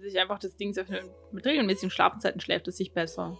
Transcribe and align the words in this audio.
sich 0.00 0.18
einfach 0.18 0.38
das 0.38 0.56
Ding 0.56 0.76
öffnet. 0.76 1.04
Mit 1.32 1.46
regelmäßigen 1.46 1.90
Schlafenzeiten 1.90 2.40
schläft 2.40 2.68
es 2.68 2.76
sich 2.76 2.92
besser. 2.92 3.38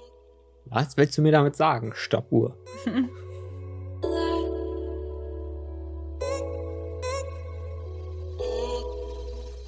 Was 0.66 0.96
willst 0.96 1.16
du 1.16 1.22
mir 1.22 1.32
damit 1.32 1.56
sagen, 1.56 1.92
Stoppuhr? 1.94 2.56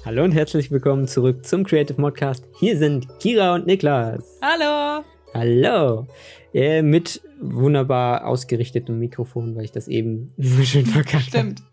Hallo 0.09 0.23
und 0.23 0.31
herzlich 0.31 0.71
willkommen 0.71 1.07
zurück 1.07 1.45
zum 1.45 1.63
Creative 1.63 2.01
Modcast. 2.01 2.43
Hier 2.57 2.77
sind 2.77 3.19
Kira 3.19 3.53
und 3.53 3.67
Niklas. 3.67 4.39
Hallo! 4.41 5.03
Hallo! 5.35 6.07
Äh, 6.51 6.81
mit 6.81 7.21
wunderbar 7.39 8.25
ausgerichtetem 8.25 8.97
Mikrofon, 8.97 9.55
weil 9.55 9.65
ich 9.65 9.71
das 9.71 9.87
eben 9.87 10.33
so 10.37 10.63
schön 10.63 10.87
verkackt 10.87 11.35
habe. 11.37 11.53
Stimmt. 11.53 11.63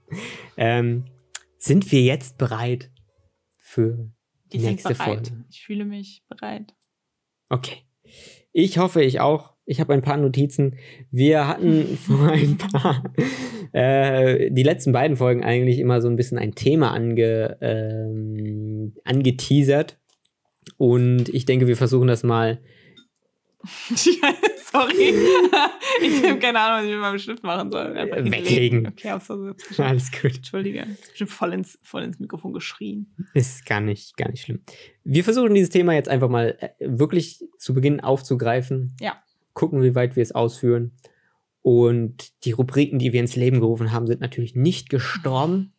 Ähm, 0.58 1.04
sind 1.56 1.90
wir 1.90 2.02
jetzt 2.02 2.36
bereit 2.36 2.90
für 3.56 4.10
die 4.52 4.58
nächste 4.58 4.88
sind 4.94 4.98
bereit. 4.98 5.28
Folge? 5.28 5.44
Ich 5.50 5.64
fühle 5.64 5.84
mich 5.84 6.22
bereit. 6.28 6.74
Okay. 7.48 7.78
Ich 8.52 8.78
hoffe, 8.78 9.02
ich 9.02 9.20
auch. 9.20 9.52
Ich 9.66 9.80
habe 9.80 9.92
ein 9.92 10.02
paar 10.02 10.16
Notizen. 10.16 10.76
Wir 11.10 11.48
hatten 11.48 11.96
vor 12.06 12.30
ein 12.30 12.56
paar, 12.56 13.02
äh, 13.72 14.50
die 14.50 14.62
letzten 14.62 14.92
beiden 14.92 15.16
Folgen 15.16 15.44
eigentlich 15.44 15.78
immer 15.78 16.00
so 16.00 16.08
ein 16.08 16.16
bisschen 16.16 16.38
ein 16.38 16.54
Thema 16.54 16.92
ange, 16.92 17.58
ähm, 17.60 18.94
angeteasert. 19.04 19.98
Und 20.78 21.28
ich 21.28 21.44
denke, 21.44 21.66
wir 21.66 21.76
versuchen 21.76 22.08
das 22.08 22.22
mal. 22.22 22.60
Sorry. 24.72 25.14
ich 26.02 26.24
habe 26.24 26.38
keine 26.38 26.58
Ahnung, 26.58 26.78
was 26.78 26.84
ich 26.84 26.90
mit 26.92 27.00
meinem 27.00 27.18
Stift 27.18 27.42
machen 27.44 27.70
soll. 27.70 27.96
Äh, 27.96 28.30
weglegen. 28.30 28.88
Okay, 28.88 29.12
aufs 29.12 29.26
Versehen. 29.26 29.54
Alles 29.78 30.10
gut. 30.10 30.36
Entschuldige. 30.36 30.86
Ich 31.12 31.18
bin 31.18 31.28
voll 31.28 31.52
ins, 31.52 31.78
voll 31.82 32.02
ins 32.02 32.18
Mikrofon 32.18 32.52
geschrien. 32.52 33.14
Ist 33.34 33.64
gar 33.64 33.80
nicht, 33.80 34.16
gar 34.16 34.28
nicht 34.28 34.42
schlimm. 34.42 34.60
Wir 35.04 35.24
versuchen 35.24 35.54
dieses 35.54 35.70
Thema 35.70 35.94
jetzt 35.94 36.08
einfach 36.08 36.28
mal 36.28 36.56
äh, 36.60 36.68
wirklich 36.80 37.44
zu 37.58 37.74
Beginn 37.74 38.00
aufzugreifen. 38.00 38.96
Ja. 39.00 39.22
Gucken, 39.54 39.82
wie 39.82 39.94
weit 39.94 40.16
wir 40.16 40.22
es 40.22 40.32
ausführen. 40.32 40.92
Und 41.62 42.44
die 42.44 42.52
Rubriken, 42.52 42.98
die 42.98 43.12
wir 43.12 43.20
ins 43.20 43.36
Leben 43.36 43.60
gerufen 43.60 43.92
haben, 43.92 44.06
sind 44.06 44.20
natürlich 44.20 44.54
nicht 44.54 44.90
gestorben. 44.90 45.72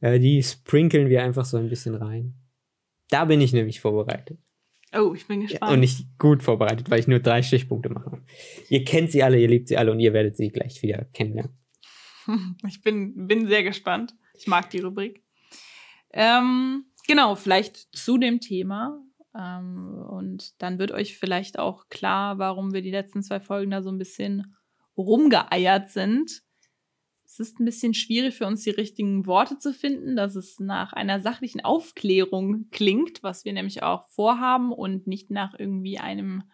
Äh, 0.00 0.18
die 0.18 0.42
sprinkeln 0.42 1.08
wir 1.08 1.22
einfach 1.22 1.44
so 1.44 1.56
ein 1.56 1.68
bisschen 1.68 1.94
rein. 1.94 2.34
Da 3.10 3.26
bin 3.26 3.40
ich 3.40 3.52
nämlich 3.52 3.80
vorbereitet. 3.80 4.38
Oh, 4.96 5.14
ich 5.14 5.26
bin 5.26 5.40
Ja, 5.42 5.46
gespannt. 5.48 5.72
und 5.72 5.80
nicht 5.80 6.18
gut 6.18 6.42
vorbereitet, 6.42 6.90
weil 6.90 7.00
ich 7.00 7.08
nur 7.08 7.18
drei 7.20 7.42
Stichpunkte 7.42 7.88
mache. 7.88 8.22
Ihr 8.68 8.84
kennt 8.84 9.10
sie 9.10 9.22
alle, 9.22 9.38
ihr 9.40 9.48
liebt 9.48 9.68
sie 9.68 9.76
alle 9.76 9.90
und 9.92 10.00
ihr 10.00 10.12
werdet 10.12 10.36
sie 10.36 10.50
gleich 10.50 10.82
wieder 10.82 11.04
kennenlernen. 11.12 11.56
Ich 12.66 12.80
bin, 12.82 13.26
bin 13.26 13.46
sehr 13.48 13.62
gespannt. 13.62 14.14
Ich 14.38 14.46
mag 14.46 14.70
die 14.70 14.80
Rubrik. 14.80 15.22
Ähm, 16.12 16.86
genau, 17.06 17.34
vielleicht 17.34 17.76
zu 17.94 18.16
dem 18.18 18.40
Thema. 18.40 18.98
Ähm, 19.38 20.02
und 20.08 20.60
dann 20.62 20.78
wird 20.78 20.90
euch 20.92 21.18
vielleicht 21.18 21.58
auch 21.58 21.88
klar, 21.90 22.38
warum 22.38 22.72
wir 22.72 22.80
die 22.82 22.90
letzten 22.90 23.22
zwei 23.22 23.40
Folgen 23.40 23.72
da 23.72 23.82
so 23.82 23.90
ein 23.90 23.98
bisschen 23.98 24.54
rumgeeiert 24.96 25.90
sind. 25.90 26.43
Es 27.34 27.40
ist 27.40 27.58
ein 27.58 27.64
bisschen 27.64 27.94
schwierig 27.94 28.36
für 28.36 28.46
uns, 28.46 28.62
die 28.62 28.70
richtigen 28.70 29.26
Worte 29.26 29.58
zu 29.58 29.72
finden, 29.72 30.14
dass 30.14 30.36
es 30.36 30.60
nach 30.60 30.92
einer 30.92 31.18
sachlichen 31.18 31.62
Aufklärung 31.62 32.66
klingt, 32.70 33.24
was 33.24 33.44
wir 33.44 33.52
nämlich 33.52 33.82
auch 33.82 34.06
vorhaben 34.06 34.72
und 34.72 35.08
nicht 35.08 35.32
nach 35.32 35.52
irgendwie 35.58 35.98
einem 35.98 36.44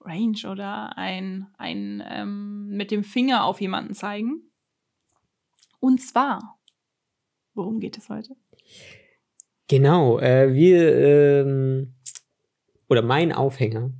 Range 0.00 0.38
oder 0.50 0.96
ein, 0.96 1.48
ein 1.58 2.02
ähm, 2.08 2.68
mit 2.68 2.90
dem 2.90 3.04
Finger 3.04 3.44
auf 3.44 3.60
jemanden 3.60 3.92
zeigen. 3.92 4.50
Und 5.78 6.00
zwar, 6.00 6.58
worum 7.52 7.78
geht 7.78 7.98
es 7.98 8.08
heute? 8.08 8.34
Genau, 9.68 10.20
äh, 10.20 10.54
wir, 10.54 10.96
ähm, 10.96 11.96
oder 12.88 13.02
mein 13.02 13.32
Aufhänger, 13.32 13.92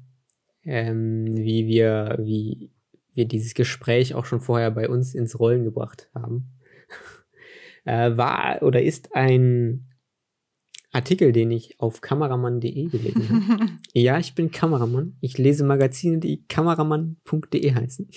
ähm, 0.65 1.37
wie 1.37 1.67
wir, 1.67 2.17
wie 2.19 2.71
wir 3.21 3.29
dieses 3.29 3.55
Gespräch 3.55 4.15
auch 4.15 4.25
schon 4.25 4.41
vorher 4.41 4.71
bei 4.71 4.89
uns 4.89 5.15
ins 5.15 5.39
Rollen 5.39 5.63
gebracht 5.63 6.09
haben, 6.15 6.59
äh, 7.85 8.17
war 8.17 8.63
oder 8.63 8.83
ist 8.83 9.15
ein 9.15 9.87
Artikel, 10.93 11.31
den 11.33 11.51
ich 11.53 11.79
auf 11.79 12.01
kameramann.de 12.01 12.89
gelesen 12.89 13.49
habe. 13.49 13.67
ja, 13.93 14.19
ich 14.19 14.35
bin 14.35 14.51
Kameramann. 14.51 15.17
Ich 15.21 15.39
lese 15.39 15.65
Magazine, 15.65 16.19
die 16.19 16.45
kameramann.de 16.47 17.75
heißen. 17.75 18.09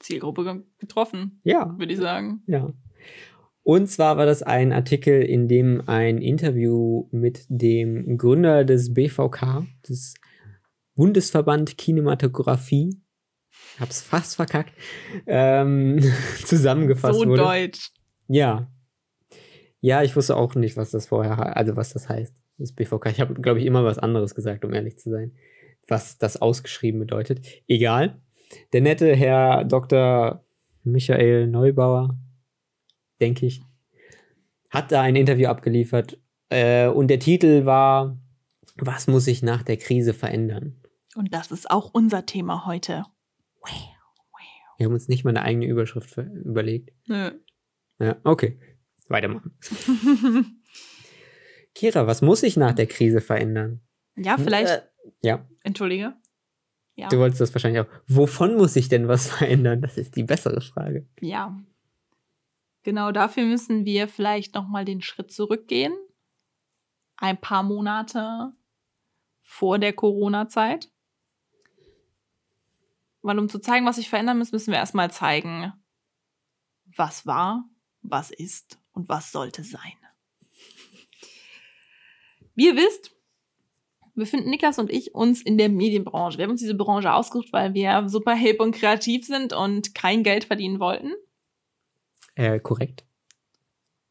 Zielgruppe 0.00 0.44
ge- 0.44 0.62
getroffen, 0.78 1.40
Ja, 1.42 1.74
würde 1.78 1.92
ich 1.94 1.98
sagen. 1.98 2.42
Ja. 2.46 2.70
Und 3.62 3.88
zwar 3.88 4.18
war 4.18 4.26
das 4.26 4.42
ein 4.42 4.72
Artikel, 4.72 5.22
in 5.22 5.48
dem 5.48 5.82
ein 5.86 6.18
Interview 6.18 7.08
mit 7.12 7.46
dem 7.48 8.18
Gründer 8.18 8.64
des 8.64 8.92
BVK, 8.92 9.66
des 9.88 10.14
Bundesverband 10.94 11.78
Kinematografie, 11.78 13.00
hab's 13.80 14.02
fast 14.02 14.36
verkackt, 14.36 14.72
ähm, 15.26 16.00
zusammengefasst 16.44 17.20
so 17.20 17.26
wurde. 17.26 17.42
deutsch. 17.42 17.90
Ja. 18.28 18.70
Ja, 19.80 20.02
ich 20.02 20.16
wusste 20.16 20.36
auch 20.36 20.54
nicht, 20.54 20.76
was 20.76 20.90
das 20.90 21.06
vorher, 21.06 21.56
also 21.56 21.76
was 21.76 21.92
das 21.92 22.08
heißt, 22.08 22.34
das 22.58 22.72
BVK. 22.72 23.06
Ich 23.06 23.20
habe, 23.20 23.34
glaube 23.34 23.60
ich, 23.60 23.66
immer 23.66 23.84
was 23.84 23.98
anderes 23.98 24.34
gesagt, 24.34 24.64
um 24.64 24.72
ehrlich 24.72 24.98
zu 24.98 25.10
sein, 25.10 25.32
was 25.86 26.18
das 26.18 26.40
ausgeschrieben 26.40 27.00
bedeutet. 27.00 27.40
Egal. 27.68 28.20
Der 28.72 28.80
nette 28.80 29.14
Herr 29.14 29.64
Dr. 29.64 30.44
Michael 30.82 31.46
Neubauer, 31.48 32.16
denke 33.20 33.46
ich, 33.46 33.62
hat 34.70 34.92
da 34.92 35.02
ein 35.02 35.16
Interview 35.16 35.48
abgeliefert 35.48 36.18
äh, 36.48 36.88
und 36.88 37.08
der 37.08 37.18
Titel 37.18 37.64
war, 37.64 38.18
was 38.76 39.06
muss 39.06 39.24
sich 39.24 39.42
nach 39.42 39.62
der 39.62 39.76
Krise 39.76 40.14
verändern? 40.14 40.76
Und 41.14 41.32
das 41.32 41.50
ist 41.50 41.70
auch 41.70 41.90
unser 41.92 42.26
Thema 42.26 42.66
heute. 42.66 43.04
Wir 44.78 44.86
haben 44.86 44.92
uns 44.92 45.08
nicht 45.08 45.24
mal 45.24 45.30
eine 45.30 45.42
eigene 45.42 45.66
Überschrift 45.66 46.10
ver- 46.10 46.30
überlegt. 46.44 46.92
Nö. 47.06 47.30
Ja, 47.98 48.16
okay. 48.24 48.60
Weitermachen. 49.08 49.56
Kira, 51.74 52.06
was 52.06 52.22
muss 52.22 52.40
sich 52.40 52.56
nach 52.56 52.72
der 52.74 52.86
Krise 52.86 53.20
verändern? 53.20 53.80
ja, 54.16 54.36
vielleicht. 54.38 54.70
Äh, 54.72 54.82
ja, 55.22 55.46
Entschuldige. 55.62 56.14
Ja. 56.98 57.08
du 57.08 57.18
wolltest 57.18 57.40
das 57.42 57.54
wahrscheinlich 57.54 57.80
auch. 57.82 57.86
Wovon 58.06 58.56
muss 58.56 58.72
sich 58.74 58.88
denn 58.88 59.06
was 59.08 59.28
verändern? 59.36 59.82
Das 59.82 59.98
ist 59.98 60.16
die 60.16 60.22
bessere 60.24 60.60
Frage. 60.62 61.06
Ja. 61.20 61.58
Genau 62.82 63.12
dafür 63.12 63.44
müssen 63.44 63.84
wir 63.84 64.08
vielleicht 64.08 64.54
noch 64.54 64.66
mal 64.68 64.84
den 64.84 65.02
Schritt 65.02 65.30
zurückgehen. 65.32 65.92
Ein 67.16 67.38
paar 67.40 67.62
Monate 67.62 68.52
vor 69.42 69.78
der 69.78 69.92
Corona-Zeit. 69.92 70.90
Weil 73.26 73.40
um 73.40 73.48
zu 73.48 73.58
zeigen, 73.58 73.84
was 73.86 73.96
sich 73.96 74.08
verändern 74.08 74.38
muss, 74.38 74.52
müssen 74.52 74.70
wir 74.70 74.78
erstmal 74.78 75.10
zeigen, 75.10 75.72
was 76.84 77.26
war, 77.26 77.68
was 78.02 78.30
ist 78.30 78.78
und 78.92 79.08
was 79.08 79.32
sollte 79.32 79.64
sein. 79.64 79.94
Wie 82.54 82.68
ihr 82.68 82.76
wisst, 82.76 83.10
befinden 84.14 84.48
Niklas 84.48 84.78
und 84.78 84.92
ich 84.92 85.12
uns 85.16 85.42
in 85.42 85.58
der 85.58 85.68
Medienbranche. 85.68 86.38
Wir 86.38 86.44
haben 86.44 86.52
uns 86.52 86.60
diese 86.60 86.76
Branche 86.76 87.12
ausgesucht, 87.12 87.52
weil 87.52 87.74
wir 87.74 88.08
super 88.08 88.36
hip 88.36 88.60
und 88.60 88.76
kreativ 88.76 89.26
sind 89.26 89.52
und 89.52 89.92
kein 89.92 90.22
Geld 90.22 90.44
verdienen 90.44 90.78
wollten. 90.78 91.12
Äh, 92.36 92.60
korrekt. 92.60 93.04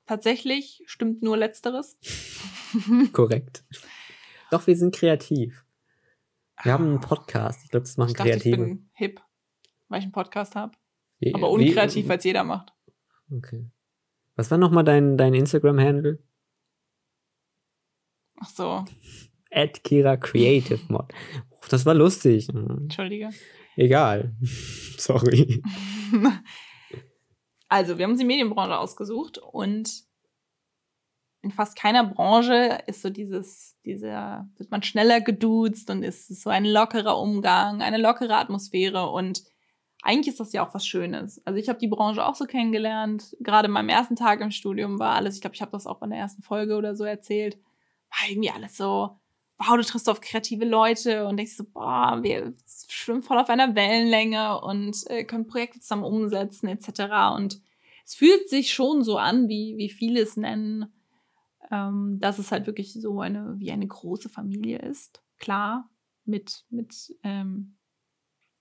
Tatsächlich 0.08 0.84
stimmt 0.88 1.24
nur 1.24 1.38
Letzteres. 1.38 1.98
Korrekt. 3.14 3.64
Doch, 4.52 4.68
wir 4.68 4.76
sind 4.76 4.94
kreativ. 4.94 5.65
Wir 6.64 6.74
haben 6.74 6.86
einen 6.86 7.02
Podcast. 7.02 7.64
Ich 7.64 7.72
glaube, 7.72 7.86
das 7.86 7.98
machen 7.98 8.10
Ich 8.12 8.16
dachte, 8.16 8.30
ich 8.32 8.42
Kreative. 8.44 8.58
bin 8.58 8.90
hip, 8.94 9.22
weil 9.88 10.00
ich 10.00 10.06
einen 10.06 10.12
Podcast 10.12 10.56
habe. 10.56 10.74
Aber 11.34 11.50
unkreativ, 11.50 12.10
als 12.10 12.24
jeder 12.24 12.44
macht. 12.44 12.74
Okay. 13.32 13.70
Was 14.36 14.52
war 14.52 14.58
nochmal 14.58 14.84
dein, 14.84 15.18
dein 15.18 15.34
Instagram-Handle? 15.34 16.22
Ach 18.42 18.50
so, 18.50 18.86
At 19.52 19.84
Kira 19.84 20.18
Creative 20.18 20.82
Mod. 20.90 21.14
Das 21.70 21.86
war 21.86 21.94
lustig. 21.94 22.48
Hm, 22.50 22.84
entschuldige. 22.84 23.30
Egal. 23.76 24.36
Sorry. 24.98 25.62
Also, 27.68 27.98
wir 27.98 28.04
haben 28.04 28.12
uns 28.12 28.20
die 28.20 28.28
Medienbranche 28.28 28.78
ausgesucht 28.78 29.40
und 29.40 30.04
in 31.46 31.52
fast 31.52 31.78
keiner 31.78 32.04
Branche 32.04 32.80
ist 32.88 33.04
so 33.04 33.12
dieses, 33.12 33.78
dieser, 33.86 34.50
wird 34.58 34.72
man 34.72 34.82
schneller 34.82 35.22
geduzt 35.22 35.92
und 35.92 36.02
ist 36.02 36.28
so 36.42 36.50
ein 36.50 36.66
lockerer 36.66 37.20
Umgang, 37.20 37.84
eine 37.84 37.98
lockere 37.98 38.36
Atmosphäre 38.36 39.12
und 39.12 39.44
eigentlich 40.02 40.34
ist 40.34 40.40
das 40.40 40.54
ja 40.54 40.68
auch 40.68 40.74
was 40.74 40.88
Schönes. 40.88 41.40
Also 41.46 41.60
ich 41.60 41.70
habe 41.70 41.78
die 41.78 41.88
Branche 41.88 42.26
auch 42.26 42.34
so 42.34 42.46
kennengelernt. 42.46 43.36
Gerade 43.40 43.68
in 43.68 43.74
meinem 43.74 43.90
ersten 43.90 44.16
Tag 44.16 44.42
im 44.42 44.50
Studium 44.50 44.98
war 45.00 45.14
alles, 45.14 45.36
ich 45.36 45.42
glaube, 45.42 45.56
ich 45.56 45.62
habe 45.62 45.72
das 45.72 45.86
auch 45.86 46.02
in 46.02 46.10
der 46.10 46.20
ersten 46.20 46.42
Folge 46.42 46.78
oder 46.78 46.96
so 46.96 47.04
erzählt, 47.04 47.58
war 48.10 48.30
irgendwie 48.30 48.52
alles 48.52 48.76
so, 48.76 49.20
wow, 49.60 49.76
du 49.76 49.84
triffst 49.84 50.10
auf 50.10 50.22
kreative 50.22 50.66
Leute 50.66 51.28
und 51.28 51.38
denkst 51.38 51.58
so, 51.58 51.64
boah, 51.64 52.20
wir 52.24 52.54
schwimmen 52.88 53.22
voll 53.22 53.38
auf 53.38 53.50
einer 53.50 53.76
Wellenlänge 53.76 54.62
und 54.62 54.98
äh, 55.12 55.24
können 55.26 55.46
Projekte 55.46 55.80
zusammen 55.80 56.06
umsetzen 56.06 56.68
etc. 56.70 57.36
Und 57.36 57.62
es 58.04 58.16
fühlt 58.16 58.50
sich 58.50 58.74
schon 58.74 59.04
so 59.04 59.18
an, 59.18 59.48
wie, 59.48 59.76
wie 59.78 59.90
viele 59.90 60.22
es 60.22 60.38
nennen, 60.38 60.92
ähm, 61.72 62.18
dass 62.20 62.40
es 62.40 62.52
halt 62.52 62.68
wirklich 62.68 62.94
so 62.94 63.22
eine, 63.22 63.56
wie 63.58 63.72
eine 63.72 63.88
große 63.88 64.30
Familie 64.30 64.80
ist. 64.80 65.24
Klar, 65.40 65.90
mit, 66.26 66.66
mit 66.70 67.16
ähm, 67.24 67.78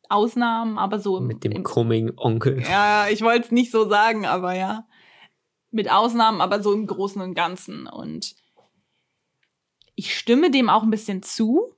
Ausnahmen, 0.09 0.79
aber 0.79 0.99
so. 0.99 1.19
Im, 1.19 1.27
mit 1.27 1.45
dem 1.45 1.63
Coming 1.63 2.13
Onkel. 2.17 2.63
Ja, 2.63 3.09
ich 3.09 3.23
wollte 3.23 3.47
es 3.47 3.53
nicht 3.53 3.71
so 3.71 3.89
sagen, 3.89 4.27
aber 4.27 4.55
ja. 4.55 4.87
Mit 5.71 5.91
Ausnahmen, 5.91 6.41
aber 6.41 6.63
so 6.63 6.73
im 6.73 6.87
Großen 6.87 7.21
und 7.21 7.35
Ganzen. 7.35 7.87
Und 7.87 8.37
ich 9.95 10.17
stimme 10.17 10.51
dem 10.51 10.69
auch 10.69 10.83
ein 10.83 10.91
bisschen 10.91 11.23
zu, 11.23 11.75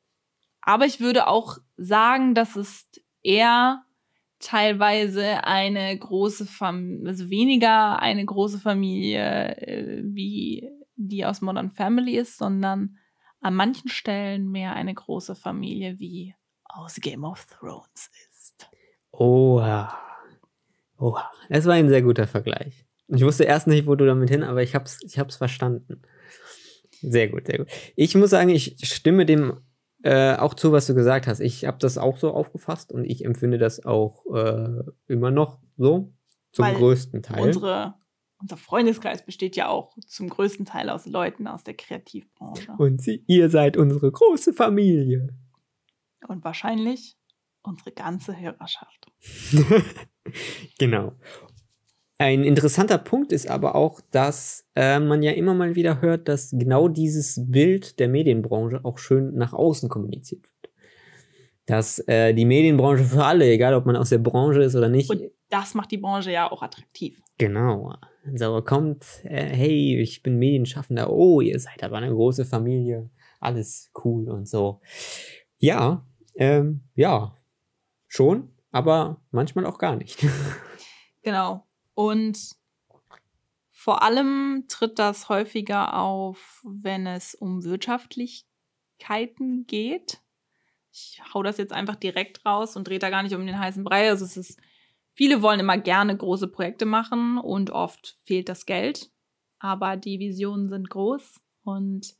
aber 0.60 0.86
ich 0.86 1.00
würde 1.00 1.28
auch 1.28 1.58
sagen, 1.76 2.34
dass 2.34 2.56
es 2.56 2.88
eher 3.22 3.84
teilweise 4.38 5.44
eine 5.44 5.98
große 5.98 6.46
Familie, 6.46 7.08
also 7.08 7.30
weniger 7.30 8.00
eine 8.00 8.24
große 8.24 8.58
Familie 8.58 9.56
äh, 9.56 10.02
wie 10.04 10.70
die 10.96 11.24
aus 11.24 11.40
Modern 11.40 11.70
Family 11.70 12.16
ist, 12.16 12.38
sondern 12.38 12.96
an 13.40 13.54
manchen 13.54 13.88
Stellen 13.88 14.50
mehr 14.50 14.74
eine 14.74 14.94
große 14.94 15.34
Familie 15.34 15.98
wie 15.98 16.34
aus 16.64 16.96
Game 16.96 17.24
of 17.24 17.46
Thrones 17.46 18.10
ist. 18.30 18.68
Oha. 19.12 19.96
Oha. 20.98 21.30
Das 21.48 21.66
war 21.66 21.74
ein 21.74 21.88
sehr 21.88 22.02
guter 22.02 22.26
Vergleich. 22.26 22.86
Ich 23.08 23.22
wusste 23.22 23.44
erst 23.44 23.66
nicht, 23.66 23.86
wo 23.86 23.94
du 23.94 24.04
damit 24.04 24.30
hin, 24.30 24.42
aber 24.42 24.62
ich 24.62 24.74
hab's, 24.74 24.98
ich 25.02 25.18
hab's 25.18 25.36
verstanden. 25.36 26.02
Sehr 27.02 27.28
gut, 27.28 27.46
sehr 27.46 27.58
gut. 27.58 27.68
Ich 27.94 28.14
muss 28.14 28.30
sagen, 28.30 28.48
ich 28.48 28.76
stimme 28.82 29.26
dem 29.26 29.60
äh, 30.02 30.36
auch 30.36 30.54
zu, 30.54 30.72
was 30.72 30.86
du 30.86 30.94
gesagt 30.94 31.26
hast. 31.26 31.40
Ich 31.40 31.64
habe 31.64 31.78
das 31.78 31.98
auch 31.98 32.18
so 32.18 32.32
aufgefasst 32.32 32.92
und 32.92 33.04
ich 33.04 33.24
empfinde 33.24 33.58
das 33.58 33.84
auch 33.84 34.24
äh, 34.34 34.82
immer 35.06 35.30
noch 35.30 35.58
so, 35.76 36.12
zum 36.52 36.64
Weil 36.64 36.74
größten 36.74 37.22
Teil. 37.22 37.42
Unsere, 37.42 37.94
unser 38.38 38.56
Freundeskreis 38.56 39.24
besteht 39.24 39.56
ja 39.56 39.68
auch 39.68 39.96
zum 40.06 40.28
größten 40.28 40.66
Teil 40.66 40.90
aus 40.90 41.06
Leuten 41.06 41.46
aus 41.46 41.64
der 41.64 41.74
Kreativbranche. 41.74 42.72
Und 42.78 43.00
sie, 43.00 43.24
ihr 43.26 43.50
seid 43.50 43.76
unsere 43.76 44.10
große 44.10 44.52
Familie. 44.52 45.34
Und 46.28 46.44
wahrscheinlich 46.44 47.16
unsere 47.62 47.92
ganze 47.92 48.38
Hörerschaft. 48.38 49.06
genau. 50.78 51.12
Ein 52.18 52.44
interessanter 52.44 52.98
Punkt 52.98 53.32
ist 53.32 53.48
aber 53.48 53.74
auch, 53.74 54.00
dass 54.10 54.66
äh, 54.74 54.98
man 54.98 55.22
ja 55.22 55.32
immer 55.32 55.52
mal 55.52 55.74
wieder 55.74 56.00
hört, 56.00 56.28
dass 56.28 56.50
genau 56.50 56.88
dieses 56.88 57.40
Bild 57.46 57.98
der 57.98 58.08
Medienbranche 58.08 58.80
auch 58.84 58.98
schön 58.98 59.34
nach 59.34 59.52
außen 59.52 59.88
kommuniziert 59.90 60.44
wird. 60.44 60.72
Dass 61.66 61.98
äh, 62.06 62.32
die 62.32 62.46
Medienbranche 62.46 63.04
für 63.04 63.24
alle, 63.24 63.50
egal 63.50 63.74
ob 63.74 63.84
man 63.84 63.96
aus 63.96 64.10
der 64.10 64.18
Branche 64.18 64.62
ist 64.62 64.74
oder 64.74 64.88
nicht. 64.88 65.10
Und 65.10 65.22
das 65.48 65.74
macht 65.74 65.90
die 65.90 65.98
Branche 65.98 66.32
ja 66.32 66.50
auch 66.50 66.62
attraktiv. 66.62 67.20
Genau. 67.38 67.94
So 68.34 68.60
kommt, 68.62 69.04
äh, 69.24 69.44
hey, 69.44 70.00
ich 70.00 70.22
bin 70.22 70.38
Medienschaffender, 70.38 71.10
oh, 71.10 71.40
ihr 71.40 71.60
seid 71.60 71.84
aber 71.84 71.98
eine 71.98 72.10
große 72.10 72.44
Familie, 72.44 73.10
alles 73.40 73.92
cool 74.04 74.28
und 74.28 74.48
so. 74.48 74.80
Ja, 75.58 76.04
ähm, 76.34 76.82
ja, 76.94 77.36
schon, 78.08 78.52
aber 78.72 79.20
manchmal 79.30 79.66
auch 79.66 79.78
gar 79.78 79.96
nicht. 79.96 80.26
Genau. 81.22 81.66
Und 81.94 82.38
vor 83.72 84.04
allem 84.04 84.66
tritt 84.68 85.00
das 85.00 85.28
häufiger 85.28 85.98
auf, 85.98 86.62
wenn 86.64 87.08
es 87.08 87.34
um 87.34 87.64
Wirtschaftlichkeiten 87.64 89.66
geht. 89.66 90.20
Ich 90.92 91.20
hau 91.34 91.42
das 91.42 91.58
jetzt 91.58 91.72
einfach 91.72 91.96
direkt 91.96 92.46
raus 92.46 92.76
und 92.76 92.86
drehe 92.86 93.00
da 93.00 93.10
gar 93.10 93.24
nicht 93.24 93.34
um 93.34 93.44
den 93.44 93.58
heißen 93.58 93.82
Brei. 93.82 94.08
Also 94.08 94.24
es 94.24 94.36
ist, 94.36 94.60
viele 95.16 95.42
wollen 95.42 95.60
immer 95.60 95.78
gerne 95.78 96.16
große 96.16 96.46
Projekte 96.46 96.84
machen 96.84 97.38
und 97.38 97.70
oft 97.70 98.16
fehlt 98.24 98.48
das 98.48 98.66
Geld. 98.66 99.10
Aber 99.58 99.96
die 99.96 100.20
Visionen 100.20 100.68
sind 100.68 100.90
groß 100.90 101.40
und 101.64 102.14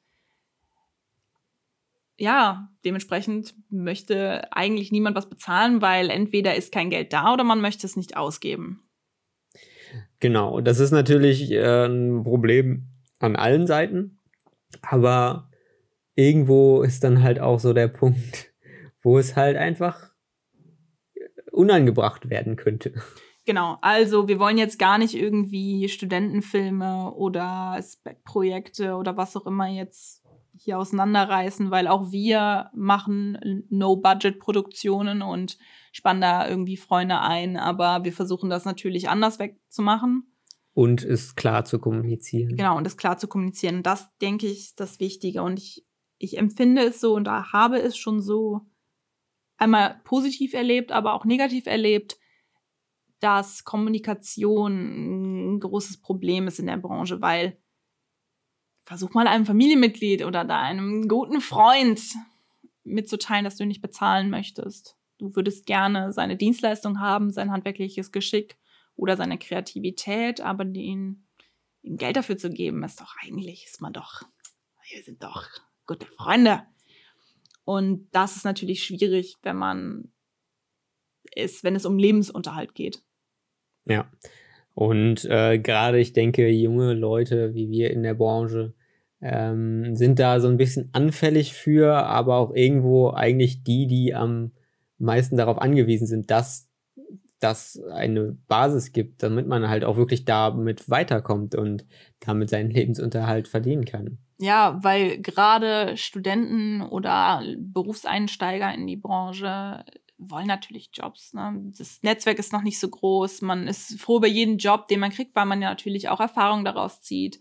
ja, 2.18 2.70
dementsprechend 2.84 3.54
möchte 3.68 4.50
eigentlich 4.50 4.90
niemand 4.90 5.14
was 5.16 5.28
bezahlen, 5.28 5.82
weil 5.82 6.08
entweder 6.08 6.54
ist 6.54 6.72
kein 6.72 6.88
Geld 6.88 7.12
da 7.12 7.34
oder 7.34 7.44
man 7.44 7.60
möchte 7.60 7.86
es 7.86 7.94
nicht 7.94 8.16
ausgeben. 8.16 8.88
Genau, 10.18 10.62
das 10.62 10.80
ist 10.80 10.92
natürlich 10.92 11.50
äh, 11.52 11.84
ein 11.84 12.24
Problem 12.24 12.88
an 13.18 13.36
allen 13.36 13.66
Seiten, 13.66 14.18
aber 14.80 15.50
irgendwo 16.14 16.82
ist 16.82 17.04
dann 17.04 17.22
halt 17.22 17.38
auch 17.38 17.60
so 17.60 17.74
der 17.74 17.88
Punkt, 17.88 18.54
wo 19.02 19.18
es 19.18 19.36
halt 19.36 19.58
einfach 19.58 20.15
unangebracht 21.56 22.28
werden 22.28 22.56
könnte. 22.56 22.94
Genau, 23.46 23.78
also 23.80 24.26
wir 24.26 24.40
wollen 24.40 24.58
jetzt 24.58 24.78
gar 24.78 24.98
nicht 24.98 25.14
irgendwie 25.14 25.88
Studentenfilme 25.88 27.12
oder 27.14 27.78
Spec-Projekte 27.80 28.96
oder 28.96 29.16
was 29.16 29.36
auch 29.36 29.46
immer 29.46 29.68
jetzt 29.68 30.24
hier 30.58 30.78
auseinanderreißen, 30.78 31.70
weil 31.70 31.86
auch 31.86 32.10
wir 32.10 32.70
machen 32.74 33.64
No-Budget-Produktionen 33.68 35.22
und 35.22 35.58
spannen 35.92 36.22
da 36.22 36.48
irgendwie 36.48 36.76
Freunde 36.76 37.20
ein, 37.20 37.56
aber 37.56 38.04
wir 38.04 38.12
versuchen 38.12 38.50
das 38.50 38.64
natürlich 38.64 39.08
anders 39.08 39.38
wegzumachen. 39.38 40.32
Und 40.74 41.04
es 41.04 41.36
klar 41.36 41.64
zu 41.64 41.78
kommunizieren. 41.78 42.56
Genau, 42.56 42.76
und 42.76 42.86
es 42.86 42.96
klar 42.96 43.16
zu 43.16 43.28
kommunizieren. 43.28 43.82
Das, 43.82 44.14
denke 44.18 44.46
ich, 44.46 44.58
ist 44.58 44.80
das 44.80 45.00
Wichtige. 45.00 45.42
Und 45.42 45.58
ich, 45.58 45.86
ich 46.18 46.36
empfinde 46.36 46.82
es 46.82 47.00
so 47.00 47.14
und 47.14 47.28
habe 47.28 47.78
es 47.78 47.96
schon 47.96 48.20
so 48.20 48.60
einmal 49.56 50.00
positiv 50.04 50.54
erlebt, 50.54 50.92
aber 50.92 51.14
auch 51.14 51.24
negativ 51.24 51.66
erlebt, 51.66 52.18
dass 53.20 53.64
Kommunikation 53.64 55.54
ein 55.54 55.60
großes 55.60 56.00
Problem 56.00 56.46
ist 56.46 56.58
in 56.58 56.66
der 56.66 56.76
Branche, 56.76 57.20
weil 57.20 57.58
versuch 58.84 59.14
mal 59.14 59.26
einem 59.26 59.46
Familienmitglied 59.46 60.24
oder 60.24 60.44
deinem 60.44 61.08
guten 61.08 61.40
Freund 61.40 62.00
mitzuteilen, 62.84 63.44
dass 63.44 63.56
du 63.56 63.66
nicht 63.66 63.82
bezahlen 63.82 64.30
möchtest. 64.30 64.96
Du 65.18 65.34
würdest 65.34 65.66
gerne 65.66 66.12
seine 66.12 66.36
Dienstleistung 66.36 67.00
haben, 67.00 67.30
sein 67.30 67.50
handwerkliches 67.50 68.12
Geschick 68.12 68.56
oder 68.94 69.16
seine 69.16 69.38
Kreativität, 69.38 70.40
aber 70.40 70.64
ihn, 70.66 71.26
ihm 71.82 71.96
Geld 71.96 72.16
dafür 72.16 72.36
zu 72.36 72.50
geben, 72.50 72.84
ist 72.84 73.00
doch 73.00 73.14
eigentlich, 73.22 73.64
ist 73.64 73.80
man 73.80 73.92
doch, 73.92 74.22
wir 74.90 75.02
sind 75.02 75.22
doch 75.22 75.48
gute 75.86 76.06
Freunde. 76.06 76.62
Und 77.66 78.08
das 78.12 78.36
ist 78.36 78.44
natürlich 78.44 78.84
schwierig, 78.84 79.34
wenn 79.42 79.56
man 79.56 80.12
ist, 81.34 81.64
wenn 81.64 81.74
es 81.74 81.84
um 81.84 81.98
Lebensunterhalt 81.98 82.76
geht. 82.76 83.02
Ja. 83.86 84.08
Und 84.72 85.24
äh, 85.24 85.58
gerade, 85.58 85.98
ich 85.98 86.12
denke, 86.12 86.48
junge 86.48 86.94
Leute 86.94 87.54
wie 87.54 87.68
wir 87.68 87.90
in 87.90 88.04
der 88.04 88.14
Branche 88.14 88.74
ähm, 89.20 89.96
sind 89.96 90.20
da 90.20 90.38
so 90.38 90.46
ein 90.46 90.58
bisschen 90.58 90.90
anfällig 90.92 91.54
für, 91.54 92.06
aber 92.06 92.36
auch 92.36 92.54
irgendwo 92.54 93.10
eigentlich 93.10 93.64
die, 93.64 93.88
die 93.88 94.14
am 94.14 94.52
meisten 94.98 95.36
darauf 95.36 95.58
angewiesen 95.58 96.06
sind, 96.06 96.30
dass 96.30 96.68
das 97.40 97.82
eine 97.90 98.38
Basis 98.46 98.92
gibt, 98.92 99.24
damit 99.24 99.48
man 99.48 99.68
halt 99.68 99.84
auch 99.84 99.96
wirklich 99.96 100.24
damit 100.24 100.88
weiterkommt 100.88 101.56
und 101.56 101.84
damit 102.20 102.48
seinen 102.48 102.70
Lebensunterhalt 102.70 103.48
verdienen 103.48 103.84
kann. 103.86 104.18
Ja, 104.38 104.78
weil 104.82 105.18
gerade 105.22 105.96
Studenten 105.96 106.82
oder 106.82 107.42
Berufseinsteiger 107.56 108.72
in 108.74 108.86
die 108.86 108.96
Branche 108.96 109.84
wollen 110.18 110.46
natürlich 110.46 110.90
Jobs. 110.92 111.32
Ne? 111.32 111.72
Das 111.76 112.02
Netzwerk 112.02 112.38
ist 112.38 112.52
noch 112.52 112.62
nicht 112.62 112.78
so 112.78 112.88
groß. 112.88 113.42
Man 113.42 113.66
ist 113.66 113.98
froh 114.00 114.18
über 114.18 114.26
jeden 114.26 114.58
Job, 114.58 114.88
den 114.88 115.00
man 115.00 115.10
kriegt, 115.10 115.34
weil 115.34 115.46
man 115.46 115.62
ja 115.62 115.70
natürlich 115.70 116.08
auch 116.08 116.20
Erfahrung 116.20 116.64
daraus 116.64 117.00
zieht. 117.00 117.40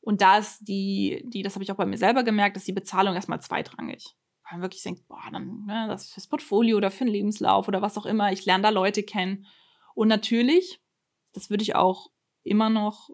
Und 0.00 0.20
da 0.20 0.38
ist 0.38 0.60
die, 0.68 1.24
die, 1.26 1.42
das 1.42 1.54
habe 1.54 1.64
ich 1.64 1.72
auch 1.72 1.76
bei 1.76 1.86
mir 1.86 1.98
selber 1.98 2.24
gemerkt, 2.24 2.56
ist 2.56 2.68
die 2.68 2.72
Bezahlung 2.72 3.14
erstmal 3.14 3.40
zweitrangig. 3.40 4.16
Weil 4.42 4.58
man 4.58 4.62
wirklich 4.62 4.82
denkt, 4.82 5.06
boah, 5.08 5.22
dann, 5.32 5.64
ne, 5.66 5.86
das 5.88 6.10
fürs 6.10 6.26
Portfolio 6.26 6.76
oder 6.76 6.90
für 6.90 7.04
den 7.04 7.12
Lebenslauf 7.12 7.68
oder 7.68 7.80
was 7.80 7.96
auch 7.96 8.06
immer. 8.06 8.32
Ich 8.32 8.44
lerne 8.44 8.62
da 8.62 8.68
Leute 8.70 9.02
kennen. 9.02 9.46
Und 9.94 10.08
natürlich, 10.08 10.80
das 11.32 11.48
würde 11.48 11.62
ich 11.62 11.74
auch 11.74 12.10
immer 12.42 12.68
noch 12.70 13.08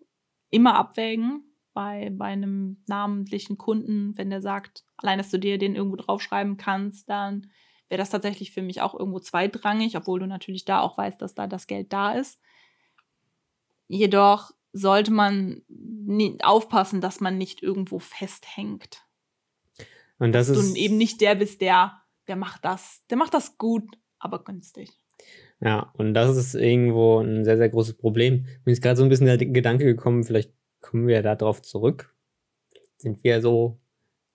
immer 0.51 0.75
abwägen 0.75 1.50
bei, 1.73 2.11
bei 2.13 2.27
einem 2.27 2.83
namentlichen 2.87 3.59
Kunden, 3.59 4.17
wenn 4.17 4.31
der 4.31 4.43
sagt, 4.43 4.85
allein, 4.97 5.19
dass 5.19 5.31
du 5.31 5.39
dir 5.39 5.59
den 5.59 5.77
irgendwo 5.77 5.97
draufschreiben 5.97 6.57
kannst, 6.57 7.09
dann 7.09 7.51
wäre 7.89 7.99
das 7.99 8.11
tatsächlich 8.11 8.53
für 8.53 8.63
mich 8.63 8.83
auch 8.83 8.95
irgendwo 8.95 9.19
zweitrangig, 9.19 9.97
obwohl 9.97 10.21
du 10.21 10.27
natürlich 10.27 10.65
da 10.65 10.81
auch 10.81 10.97
weißt, 10.97 11.21
dass 11.21 11.35
da 11.35 11.47
das 11.47 11.67
Geld 11.67 11.93
da 11.93 12.13
ist. 12.13 12.41
Jedoch 13.89 14.53
sollte 14.73 15.11
man 15.11 15.63
aufpassen, 16.43 17.01
dass 17.01 17.21
man 17.21 17.37
nicht 17.39 17.63
irgendwo 17.63 17.99
festhängt. 17.99 19.05
Und 20.19 20.33
das 20.33 20.49
dass 20.49 20.59
ist 20.59 20.77
du 20.77 20.79
eben 20.79 20.97
nicht 20.97 21.21
der 21.21 21.35
bist, 21.35 21.61
der, 21.61 22.01
der 22.29 22.37
macht 22.37 22.65
das, 22.65 23.05
der 23.11 23.17
macht 23.17 23.35
das 23.35 23.59
gut, 23.59 23.85
aber 24.19 24.45
günstig. 24.45 24.91
Ja, 25.61 25.93
und 25.95 26.15
das 26.15 26.37
ist 26.37 26.55
irgendwo 26.55 27.21
ein 27.21 27.45
sehr, 27.45 27.57
sehr 27.57 27.69
großes 27.69 27.95
Problem. 27.95 28.47
Mir 28.65 28.73
ist 28.73 28.83
gerade 28.83 28.97
so 28.97 29.03
ein 29.03 29.09
bisschen 29.09 29.27
der 29.27 29.37
Gedanke 29.37 29.85
gekommen, 29.85 30.25
vielleicht 30.25 30.53
kommen 30.81 31.07
wir 31.07 31.23
da 31.23 31.35
drauf 31.35 31.63
zurück. 31.63 32.15
Sind 32.97 33.25
wir 33.25 33.41
so 33.41 33.79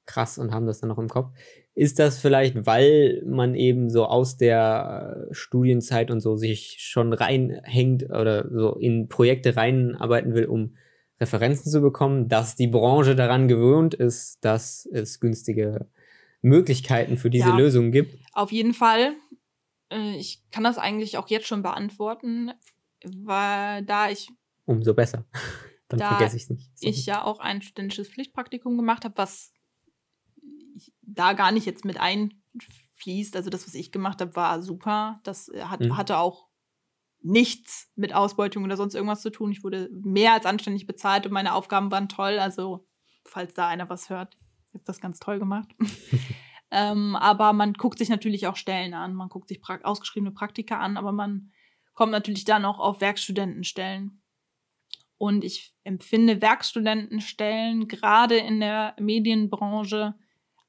krass 0.06 0.38
und 0.38 0.54
haben 0.54 0.66
das 0.66 0.80
dann 0.80 0.90
noch 0.90 0.98
im 0.98 1.10
Kopf. 1.10 1.32
Ist 1.74 2.00
das 2.00 2.20
vielleicht, 2.20 2.66
weil 2.66 3.22
man 3.26 3.54
eben 3.54 3.90
so 3.90 4.06
aus 4.06 4.38
der 4.38 5.28
Studienzeit 5.32 6.10
und 6.10 6.22
so 6.22 6.38
sich 6.38 6.78
schon 6.80 7.12
reinhängt 7.12 8.04
oder 8.10 8.50
so 8.50 8.76
in 8.76 9.10
Projekte 9.10 9.56
reinarbeiten 9.58 10.34
will, 10.34 10.46
um 10.46 10.76
Referenzen 11.20 11.72
zu 11.72 11.82
bekommen, 11.82 12.28
dass 12.28 12.56
die 12.56 12.68
Branche 12.68 13.16
daran 13.16 13.48
gewöhnt 13.48 13.94
ist, 13.94 14.44
dass 14.44 14.88
es 14.92 15.20
günstige 15.20 15.88
Möglichkeiten 16.42 17.18
für 17.18 17.30
diese 17.30 17.50
ja, 17.50 17.58
Lösungen 17.58 17.92
gibt. 17.92 18.18
Auf 18.34 18.52
jeden 18.52 18.74
Fall. 18.74 19.14
Äh, 19.90 20.16
ich 20.18 20.44
kann 20.52 20.64
das 20.64 20.78
eigentlich 20.78 21.18
auch 21.18 21.28
jetzt 21.30 21.48
schon 21.48 21.64
beantworten, 21.64 22.52
weil 23.04 23.84
da 23.84 24.10
ich. 24.10 24.30
Umso 24.66 24.94
besser. 24.94 25.26
Dann 25.88 26.00
vergesse 26.00 26.38
ich 26.38 26.44
es 26.44 26.50
nicht. 26.50 26.72
Sorry. 26.78 26.92
Ich 26.92 27.06
ja 27.06 27.24
auch 27.24 27.40
ein 27.40 27.62
studentisches 27.62 28.10
Pflichtpraktikum 28.10 28.76
gemacht 28.78 29.06
habe, 29.06 29.18
was 29.18 29.54
da 31.02 31.34
gar 31.34 31.52
nicht 31.52 31.66
jetzt 31.66 31.86
mit 31.86 32.00
einfließt. 32.00 33.36
Also 33.36 33.50
das, 33.50 33.68
was 33.68 33.76
ich 33.76 33.92
gemacht 33.92 34.22
habe, 34.22 34.36
war 34.36 34.62
super. 34.62 35.20
Das 35.24 35.52
hat, 35.56 35.82
mhm. 35.82 35.98
hatte 35.98 36.18
auch 36.18 36.48
nichts 37.22 37.92
mit 37.96 38.14
Ausbeutung 38.14 38.64
oder 38.64 38.78
sonst 38.78 38.94
irgendwas 38.94 39.22
zu 39.22 39.32
tun. 39.32 39.52
Ich 39.52 39.64
wurde 39.64 39.90
mehr 39.92 40.34
als 40.34 40.46
anständig 40.46 40.86
bezahlt 40.86 41.26
und 41.26 41.32
meine 41.32 41.54
Aufgaben 41.54 41.92
waren 41.92 42.10
toll. 42.10 42.40
Also, 42.40 42.88
falls 43.24 43.54
da 43.54 43.68
einer 43.68 43.90
was 43.90 44.10
hört, 44.10 44.38
ich 44.70 44.76
habe 44.76 44.86
das 44.86 45.02
ganz 45.02 45.20
toll 45.20 45.40
gemacht. 45.40 45.70
ähm, 46.72 47.16
aber 47.16 47.54
man 47.54 47.74
guckt 47.74 47.98
sich 48.00 48.10
natürlich 48.10 48.48
auch 48.48 48.56
Stellen 48.56 48.94
an. 48.94 49.14
Man 49.14 49.30
guckt 49.30 49.48
sich 49.48 49.62
pra 49.62 49.80
ausgeschriebene 49.82 50.32
Praktika 50.32 50.80
an, 50.80 50.98
aber 50.98 51.12
man 51.12 51.52
kommt 51.94 52.12
natürlich 52.12 52.46
dann 52.46 52.66
auch 52.66 52.80
auf 52.80 53.02
Werkstudentenstellen. 53.02 54.22
Und 55.18 55.44
ich 55.44 55.74
empfinde 55.84 56.42
Werkstudentenstellen 56.42 57.88
gerade 57.88 58.38
in 58.38 58.60
der 58.60 58.96
Medienbranche 59.00 60.16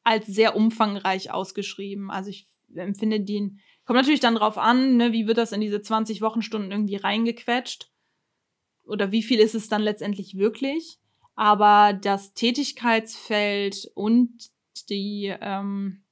als 0.05 0.26
sehr 0.26 0.55
umfangreich 0.55 1.33
ausgeschrieben. 1.33 2.11
Also 2.11 2.31
ich 2.31 2.47
empfinde 2.75 3.21
den 3.21 3.61
Kommt 3.87 3.99
natürlich 3.99 4.21
dann 4.21 4.35
drauf 4.35 4.59
an, 4.59 4.97
ne, 4.97 5.12
wie 5.12 5.29
wird 5.29 5.38
das 5.38 5.53
in 5.53 5.61
diese 5.61 5.81
20 5.81 6.21
Wochenstunden 6.21 6.73
irgendwie 6.73 6.97
reingequetscht? 6.97 7.88
Oder 8.85 9.12
wie 9.12 9.23
viel 9.23 9.38
ist 9.38 9.55
es 9.55 9.69
dann 9.69 9.81
letztendlich 9.81 10.37
wirklich? 10.37 10.99
Aber 11.37 11.93
das 11.93 12.35
Tätigkeitsfeld 12.35 13.88
und 13.95 14.50
die, 14.91 15.33
ähm, 15.41 16.03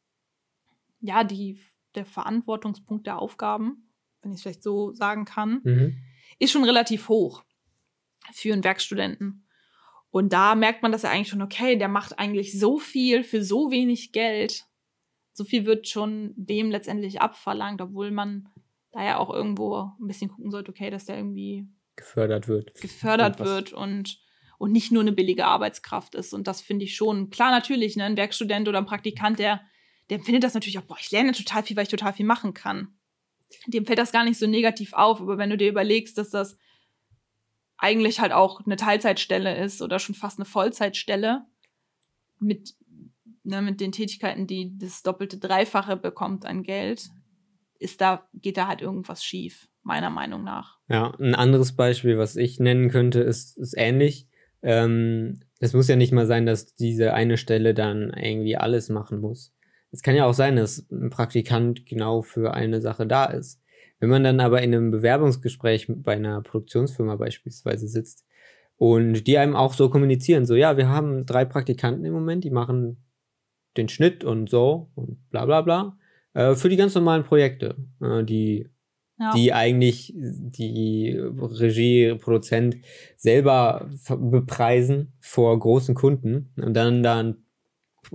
ja, 1.01 1.25
die, 1.25 1.61
der 1.97 2.07
Verantwortungspunkt 2.07 3.09
der 3.09 3.19
Aufgaben, 3.19 3.91
wenn 4.23 4.31
ich 4.31 4.37
es 4.37 4.43
vielleicht 4.43 4.63
so 4.63 4.93
sagen 4.93 5.25
kann, 5.25 5.61
mhm. 5.65 5.97
ist 6.39 6.53
schon 6.53 6.65
relativ 6.65 7.09
hoch 7.09 7.43
für 8.33 8.53
einen 8.53 8.65
Werkstudenten. 8.65 9.47
Und 10.11 10.33
da 10.33 10.55
merkt 10.55 10.83
man 10.83 10.93
das 10.93 11.03
ja 11.03 11.11
eigentlich 11.11 11.29
schon, 11.29 11.43
okay, 11.43 11.77
der 11.77 11.89
macht 11.89 12.19
eigentlich 12.19 12.59
so 12.59 12.79
viel 12.79 13.25
für 13.25 13.43
so 13.43 13.71
wenig 13.71 14.13
Geld 14.13 14.65
so 15.35 15.45
viel 15.45 15.67
wird 15.67 15.89
schon 15.89 16.33
dem 16.37 16.71
letztendlich 16.71 17.21
abverlangt, 17.21 17.81
obwohl 17.83 18.13
man 18.13 18.49
da 18.93 19.05
ja 19.05 19.19
auch 19.19 19.31
irgendwo 19.31 19.91
ein 20.01 20.07
bisschen 20.07 20.31
gucken 20.31 20.51
sollte, 20.51 20.71
okay, 20.71 20.91
dass 20.91 21.07
der 21.07 21.17
irgendwie 21.17 21.67
gefördert 21.97 22.47
wird. 22.47 22.75
Gefördert 22.81 23.41
wird 23.41 23.73
und, 23.73 24.21
und 24.59 24.71
nicht 24.71 24.93
nur 24.93 25.03
eine 25.03 25.13
billige 25.13 25.45
Arbeitskraft 25.45 26.15
ist. 26.15 26.33
Und 26.33 26.47
das 26.47 26.61
finde 26.61 26.85
ich 26.85 26.95
schon. 26.95 27.31
Klar, 27.31 27.51
natürlich, 27.51 27.97
ne, 27.97 28.05
ein 28.05 28.17
Werkstudent 28.17 28.69
oder 28.69 28.79
ein 28.79 28.87
Praktikant, 28.87 29.41
der, 29.41 29.61
der 30.11 30.21
findet 30.21 30.45
das 30.45 30.55
natürlich 30.55 30.79
auch, 30.79 30.83
boah, 30.83 30.97
ich 31.01 31.11
lerne 31.11 31.33
total 31.33 31.65
viel, 31.65 31.77
weil 31.77 31.85
ich 31.85 31.91
total 31.91 32.13
viel 32.13 32.27
machen 32.27 32.55
kann. 32.55 32.95
Dem 33.67 33.87
fällt 33.87 33.99
das 33.99 34.13
gar 34.13 34.25
nicht 34.25 34.39
so 34.39 34.47
negativ 34.47 34.93
auf. 34.93 35.21
Aber 35.21 35.37
wenn 35.37 35.51
du 35.51 35.57
dir 35.57 35.69
überlegst, 35.69 36.17
dass 36.17 36.31
das 36.31 36.57
eigentlich 37.77 38.21
halt 38.21 38.33
auch 38.33 38.65
eine 38.65 38.77
Teilzeitstelle 38.77 39.57
ist 39.57 39.83
oder 39.83 39.99
schon 39.99 40.15
fast 40.15 40.39
eine 40.39 40.47
Vollzeitstelle 40.47 41.45
mit 42.39 42.75
ne, 43.45 43.63
mit 43.63 43.81
den 43.81 43.93
Tätigkeiten, 43.93 44.47
die 44.47 44.77
das 44.79 45.03
doppelte, 45.03 45.39
dreifache 45.39 45.97
bekommt 45.97 46.47
an 46.47 46.63
Geld, 46.63 47.11
ist 47.79 48.01
da, 48.01 48.27
geht 48.35 48.57
da 48.57 48.67
halt 48.67 48.81
irgendwas 48.81 49.25
schief, 49.25 49.69
meiner 49.83 50.11
Meinung 50.11 50.43
nach. 50.43 50.79
Ja, 50.89 51.15
ein 51.19 51.35
anderes 51.35 51.77
Beispiel, 51.77 52.19
was 52.19 52.37
ich 52.37 52.59
nennen 52.59 52.91
könnte, 52.91 53.21
ist, 53.21 53.57
ist 53.59 53.75
ähnlich. 53.77 54.27
Ähm, 54.63 55.41
es 55.61 55.75
muss 55.75 55.89
ja 55.89 55.97
nicht 55.97 56.13
mal 56.13 56.27
sein, 56.27 56.47
dass 56.47 56.75
diese 56.75 57.15
eine 57.15 57.37
Stelle 57.37 57.75
dann 57.75 58.11
irgendwie 58.11 58.57
alles 58.57 58.89
machen 58.89 59.21
muss. 59.21 59.55
Es 59.91 60.03
kann 60.03 60.17
ja 60.17 60.27
auch 60.27 60.35
sein, 60.35 60.57
dass 60.57 60.91
ein 60.91 61.11
Praktikant 61.11 61.87
genau 61.87 62.23
für 62.23 62.55
eine 62.55 62.81
Sache 62.81 63.07
da 63.07 63.27
ist. 63.27 63.61
Wenn 64.01 64.11
man 64.11 64.25
dann 64.25 64.41
aber 64.41 64.63
in 64.63 64.75
einem 64.75 64.91
Bewerbungsgespräch 64.91 65.87
bei 65.89 66.15
einer 66.15 66.43
Produktionsfirma 66.43 67.17
beispielsweise 67.17 67.89
sitzt 67.89 68.27
und 68.77 69.27
die 69.27 69.39
einem 69.39 69.57
auch 69.57 69.73
so 69.73 69.89
kommunizieren, 69.89 70.47
so 70.47 70.55
ja, 70.55 70.77
wir 70.77 70.89
haben 70.89 71.27
drei 71.27 71.45
Praktikanten 71.45 72.05
im 72.05 72.13
Moment, 72.13 72.45
die 72.45 72.51
machen 72.51 73.05
den 73.77 73.89
Schnitt 73.89 74.25
und 74.25 74.49
so 74.49 74.91
und 74.95 75.29
bla 75.31 75.47
bla 75.47 75.63
bla. 75.63 75.99
Äh, 76.35 76.55
für 76.55 76.69
die 76.69 76.77
ganz 76.77 76.95
normalen 76.95 77.25
Projekte, 77.25 77.77
äh, 78.01 78.25
die, 78.25 78.69
ja. 79.19 79.33
die 79.35 79.53
eigentlich 79.53 80.13
die 80.17 81.17
Regie, 81.17 82.15
Produzent 82.17 82.77
selber 83.17 83.91
bepreisen 84.09 85.13
vor 85.21 85.59
großen 85.59 85.95
Kunden 85.95 86.53
und 86.57 86.75
dann 86.75 87.03
dann 87.03 87.45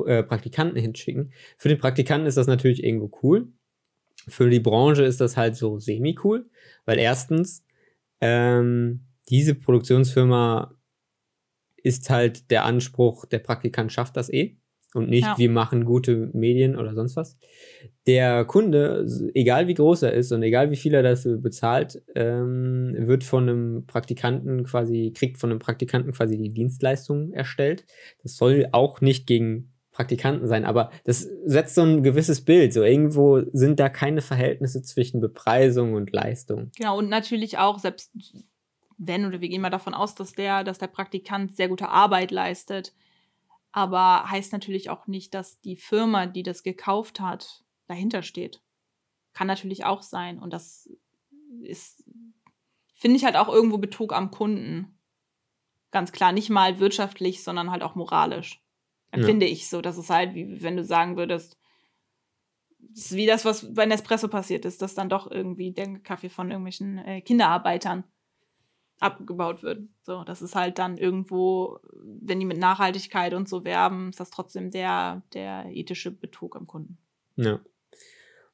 äh, 0.05 0.23
Praktikanten 0.23 0.77
hinschicken. 0.77 1.31
Für 1.57 1.69
den 1.69 1.79
Praktikanten 1.79 2.27
ist 2.27 2.37
das 2.37 2.47
natürlich 2.47 2.83
irgendwo 2.83 3.11
cool. 3.23 3.47
Für 4.29 4.49
die 4.49 4.59
Branche 4.59 5.03
ist 5.03 5.21
das 5.21 5.37
halt 5.37 5.55
so 5.55 5.79
semi-cool, 5.79 6.49
weil 6.85 6.99
erstens, 6.99 7.65
ähm, 8.21 9.05
diese 9.29 9.55
Produktionsfirma 9.55 10.73
ist 11.77 12.09
halt 12.09 12.51
der 12.51 12.65
Anspruch, 12.65 13.25
der 13.25 13.39
Praktikant 13.39 13.91
schafft 13.91 14.17
das 14.17 14.31
eh 14.31 14.57
und 14.93 15.09
nicht, 15.09 15.23
ja. 15.23 15.37
wir 15.37 15.49
machen 15.51 15.85
gute 15.85 16.29
Medien 16.33 16.75
oder 16.75 16.95
sonst 16.95 17.15
was. 17.15 17.37
Der 18.07 18.43
Kunde, 18.45 19.05
egal 19.35 19.67
wie 19.67 19.75
groß 19.75 20.03
er 20.03 20.13
ist 20.13 20.31
und 20.31 20.41
egal 20.41 20.71
wie 20.71 20.75
viel 20.75 20.93
er 20.93 21.03
dafür 21.03 21.37
bezahlt, 21.37 22.01
ähm, 22.15 22.95
wird 22.97 23.23
von 23.23 23.47
einem 23.47 23.85
Praktikanten 23.85 24.63
quasi, 24.63 25.13
kriegt 25.15 25.37
von 25.37 25.51
einem 25.51 25.59
Praktikanten 25.59 26.11
quasi 26.11 26.37
die 26.37 26.53
Dienstleistung 26.53 27.31
erstellt. 27.33 27.85
Das 28.23 28.35
soll 28.35 28.67
auch 28.71 28.99
nicht 28.99 29.27
gegen 29.27 29.73
Praktikanten 29.99 30.47
sein, 30.47 30.63
aber 30.63 30.91
das 31.03 31.27
setzt 31.43 31.75
so 31.75 31.81
ein 31.81 32.03
gewisses 32.03 32.45
Bild. 32.45 32.71
So 32.71 32.83
irgendwo 32.83 33.41
sind 33.51 33.81
da 33.81 33.89
keine 33.89 34.21
Verhältnisse 34.21 34.81
zwischen 34.81 35.19
Bepreisung 35.19 35.93
und 35.93 36.13
Leistung. 36.13 36.71
Genau, 36.77 36.97
und 36.97 37.09
natürlich 37.09 37.57
auch, 37.57 37.79
selbst 37.79 38.13
wenn, 38.97 39.25
oder 39.25 39.41
wir 39.41 39.49
gehen 39.49 39.59
mal 39.59 39.69
davon 39.69 39.93
aus, 39.93 40.15
dass 40.15 40.31
der, 40.31 40.63
dass 40.63 40.77
der 40.77 40.87
Praktikant 40.87 41.53
sehr 41.53 41.67
gute 41.67 41.89
Arbeit 41.89 42.31
leistet, 42.31 42.93
aber 43.73 44.31
heißt 44.31 44.53
natürlich 44.53 44.89
auch 44.89 45.05
nicht, 45.07 45.33
dass 45.33 45.59
die 45.59 45.75
Firma, 45.75 46.27
die 46.27 46.43
das 46.43 46.63
gekauft 46.63 47.19
hat, 47.19 47.65
dahinter 47.87 48.23
steht. 48.23 48.61
Kann 49.33 49.47
natürlich 49.47 49.83
auch 49.83 50.01
sein. 50.01 50.39
Und 50.39 50.53
das 50.53 50.89
ist, 51.61 52.05
finde 52.93 53.17
ich 53.17 53.25
halt 53.25 53.35
auch 53.35 53.49
irgendwo 53.49 53.79
Betrug 53.79 54.13
am 54.13 54.31
Kunden. 54.31 54.97
Ganz 55.91 56.13
klar, 56.13 56.31
nicht 56.31 56.49
mal 56.49 56.79
wirtschaftlich, 56.79 57.43
sondern 57.43 57.69
halt 57.69 57.83
auch 57.83 57.95
moralisch. 57.95 58.61
Empfinde 59.11 59.45
ja. 59.45 59.51
ich 59.51 59.69
so. 59.69 59.81
Das 59.81 59.97
ist 59.97 60.09
halt, 60.09 60.35
wie 60.35 60.61
wenn 60.61 60.77
du 60.77 60.83
sagen 60.83 61.17
würdest, 61.17 61.57
das 62.79 63.13
wie 63.13 63.25
das, 63.25 63.45
was 63.45 63.73
bei 63.73 63.85
Nespresso 63.85 64.27
passiert 64.27 64.65
ist, 64.65 64.81
dass 64.81 64.95
dann 64.95 65.09
doch 65.09 65.29
irgendwie 65.29 65.71
der 65.71 65.99
Kaffee 65.99 66.29
von 66.29 66.49
irgendwelchen 66.49 66.97
äh, 66.99 67.21
Kinderarbeitern 67.21 68.03
abgebaut 68.99 69.63
wird. 69.63 69.87
So, 70.03 70.23
das 70.23 70.41
ist 70.41 70.55
halt 70.55 70.77
dann 70.77 70.97
irgendwo, 70.97 71.79
wenn 72.21 72.39
die 72.39 72.45
mit 72.45 72.57
Nachhaltigkeit 72.57 73.33
und 73.33 73.47
so 73.47 73.63
werben, 73.63 74.09
ist 74.09 74.19
das 74.19 74.29
trotzdem 74.29 74.71
der, 74.71 75.23
der 75.33 75.65
ethische 75.71 76.11
Betrug 76.11 76.55
am 76.55 76.67
Kunden. 76.67 76.97
Ja. 77.35 77.59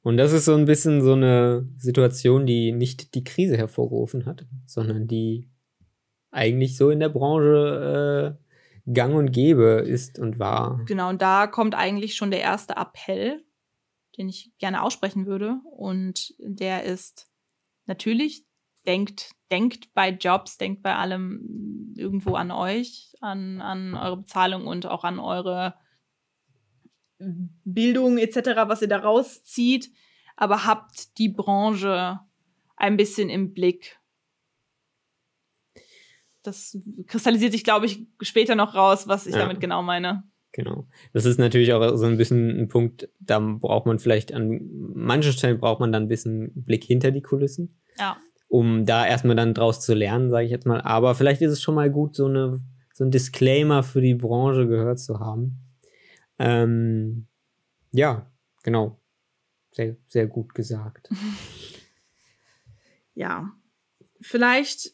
Und 0.04 0.18
das 0.18 0.34
ist 0.34 0.46
so 0.46 0.54
ein 0.54 0.66
bisschen 0.66 1.02
so 1.02 1.14
eine 1.14 1.68
Situation, 1.78 2.46
die 2.46 2.72
nicht 2.72 3.16
die 3.16 3.24
Krise 3.24 3.58
hervorgerufen 3.58 4.28
hat, 4.28 4.46
sondern 4.68 5.08
die 5.08 5.50
eigentlich 6.30 6.78
so 6.78 6.92
in 6.92 7.00
der 7.00 7.10
Branche 7.10 8.38
äh, 8.38 8.45
gang 8.92 9.16
und 9.16 9.32
gäbe 9.32 9.84
ist 9.86 10.20
und 10.20 10.40
war. 10.40 10.84
Genau, 10.86 11.10
und 11.10 11.22
da 11.22 11.48
kommt 11.48 11.76
eigentlich 11.76 12.16
schon 12.16 12.32
der 12.32 12.42
erste 12.42 12.76
Appell, 12.76 13.44
den 14.18 14.30
ich 14.30 14.52
gerne 14.60 14.84
aussprechen 14.84 15.26
würde. 15.26 15.60
Und 15.72 16.34
der 16.40 16.84
ist 16.84 17.28
natürlich 17.86 18.46
denkt, 18.86 19.32
denkt 19.52 19.94
bei 19.94 20.10
Jobs, 20.10 20.58
denkt 20.58 20.84
bei 20.84 20.96
allem 20.96 21.94
irgendwo 21.96 22.36
an 22.36 22.52
euch, 22.52 23.14
an, 23.22 23.62
an 23.62 23.96
eure 23.96 24.18
Bezahlung 24.18 24.68
und 24.68 24.86
auch 24.86 25.04
an 25.04 25.20
eure 25.20 25.76
Bildung 27.64 28.18
etc., 28.18 28.38
was 28.68 28.82
ihr 28.82 28.88
da 28.88 28.98
rauszieht. 28.98 29.92
Aber 30.36 30.66
habt 30.66 31.18
die 31.18 31.30
Branche 31.30 32.20
ein 32.76 32.98
bisschen 32.98 33.30
im 33.30 33.54
Blick. 33.54 34.00
Das 36.46 36.78
kristallisiert 37.08 37.52
sich, 37.52 37.64
glaube 37.64 37.86
ich, 37.86 38.06
später 38.22 38.56
noch 38.56 38.76
raus, 38.76 39.08
was 39.08 39.28
ich 39.28 39.34
ja. 39.34 39.40
damit 39.40 39.60
genau 39.60 39.82
meine. 39.84 40.24
Genau. 40.52 40.88
Das 41.12 41.26
ist 41.26 41.38
natürlich 41.38 41.74
auch 41.74 41.98
so 41.98 42.06
ein 42.06 42.18
bisschen 42.18 42.62
ein 42.62 42.68
Punkt, 42.70 43.10
da 43.20 43.40
braucht 43.40 43.86
man 43.86 44.00
vielleicht 44.00 44.34
an 44.34 44.62
manchen 44.94 45.34
Stellen 45.34 45.60
braucht 45.60 45.82
man 45.82 45.92
dann 45.92 46.04
ein 46.04 46.08
bisschen 46.08 46.52
Blick 46.56 46.84
hinter 46.84 47.12
die 47.12 47.22
Kulissen. 47.22 47.82
Ja 47.98 48.18
um 48.56 48.86
da 48.86 49.06
erstmal 49.06 49.36
dann 49.36 49.54
draus 49.54 49.82
zu 49.82 49.94
lernen, 49.94 50.30
sage 50.30 50.46
ich 50.46 50.52
jetzt 50.52 50.66
mal. 50.66 50.82
Aber 50.82 51.16
vielleicht 51.16 51.42
ist 51.42 51.52
es 51.52 51.62
schon 51.62 51.76
mal 51.76 51.90
gut, 51.90 52.16
so, 52.16 52.28
eine, 52.28 52.62
so 52.94 53.04
ein 53.04 53.12
Disclaimer 53.12 53.84
für 53.84 54.02
die 54.02 54.16
Branche 54.16 54.68
gehört 54.68 55.00
zu 55.00 55.20
haben. 55.20 55.60
Ähm, 56.40 57.28
ja, 57.92 58.32
genau. 58.64 59.02
Sehr, 59.72 59.98
sehr 60.08 60.28
gut 60.28 60.54
gesagt. 60.54 61.10
ja. 63.14 63.52
Vielleicht 64.22 64.94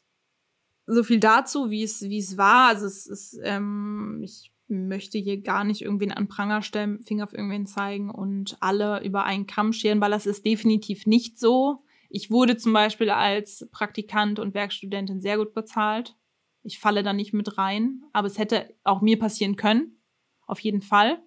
so 0.93 1.03
viel 1.03 1.19
dazu, 1.19 1.69
wie 1.69 1.83
es, 1.83 2.01
wie 2.01 2.19
es 2.19 2.37
war. 2.37 2.69
Also 2.69 2.85
es 2.85 3.07
ist, 3.07 3.39
ähm, 3.43 4.21
ich 4.23 4.51
möchte 4.67 5.17
hier 5.17 5.41
gar 5.41 5.63
nicht 5.63 5.81
irgendwen 5.81 6.11
an 6.11 6.27
Pranger 6.27 6.61
stellen, 6.61 7.01
Finger 7.03 7.25
auf 7.25 7.33
irgendwen 7.33 7.65
zeigen 7.65 8.09
und 8.09 8.57
alle 8.61 9.03
über 9.03 9.23
einen 9.25 9.47
Kamm 9.47 9.73
scheren, 9.73 10.01
weil 10.01 10.11
das 10.11 10.25
ist 10.25 10.45
definitiv 10.45 11.05
nicht 11.05 11.39
so. 11.39 11.83
Ich 12.09 12.31
wurde 12.31 12.57
zum 12.57 12.73
Beispiel 12.73 13.09
als 13.09 13.67
Praktikant 13.71 14.39
und 14.39 14.53
Werkstudentin 14.53 15.21
sehr 15.21 15.37
gut 15.37 15.53
bezahlt. 15.53 16.15
Ich 16.63 16.79
falle 16.79 17.03
da 17.03 17.13
nicht 17.13 17.33
mit 17.33 17.57
rein, 17.57 18.03
aber 18.13 18.27
es 18.27 18.37
hätte 18.37 18.73
auch 18.83 19.01
mir 19.01 19.17
passieren 19.17 19.55
können. 19.55 19.97
Auf 20.45 20.59
jeden 20.59 20.81
Fall. 20.81 21.21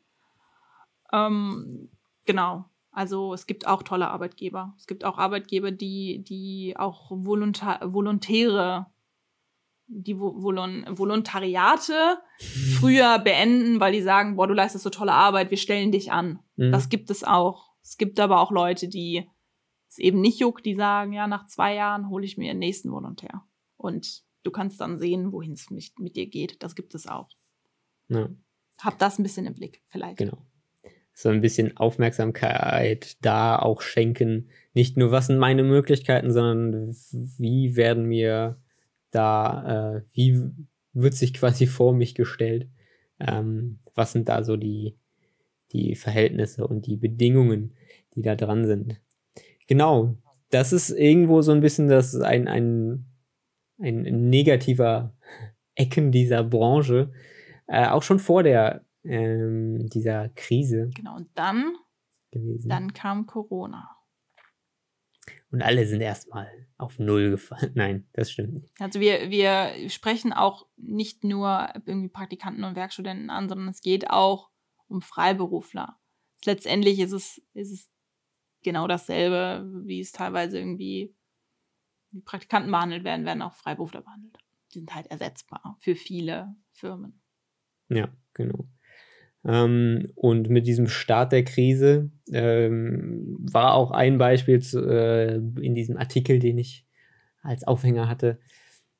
Ähm, 1.12 1.90
genau. 2.24 2.66
Also 2.90 3.34
es 3.34 3.46
gibt 3.46 3.66
auch 3.66 3.82
tolle 3.82 4.08
Arbeitgeber. 4.08 4.74
Es 4.78 4.86
gibt 4.86 5.04
auch 5.04 5.18
Arbeitgeber, 5.18 5.72
die, 5.72 6.22
die 6.22 6.74
auch 6.76 7.10
Volonta 7.10 7.80
Volontäre, 7.82 8.86
die 9.86 10.18
Volon 10.18 10.84
Volontariate 10.88 12.18
früher 12.78 13.18
beenden, 13.18 13.80
weil 13.80 13.92
die 13.92 14.02
sagen, 14.02 14.36
boah, 14.36 14.46
du 14.46 14.54
leistest 14.54 14.84
so 14.84 14.90
tolle 14.90 15.12
Arbeit, 15.12 15.50
wir 15.50 15.58
stellen 15.58 15.92
dich 15.92 16.12
an. 16.12 16.40
Mhm. 16.56 16.72
Das 16.72 16.88
gibt 16.88 17.10
es 17.10 17.24
auch. 17.24 17.72
Es 17.82 17.98
gibt 17.98 18.18
aber 18.18 18.40
auch 18.40 18.50
Leute, 18.50 18.88
die 18.88 19.28
es 19.88 19.98
eben 19.98 20.20
nicht 20.20 20.40
juckt, 20.40 20.64
die 20.64 20.74
sagen, 20.74 21.12
ja, 21.12 21.26
nach 21.26 21.46
zwei 21.46 21.74
Jahren 21.74 22.08
hole 22.08 22.24
ich 22.24 22.38
mir 22.38 22.52
den 22.52 22.58
nächsten 22.58 22.90
Volontär. 22.90 23.42
Und 23.76 24.22
du 24.42 24.50
kannst 24.50 24.80
dann 24.80 24.98
sehen, 24.98 25.32
wohin 25.32 25.52
es 25.52 25.70
mit, 25.70 25.98
mit 25.98 26.16
dir 26.16 26.26
geht. 26.26 26.62
Das 26.62 26.74
gibt 26.74 26.94
es 26.94 27.06
auch. 27.06 27.28
Ja. 28.08 28.28
Hab 28.80 28.98
das 28.98 29.18
ein 29.18 29.22
bisschen 29.22 29.46
im 29.46 29.54
Blick, 29.54 29.82
vielleicht. 29.90 30.16
Genau 30.16 30.38
so 31.14 31.28
ein 31.28 31.40
bisschen 31.40 31.76
Aufmerksamkeit 31.76 33.16
da 33.24 33.56
auch 33.56 33.80
schenken. 33.80 34.48
Nicht 34.74 34.96
nur, 34.96 35.12
was 35.12 35.28
sind 35.28 35.38
meine 35.38 35.62
Möglichkeiten, 35.62 36.32
sondern 36.32 36.94
wie 37.38 37.76
werden 37.76 38.06
mir 38.06 38.58
da, 39.14 39.96
äh, 39.96 40.02
wie 40.12 40.50
wird 40.92 41.14
sich 41.14 41.34
quasi 41.34 41.66
vor 41.66 41.94
mich 41.94 42.14
gestellt? 42.14 42.68
Ähm, 43.20 43.78
was 43.94 44.12
sind 44.12 44.28
da 44.28 44.42
so 44.42 44.56
die, 44.56 44.96
die 45.72 45.94
Verhältnisse 45.94 46.66
und 46.66 46.86
die 46.86 46.96
Bedingungen, 46.96 47.74
die 48.14 48.22
da 48.22 48.34
dran 48.34 48.64
sind? 48.64 49.00
Genau, 49.66 50.16
das 50.50 50.72
ist 50.72 50.90
irgendwo 50.90 51.42
so 51.42 51.52
ein 51.52 51.60
bisschen 51.60 51.88
das 51.88 52.14
ein, 52.16 52.48
ein, 52.48 53.06
ein 53.78 54.28
negativer 54.30 55.14
Ecken 55.74 56.12
dieser 56.12 56.44
Branche. 56.44 57.12
Äh, 57.66 57.88
auch 57.88 58.02
schon 58.02 58.18
vor 58.18 58.42
der 58.42 58.84
ähm, 59.04 59.88
dieser 59.88 60.28
Krise. 60.30 60.90
Genau, 60.94 61.16
und 61.16 61.28
dann, 61.34 61.74
gewesen. 62.30 62.68
dann 62.68 62.92
kam 62.92 63.26
Corona. 63.26 63.93
Und 65.54 65.62
alle 65.62 65.86
sind 65.86 66.00
erstmal 66.00 66.48
auf 66.78 66.98
Null 66.98 67.30
gefallen. 67.30 67.70
Nein, 67.76 68.08
das 68.12 68.32
stimmt 68.32 68.54
nicht. 68.54 68.72
Also 68.80 68.98
wir, 68.98 69.30
wir 69.30 69.88
sprechen 69.88 70.32
auch 70.32 70.66
nicht 70.76 71.22
nur 71.22 71.68
irgendwie 71.86 72.08
Praktikanten 72.08 72.64
und 72.64 72.74
Werkstudenten 72.74 73.30
an, 73.30 73.48
sondern 73.48 73.68
es 73.68 73.80
geht 73.80 74.10
auch 74.10 74.50
um 74.88 75.00
Freiberufler. 75.00 75.96
Letztendlich 76.44 76.98
ist 76.98 77.12
es, 77.12 77.40
ist 77.52 77.70
es 77.70 77.88
genau 78.64 78.88
dasselbe, 78.88 79.70
wie 79.86 80.00
es 80.00 80.10
teilweise 80.10 80.58
irgendwie 80.58 81.14
wie 82.10 82.20
Praktikanten 82.22 82.72
behandelt 82.72 83.04
werden, 83.04 83.24
werden 83.24 83.42
auch 83.42 83.54
Freiberufler 83.54 84.02
behandelt. 84.02 84.36
Die 84.72 84.80
sind 84.80 84.92
halt 84.92 85.06
ersetzbar 85.06 85.76
für 85.78 85.94
viele 85.94 86.56
Firmen. 86.72 87.22
Ja, 87.90 88.08
genau. 88.32 88.66
Ähm, 89.46 90.10
und 90.14 90.48
mit 90.48 90.66
diesem 90.66 90.88
Start 90.88 91.32
der 91.32 91.44
Krise 91.44 92.10
ähm, 92.32 93.36
war 93.40 93.74
auch 93.74 93.90
ein 93.90 94.18
Beispiel 94.18 94.60
zu, 94.60 94.80
äh, 94.86 95.36
in 95.60 95.74
diesem 95.74 95.96
Artikel, 95.96 96.38
den 96.38 96.58
ich 96.58 96.86
als 97.42 97.64
Aufhänger 97.64 98.08
hatte, 98.08 98.38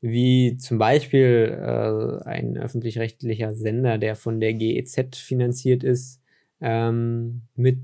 wie 0.01 0.59
zum 0.59 0.77
Beispiel 0.79 1.57
äh, 1.59 2.29
ein 2.29 2.59
öffentlich-rechtlicher 2.59 3.55
Sender, 3.55 3.97
der 3.97 4.17
von 4.17 4.39
der 4.39 4.53
GEZ 4.53 5.17
finanziert 5.17 5.83
ist, 5.83 6.21
ähm, 6.61 7.43
mit 7.55 7.81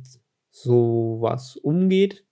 sowas 0.50 1.56
umgeht. 1.56 2.24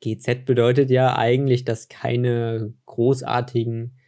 GEZ 0.00 0.44
bedeutet 0.44 0.90
ja 0.90 1.16
eigentlich, 1.16 1.64
dass 1.64 1.88
keine 1.88 2.74
großartigen 2.86 3.98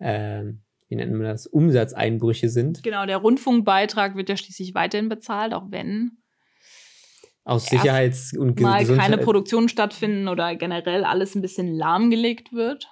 ähm, 0.00 0.60
wie 0.88 0.96
nennt 0.96 1.12
man 1.12 1.24
das, 1.24 1.46
Umsatzeinbrüche 1.46 2.48
sind. 2.48 2.82
Genau, 2.82 3.06
der 3.06 3.18
Rundfunkbeitrag 3.18 4.16
wird 4.16 4.28
ja 4.28 4.36
schließlich 4.36 4.74
weiterhin 4.74 5.08
bezahlt, 5.08 5.52
auch 5.52 5.66
wenn 5.70 6.18
aus 7.48 7.66
Sicherheits- 7.66 8.36
und 8.36 8.60
mal 8.60 8.84
keine 8.84 9.16
Produktionen 9.16 9.70
stattfinden 9.70 10.28
oder 10.28 10.54
generell 10.54 11.04
alles 11.04 11.34
ein 11.34 11.40
bisschen 11.40 11.74
lahmgelegt 11.74 12.52
wird. 12.52 12.88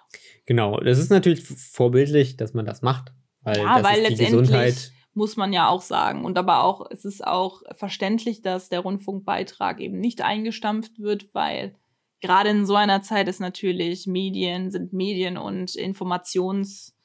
Genau, 0.46 0.80
das 0.80 0.98
ist 0.98 1.10
natürlich 1.10 1.42
vorbildlich, 1.42 2.38
dass 2.38 2.54
man 2.54 2.64
das 2.64 2.80
macht, 2.80 3.12
weil 3.42 3.58
ja, 3.58 3.84
weil 3.84 4.00
letztendlich 4.00 4.92
muss 5.12 5.36
man 5.36 5.52
ja 5.52 5.68
auch 5.68 5.82
sagen 5.82 6.24
und 6.24 6.38
aber 6.38 6.64
auch 6.64 6.86
es 6.90 7.04
ist 7.04 7.26
auch 7.26 7.62
verständlich, 7.74 8.40
dass 8.40 8.70
der 8.70 8.80
Rundfunkbeitrag 8.80 9.80
eben 9.80 9.98
nicht 9.98 10.22
eingestampft 10.22 10.98
wird, 10.98 11.34
weil 11.34 11.74
gerade 12.22 12.48
in 12.48 12.64
so 12.64 12.76
einer 12.76 13.02
Zeit 13.02 13.28
ist 13.28 13.40
natürlich 13.40 14.06
Medien 14.06 14.70
sind 14.70 14.94
Medien 14.94 15.36
und 15.36 15.74
Informations 15.74 16.95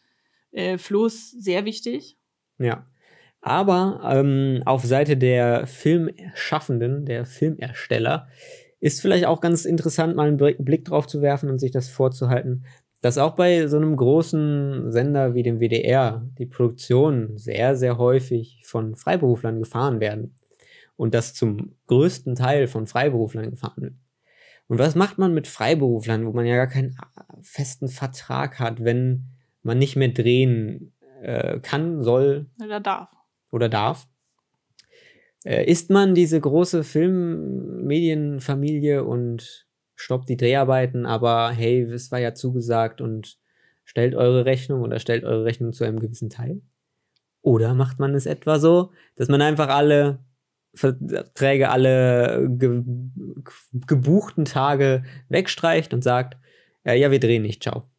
äh, 0.51 0.77
Fluss 0.77 1.31
sehr 1.31 1.65
wichtig. 1.65 2.17
Ja. 2.57 2.85
Aber 3.41 4.01
ähm, 4.03 4.61
auf 4.65 4.83
Seite 4.85 5.17
der 5.17 5.65
Filmschaffenden, 5.65 7.05
der 7.05 7.25
Filmersteller, 7.25 8.27
ist 8.79 9.01
vielleicht 9.01 9.25
auch 9.25 9.41
ganz 9.41 9.65
interessant, 9.65 10.15
mal 10.15 10.27
einen 10.27 10.37
Blick 10.37 10.85
drauf 10.85 11.07
zu 11.07 11.21
werfen 11.21 11.49
und 11.49 11.59
sich 11.59 11.71
das 11.71 11.89
vorzuhalten, 11.89 12.65
dass 13.01 13.17
auch 13.17 13.35
bei 13.35 13.67
so 13.67 13.77
einem 13.77 13.95
großen 13.95 14.91
Sender 14.91 15.33
wie 15.33 15.43
dem 15.43 15.59
WDR 15.59 16.27
die 16.37 16.45
Produktionen 16.45 17.37
sehr, 17.37 17.75
sehr 17.75 17.97
häufig 17.97 18.61
von 18.63 18.95
Freiberuflern 18.95 19.59
gefahren 19.59 19.99
werden. 19.99 20.35
Und 20.95 21.15
das 21.15 21.33
zum 21.33 21.75
größten 21.87 22.35
Teil 22.35 22.67
von 22.67 22.85
Freiberuflern 22.85 23.49
gefahren 23.49 23.81
wird. 23.81 23.93
Und 24.67 24.77
was 24.77 24.93
macht 24.93 25.17
man 25.17 25.33
mit 25.33 25.47
Freiberuflern, 25.47 26.25
wo 26.27 26.31
man 26.31 26.45
ja 26.45 26.55
gar 26.55 26.67
keinen 26.67 26.95
festen 27.41 27.87
Vertrag 27.87 28.59
hat, 28.59 28.83
wenn 28.83 29.25
man 29.63 29.77
nicht 29.77 29.95
mehr 29.95 30.09
drehen 30.09 30.93
äh, 31.21 31.59
kann, 31.59 32.03
soll. 32.03 32.47
Oder 32.63 32.79
darf. 32.79 33.09
Oder 33.51 33.69
darf. 33.69 34.07
Äh, 35.43 35.69
ist 35.69 35.89
man 35.89 36.15
diese 36.15 36.39
große 36.39 36.83
Filmmedienfamilie 36.83 39.03
und 39.03 39.67
stoppt 39.95 40.29
die 40.29 40.37
Dreharbeiten, 40.37 41.05
aber 41.05 41.51
hey, 41.51 41.81
es 41.81 42.11
war 42.11 42.19
ja 42.19 42.33
zugesagt 42.33 43.01
und 43.01 43.37
stellt 43.83 44.15
eure 44.15 44.45
Rechnung 44.45 44.81
oder 44.81 44.99
stellt 44.99 45.23
eure 45.23 45.45
Rechnung 45.45 45.73
zu 45.73 45.83
einem 45.83 45.99
gewissen 45.99 46.29
Teil? 46.29 46.61
Oder 47.41 47.73
macht 47.73 47.99
man 47.99 48.13
es 48.13 48.27
etwa 48.27 48.59
so, 48.59 48.91
dass 49.15 49.27
man 49.27 49.41
einfach 49.41 49.69
alle 49.69 50.19
Verträge, 50.73 51.69
alle 51.69 52.47
ge 52.49 52.83
gebuchten 53.73 54.45
Tage 54.45 55.03
wegstreicht 55.27 55.93
und 55.93 56.03
sagt, 56.03 56.37
ja, 56.85 56.93
ja, 56.93 57.11
wir 57.11 57.19
drehen 57.19 57.41
nicht, 57.41 57.63
ciao 57.63 57.91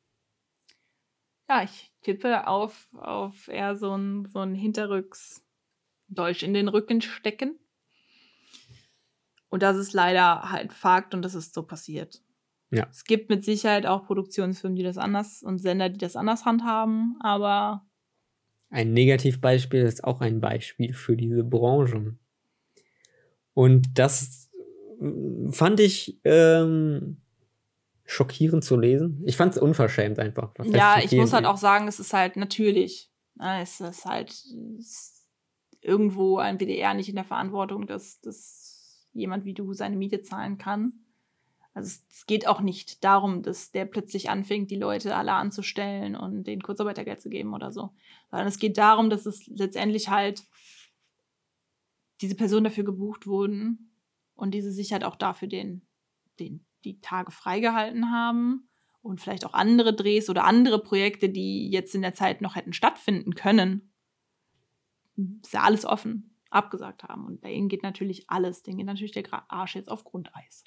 ja, 1.53 1.65
ich 1.65 1.93
tippe 2.03 2.47
auf, 2.47 2.89
auf 2.95 3.49
eher 3.49 3.77
so 3.77 3.95
ein, 3.97 4.27
so 4.27 4.41
ein 4.41 4.55
Hinterrücks-Deutsch 4.55 6.43
in 6.43 6.55
den 6.55 6.69
Rücken 6.69 7.01
stecken. 7.03 7.59
Und 9.49 9.63
das 9.63 9.77
ist 9.77 9.93
leider 9.93 10.51
halt 10.51 10.73
Fakt 10.73 11.15
und 11.15 11.23
das 11.23 11.35
ist 11.35 11.53
so 11.53 11.63
passiert. 11.63 12.23
Ja. 12.71 12.87
Es 12.91 13.05
gibt 13.05 13.29
mit 13.29 13.45
Sicherheit 13.45 13.85
auch 13.85 14.07
Produktionsfirmen, 14.07 14.77
die 14.77 14.83
das 14.83 14.97
anders 14.97 15.43
und 15.43 15.59
Sender, 15.59 15.91
die 15.91 15.99
das 15.99 16.17
anders 16.17 16.47
handhaben, 16.47 17.19
aber. 17.21 17.87
Ein 18.71 18.95
Negativbeispiel 18.95 19.83
ist 19.83 20.05
auch 20.05 20.23
ein 20.23 20.41
Beispiel 20.41 20.95
für 20.95 21.19
diese 21.19 21.45
Branche. 21.45 22.17
Und 23.53 23.99
das 23.99 24.51
äh, 25.03 25.53
fand 25.53 25.81
ich 25.81 26.19
ähm, 26.25 27.22
schockierend 28.13 28.65
zu 28.65 28.79
lesen. 28.79 29.23
Ich 29.25 29.37
fand 29.37 29.55
es 29.55 29.61
unverschämt 29.61 30.19
einfach. 30.19 30.53
ja, 30.65 30.99
ich 31.03 31.13
muss 31.13 31.33
halt 31.33 31.47
auch 31.47 31.57
sagen, 31.57 31.89
es 31.89 31.99
ist 31.99 32.13
halt 32.13 32.37
natürlich. 32.37 33.11
Ne, 33.35 33.63
es 33.63 33.81
ist 33.81 34.05
halt 34.05 34.31
es 34.79 35.27
irgendwo 35.81 36.39
ein 36.39 36.59
WDR 36.59 36.95
nicht 36.95 37.09
in 37.09 37.17
der 37.17 37.25
Verantwortung, 37.25 37.87
dass, 37.87 38.21
dass 38.21 39.09
jemand 39.13 39.45
wie 39.45 39.55
du 39.55 39.73
seine 39.73 39.97
Miete 39.97 40.23
zahlen 40.23 40.59
kann. 40.59 40.93
Also 41.75 41.87
es, 41.87 42.05
es 42.11 42.27
geht 42.27 42.47
auch 42.47 42.61
nicht 42.61 43.03
darum, 43.03 43.43
dass 43.43 43.73
der 43.73 43.87
plötzlich 43.87 44.29
anfängt, 44.29 44.71
die 44.71 44.77
Leute 44.77 45.17
alle 45.17 45.33
anzustellen 45.33 46.15
und 46.15 46.45
denen 46.45 46.63
Kurzarbeitergeld 46.63 47.21
zu 47.21 47.31
geben 47.31 47.55
oder 47.55 47.73
so. 47.73 47.91
Sondern 48.31 48.47
es 48.47 48.59
geht 48.59 48.77
darum, 48.77 49.09
dass 49.09 49.27
es 49.27 49.47
letztendlich 49.47 50.11
halt 50.11 50.45
diese 52.21 52.35
Personen 52.35 52.65
dafür 52.65 52.85
gebucht 52.85 53.27
wurden 53.27 53.97
und 54.35 54.53
diese 54.53 54.71
sich 54.71 54.93
halt 54.93 55.03
auch 55.03 55.17
dafür 55.17 55.49
den, 55.49 55.83
den 56.39 56.65
die 56.85 57.01
Tage 57.01 57.31
freigehalten 57.31 58.11
haben 58.11 58.69
und 59.03 59.21
vielleicht 59.21 59.45
auch 59.45 59.55
andere 59.55 59.95
Drehs 59.95 60.31
oder 60.31 60.45
andere 60.45 60.81
Projekte, 60.81 61.29
die 61.29 61.71
jetzt 61.71 61.95
in 61.95 62.03
der 62.03 62.15
Zeit 62.15 62.41
noch 62.41 62.57
hätten 62.57 62.73
stattfinden 62.73 63.35
können, 63.35 63.93
ist 65.43 65.53
ja 65.53 65.63
alles 65.63 65.85
offen, 65.85 66.37
abgesagt 66.51 67.05
haben. 67.05 67.27
Und 67.27 67.41
bei 67.41 67.51
ihnen 67.51 67.69
geht 67.69 67.83
natürlich 67.83 68.25
alles. 68.29 68.63
Denen 68.63 68.79
geht 68.79 68.87
natürlich 68.87 69.13
der 69.13 69.25
Arsch 69.49 69.75
jetzt 69.75 69.91
auf 69.91 70.05
Grundeis. 70.05 70.65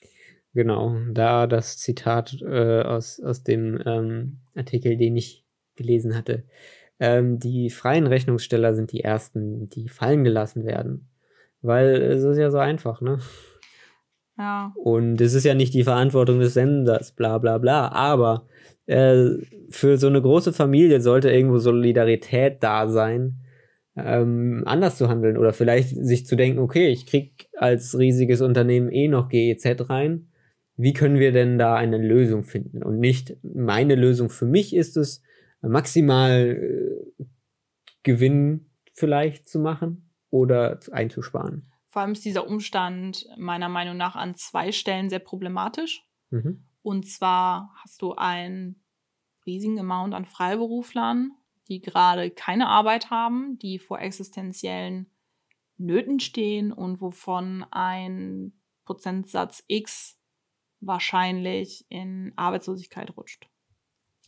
Genau, 0.54 0.98
da 1.12 1.48
das 1.48 1.78
Zitat 1.78 2.42
äh, 2.42 2.82
aus, 2.82 3.20
aus 3.20 3.44
dem 3.44 3.82
ähm, 3.86 4.40
Artikel, 4.56 4.98
den 4.98 5.18
ich 5.18 5.46
gelesen 5.76 6.16
hatte. 6.16 6.46
Ähm, 7.00 7.40
die 7.40 7.70
freien 7.70 8.08
Rechnungssteller 8.08 8.74
sind 8.74 8.92
die 8.92 9.02
ersten, 9.02 9.70
die 9.70 9.90
fallen 9.90 10.24
gelassen 10.24 10.66
werden. 10.66 11.10
Weil 11.62 11.96
es 12.02 12.24
ist 12.24 12.38
ja 12.38 12.52
so 12.52 12.58
einfach, 12.58 13.02
ne? 13.02 13.20
Und 14.76 15.22
es 15.22 15.34
ist 15.34 15.46
ja 15.46 15.54
nicht 15.54 15.74
die 15.74 15.84
Verantwortung 15.84 16.40
des 16.40 16.54
Senders, 16.54 17.12
bla 17.12 17.38
bla 17.38 17.58
bla. 17.58 17.90
Aber 17.90 18.48
äh, 18.86 19.30
für 19.70 19.98
so 19.98 20.08
eine 20.08 20.22
große 20.22 20.54
Familie 20.54 21.02
sollte 21.02 21.32
irgendwo 21.32 21.58
Solidarität 21.58 22.62
da 22.62 22.88
sein, 22.88 23.38
ähm, 23.96 24.64
anders 24.66 24.98
zu 24.98 25.08
handeln. 25.08 25.38
Oder 25.38 25.54
vielleicht 25.54 25.90
sich 25.90 26.26
zu 26.26 26.36
denken, 26.36 26.60
okay, 26.60 26.90
ich 26.90 27.06
krieg 27.06 27.48
als 27.58 27.98
riesiges 27.98 28.42
Unternehmen 28.42 28.92
eh 28.92 29.08
noch 29.08 29.30
GEZ 29.30 29.90
rein. 29.90 30.28
Wie 30.78 30.94
können 30.94 31.20
wir 31.20 31.32
denn 31.32 31.58
da 31.58 31.76
eine 31.76 31.98
Lösung 31.98 32.44
finden? 32.44 32.84
Und 32.84 33.00
nicht 33.00 33.38
meine 33.44 33.96
Lösung 33.96 34.30
für 34.30 34.46
mich 34.46 34.76
ist 34.76 34.98
es, 34.98 35.22
maximal 35.62 36.58
äh, 36.58 37.24
Gewinn 38.04 38.70
vielleicht 38.94 39.48
zu 39.48 39.60
machen 39.60 40.10
oder 40.30 40.80
einzusparen. 40.92 41.72
Vor 41.96 42.02
allem 42.02 42.12
ist 42.12 42.26
dieser 42.26 42.46
Umstand 42.46 43.26
meiner 43.38 43.70
Meinung 43.70 43.96
nach 43.96 44.18
an 44.18 44.36
zwei 44.36 44.74
Stellen 44.74 45.10
sehr 45.10 45.20
problematisch. 45.20 46.06
Mhm. 46.30 46.66
Und 46.82 47.08
zwar 47.08 47.74
hast 47.82 48.02
du 48.02 48.16
einen 48.16 48.84
riesigen 49.46 49.80
Amount 49.80 50.14
an 50.14 50.26
Freiberuflern, 50.26 51.32
die 51.70 51.80
gerade 51.80 52.32
keine 52.32 52.68
Arbeit 52.68 53.12
haben, 53.12 53.58
die 53.60 53.80
vor 53.80 54.02
existenziellen 54.02 55.10
Nöten 55.78 56.20
stehen 56.20 56.74
und 56.74 57.00
wovon 57.00 57.66
ein 57.72 58.52
Prozentsatz 58.84 59.64
X 59.68 60.20
wahrscheinlich 60.82 61.86
in 61.88 62.34
Arbeitslosigkeit 62.36 63.16
rutscht 63.16 63.48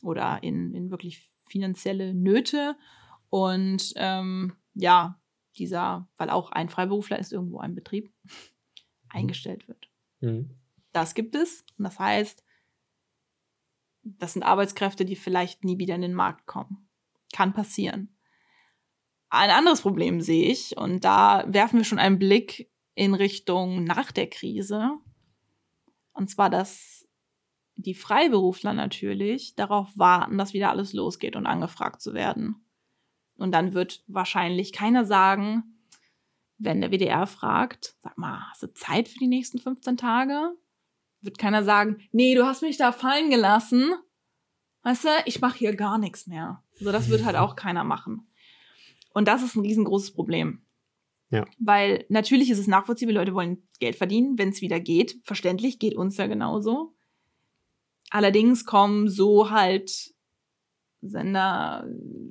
oder 0.01 0.41
in, 0.41 0.73
in 0.73 0.89
wirklich 0.89 1.29
finanzielle 1.41 2.13
Nöte. 2.13 2.77
Und 3.29 3.91
ähm, 3.97 4.55
ja, 4.73 5.19
dieser, 5.59 6.07
weil 6.17 6.29
auch 6.29 6.51
ein 6.51 6.69
Freiberufler 6.69 7.19
ist 7.19 7.33
irgendwo 7.33 7.59
ein 7.59 7.75
Betrieb, 7.75 8.11
eingestellt 9.09 9.67
wird. 9.67 9.89
Mhm. 10.21 10.51
Das 10.91 11.13
gibt 11.13 11.35
es. 11.35 11.63
Und 11.77 11.85
das 11.85 11.99
heißt, 11.99 12.43
das 14.03 14.33
sind 14.33 14.43
Arbeitskräfte, 14.43 15.05
die 15.05 15.15
vielleicht 15.15 15.63
nie 15.63 15.77
wieder 15.77 15.95
in 15.95 16.01
den 16.01 16.13
Markt 16.13 16.45
kommen. 16.45 16.89
Kann 17.33 17.53
passieren. 17.53 18.15
Ein 19.29 19.49
anderes 19.49 19.81
Problem 19.81 20.21
sehe 20.21 20.49
ich, 20.49 20.77
und 20.77 21.03
da 21.03 21.43
werfen 21.47 21.79
wir 21.79 21.83
schon 21.83 21.99
einen 21.99 22.17
Blick 22.17 22.71
in 22.95 23.13
Richtung 23.13 23.83
nach 23.83 24.11
der 24.11 24.29
Krise. 24.29 24.91
Und 26.13 26.29
zwar, 26.29 26.49
dass 26.49 27.05
die 27.75 27.93
Freiberufler 27.93 28.73
natürlich 28.73 29.55
darauf 29.55 29.89
warten, 29.97 30.37
dass 30.37 30.53
wieder 30.53 30.71
alles 30.71 30.93
losgeht 30.93 31.35
und 31.35 31.45
angefragt 31.45 32.01
zu 32.01 32.13
werden. 32.13 32.66
Und 33.37 33.51
dann 33.51 33.73
wird 33.73 34.03
wahrscheinlich 34.07 34.73
keiner 34.73 35.05
sagen, 35.05 35.63
wenn 36.57 36.81
der 36.81 36.91
WDR 36.91 37.27
fragt, 37.27 37.95
sag 38.01 38.17
mal, 38.17 38.49
hast 38.49 38.63
du 38.63 38.73
Zeit 38.73 39.07
für 39.07 39.19
die 39.19 39.27
nächsten 39.27 39.59
15 39.59 39.97
Tage? 39.97 40.55
Wird 41.21 41.37
keiner 41.37 41.63
sagen, 41.63 41.97
nee, 42.11 42.35
du 42.35 42.45
hast 42.45 42.61
mich 42.61 42.77
da 42.77 42.91
fallen 42.91 43.29
gelassen. 43.29 43.93
Weißt 44.83 45.05
du, 45.05 45.09
ich 45.25 45.41
mache 45.41 45.57
hier 45.57 45.75
gar 45.75 45.97
nichts 45.97 46.27
mehr. 46.27 46.63
So, 46.79 46.91
das 46.91 47.09
wird 47.09 47.25
halt 47.25 47.35
auch 47.35 47.55
keiner 47.55 47.83
machen. 47.83 48.27
Und 49.13 49.27
das 49.27 49.43
ist 49.43 49.55
ein 49.55 49.61
riesengroßes 49.61 50.13
Problem. 50.13 50.61
Ja. 51.29 51.45
Weil 51.59 52.05
natürlich 52.09 52.49
ist 52.49 52.59
es 52.59 52.67
nachvollziehbar, 52.67 53.13
Leute 53.13 53.33
wollen 53.33 53.67
Geld 53.79 53.95
verdienen, 53.95 54.37
wenn 54.37 54.49
es 54.49 54.61
wieder 54.61 54.79
geht. 54.79 55.19
Verständlich, 55.23 55.79
geht 55.79 55.95
uns 55.95 56.17
ja 56.17 56.27
genauso. 56.27 56.95
Allerdings 58.09 58.65
kommen 58.65 59.09
so 59.09 59.49
halt 59.49 60.13
Sender, 61.09 61.87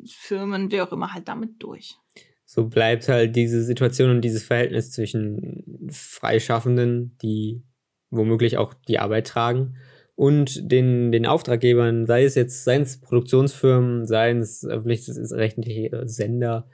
Firmen, 0.08 0.70
wer 0.70 0.84
auch 0.84 0.92
immer 0.92 1.12
halt 1.12 1.28
damit 1.28 1.62
durch. 1.62 1.96
So 2.44 2.66
bleibt 2.68 3.08
halt 3.08 3.34
diese 3.34 3.62
Situation 3.62 4.10
und 4.10 4.20
dieses 4.20 4.44
Verhältnis 4.44 4.92
zwischen 4.92 5.88
Freischaffenden, 5.90 7.16
die 7.22 7.64
womöglich 8.10 8.56
auch 8.56 8.72
die 8.88 8.98
Arbeit 8.98 9.26
tragen, 9.26 9.76
und 10.16 10.72
den, 10.72 11.12
den 11.12 11.26
Auftraggebern, 11.26 12.06
sei 12.06 12.24
es 12.24 12.34
jetzt, 12.36 12.64
seien 12.64 12.82
es 12.82 12.98
Produktionsfirmen, 13.00 14.06
seien 14.06 14.38
es 14.38 14.64
öffentlich-rechtliche 14.64 16.08
Sender, 16.08 16.66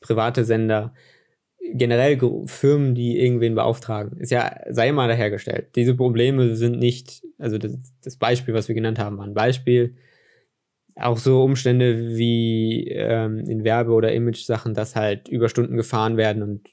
private 0.00 0.44
Sender, 0.44 0.92
generell 1.74 2.18
Firmen, 2.46 2.96
die 2.96 3.20
irgendwen 3.20 3.54
beauftragen, 3.54 4.18
ist 4.18 4.32
ja, 4.32 4.60
sei 4.68 4.90
mal 4.90 5.06
dahergestellt. 5.06 5.76
Diese 5.76 5.94
Probleme 5.94 6.56
sind 6.56 6.78
nicht, 6.78 7.22
also 7.38 7.56
das, 7.56 7.78
das 8.02 8.16
Beispiel, 8.16 8.52
was 8.52 8.66
wir 8.66 8.74
genannt 8.74 8.98
haben, 8.98 9.16
war 9.16 9.26
ein 9.26 9.34
Beispiel. 9.34 9.94
Auch 10.96 11.18
so 11.18 11.42
Umstände 11.42 12.16
wie 12.16 12.88
ähm, 12.88 13.38
in 13.38 13.64
Werbe- 13.64 13.92
oder 13.92 14.12
Image-Sachen, 14.12 14.74
dass 14.74 14.94
halt 14.94 15.28
Überstunden 15.28 15.76
gefahren 15.76 16.16
werden 16.16 16.42
und 16.42 16.68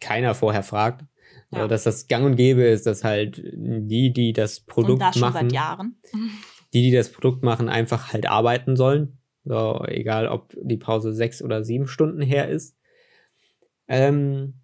keiner 0.00 0.34
vorher 0.34 0.62
fragt. 0.62 1.04
Ja. 1.50 1.60
Oder 1.60 1.68
dass 1.68 1.84
das 1.84 2.08
gang 2.08 2.24
und 2.26 2.36
gäbe 2.36 2.64
ist, 2.64 2.86
dass 2.86 3.04
halt 3.04 3.42
die, 3.42 4.12
die 4.12 4.32
das 4.32 4.60
Produkt 4.60 4.94
und 4.94 5.00
das 5.00 5.14
schon 5.14 5.20
machen, 5.20 5.50
seit 5.50 5.52
Jahren. 5.52 5.96
die, 6.74 6.82
die 6.82 6.90
das 6.90 7.10
Produkt 7.10 7.42
machen, 7.42 7.68
einfach 7.68 8.12
halt 8.12 8.26
arbeiten 8.28 8.76
sollen. 8.76 9.18
So, 9.44 9.84
egal 9.86 10.26
ob 10.26 10.54
die 10.60 10.76
Pause 10.76 11.12
sechs 11.12 11.40
oder 11.40 11.62
sieben 11.64 11.86
Stunden 11.86 12.20
her 12.20 12.48
ist. 12.48 12.76
Ähm, 13.88 14.54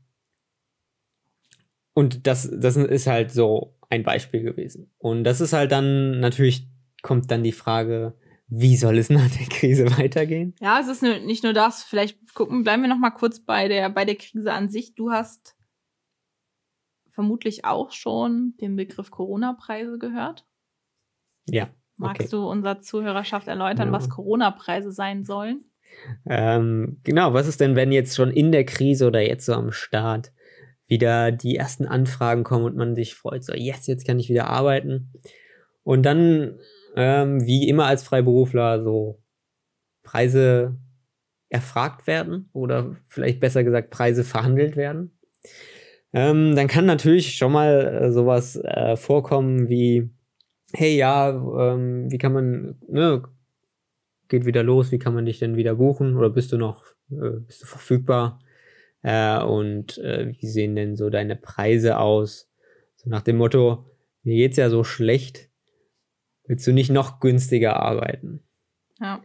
und 1.94 2.26
das, 2.26 2.50
das 2.52 2.76
ist 2.76 3.06
halt 3.06 3.30
so 3.30 3.76
ein 3.90 4.02
Beispiel 4.02 4.42
gewesen. 4.42 4.90
Und 4.98 5.24
das 5.24 5.40
ist 5.40 5.52
halt 5.52 5.70
dann 5.70 6.20
natürlich, 6.20 6.66
kommt 7.02 7.30
dann 7.30 7.44
die 7.44 7.52
Frage, 7.52 8.14
wie 8.54 8.76
soll 8.76 8.98
es 8.98 9.08
nach 9.08 9.30
der 9.30 9.46
Krise 9.46 9.90
weitergehen? 9.98 10.54
Ja, 10.60 10.78
es 10.78 10.88
ist 10.88 11.02
nicht 11.02 11.42
nur 11.42 11.54
das. 11.54 11.82
Vielleicht 11.82 12.34
gucken, 12.34 12.64
bleiben 12.64 12.82
wir 12.82 12.88
noch 12.90 12.98
mal 12.98 13.10
kurz 13.10 13.40
bei 13.40 13.66
der, 13.66 13.88
bei 13.88 14.04
der 14.04 14.16
Krise 14.16 14.52
an 14.52 14.68
sich. 14.68 14.94
Du 14.94 15.10
hast 15.10 15.56
vermutlich 17.12 17.64
auch 17.64 17.92
schon 17.92 18.54
den 18.60 18.76
Begriff 18.76 19.10
Corona-Preise 19.10 19.98
gehört. 19.98 20.44
Ja. 21.46 21.70
Magst 21.96 22.20
okay. 22.20 22.30
du 22.30 22.46
unserer 22.46 22.80
Zuhörerschaft 22.80 23.48
erläutern, 23.48 23.88
ja. 23.88 23.92
was 23.92 24.10
Corona-Preise 24.10 24.92
sein 24.92 25.24
sollen? 25.24 25.64
Ähm, 26.26 27.00
genau, 27.04 27.32
was 27.32 27.48
ist 27.48 27.60
denn, 27.60 27.74
wenn 27.74 27.90
jetzt 27.90 28.16
schon 28.16 28.30
in 28.30 28.52
der 28.52 28.64
Krise 28.64 29.06
oder 29.06 29.20
jetzt 29.22 29.46
so 29.46 29.54
am 29.54 29.72
Start 29.72 30.32
wieder 30.86 31.32
die 31.32 31.56
ersten 31.56 31.86
Anfragen 31.86 32.44
kommen 32.44 32.64
und 32.64 32.76
man 32.76 32.94
sich 32.94 33.14
freut, 33.14 33.44
so, 33.44 33.54
yes, 33.54 33.86
jetzt 33.86 34.06
kann 34.06 34.18
ich 34.18 34.28
wieder 34.28 34.48
arbeiten. 34.48 35.12
Und 35.84 36.02
dann, 36.02 36.58
ähm, 36.96 37.44
wie 37.46 37.68
immer 37.68 37.86
als 37.86 38.02
Freiberufler, 38.02 38.82
so 38.82 39.22
Preise 40.02 40.76
erfragt 41.48 42.06
werden 42.06 42.48
oder 42.52 42.96
vielleicht 43.08 43.40
besser 43.40 43.62
gesagt 43.62 43.90
Preise 43.90 44.24
verhandelt 44.24 44.76
werden. 44.76 45.18
Ähm, 46.14 46.56
dann 46.56 46.66
kann 46.66 46.86
natürlich 46.86 47.36
schon 47.36 47.52
mal 47.52 48.02
äh, 48.02 48.12
sowas 48.12 48.56
äh, 48.56 48.96
vorkommen 48.96 49.68
wie, 49.68 50.10
hey 50.72 50.96
ja, 50.96 51.30
ähm, 51.30 52.10
wie 52.10 52.18
kann 52.18 52.32
man, 52.32 52.78
ne, 52.88 53.22
geht 54.28 54.44
wieder 54.46 54.62
los, 54.62 54.92
wie 54.92 54.98
kann 54.98 55.14
man 55.14 55.26
dich 55.26 55.38
denn 55.38 55.56
wieder 55.56 55.74
buchen 55.74 56.16
oder 56.16 56.30
bist 56.30 56.52
du 56.52 56.58
noch, 56.58 56.84
äh, 57.10 57.40
bist 57.46 57.62
du 57.62 57.66
verfügbar? 57.66 58.40
Äh, 59.02 59.42
und 59.42 59.98
äh, 59.98 60.32
wie 60.38 60.46
sehen 60.46 60.74
denn 60.74 60.96
so 60.96 61.10
deine 61.10 61.36
Preise 61.36 61.98
aus? 61.98 62.50
So 62.96 63.10
nach 63.10 63.22
dem 63.22 63.36
Motto, 63.36 63.84
mir 64.22 64.36
geht's 64.36 64.56
ja 64.56 64.70
so 64.70 64.84
schlecht, 64.84 65.50
willst 66.44 66.66
du 66.66 66.72
nicht 66.72 66.90
noch 66.90 67.20
günstiger 67.20 67.76
arbeiten? 67.76 68.40
Ja. 69.00 69.22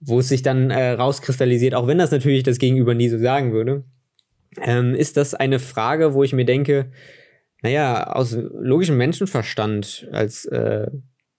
Wo 0.00 0.20
es 0.20 0.28
sich 0.28 0.42
dann 0.42 0.70
äh, 0.70 0.92
rauskristallisiert, 0.92 1.74
auch 1.74 1.86
wenn 1.86 1.98
das 1.98 2.10
natürlich 2.10 2.42
das 2.42 2.58
Gegenüber 2.58 2.94
nie 2.94 3.08
so 3.08 3.18
sagen 3.18 3.52
würde, 3.52 3.84
ähm, 4.56 4.94
ist 4.94 5.16
das 5.16 5.34
eine 5.34 5.58
Frage, 5.58 6.14
wo 6.14 6.22
ich 6.22 6.32
mir 6.32 6.44
denke, 6.44 6.90
naja, 7.62 8.12
aus 8.12 8.32
logischem 8.32 8.96
Menschenverstand 8.96 10.08
als 10.12 10.46
äh, 10.46 10.90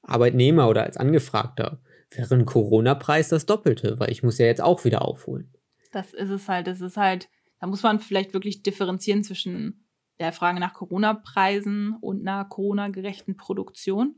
Arbeitnehmer 0.04 0.70
oder 0.70 0.84
als 0.84 0.98
Angefragter 0.98 1.82
wäre 2.12 2.36
ein 2.36 2.46
Corona-Preis 2.46 3.30
das 3.30 3.46
Doppelte, 3.46 4.00
weil 4.00 4.12
ich 4.12 4.24
muss 4.24 4.38
ja 4.38 4.46
jetzt 4.46 4.62
auch 4.62 4.84
wieder 4.84 5.04
aufholen. 5.04 5.54
Das 5.92 6.14
ist 6.14 6.30
es 6.30 6.48
halt. 6.48 6.68
Das 6.68 6.82
ist 6.82 6.98
halt, 6.98 7.30
da 7.60 7.68
muss 7.68 7.84
man 7.84 8.00
vielleicht 8.00 8.34
wirklich 8.34 8.64
differenzieren 8.64 9.24
zwischen 9.24 9.86
der 10.20 10.34
Frage 10.34 10.60
nach 10.60 10.74
Corona-Preisen 10.74 11.98
und 12.00 12.28
einer 12.28 12.46
Corona-gerechten 12.46 13.38
Produktion. 13.38 14.16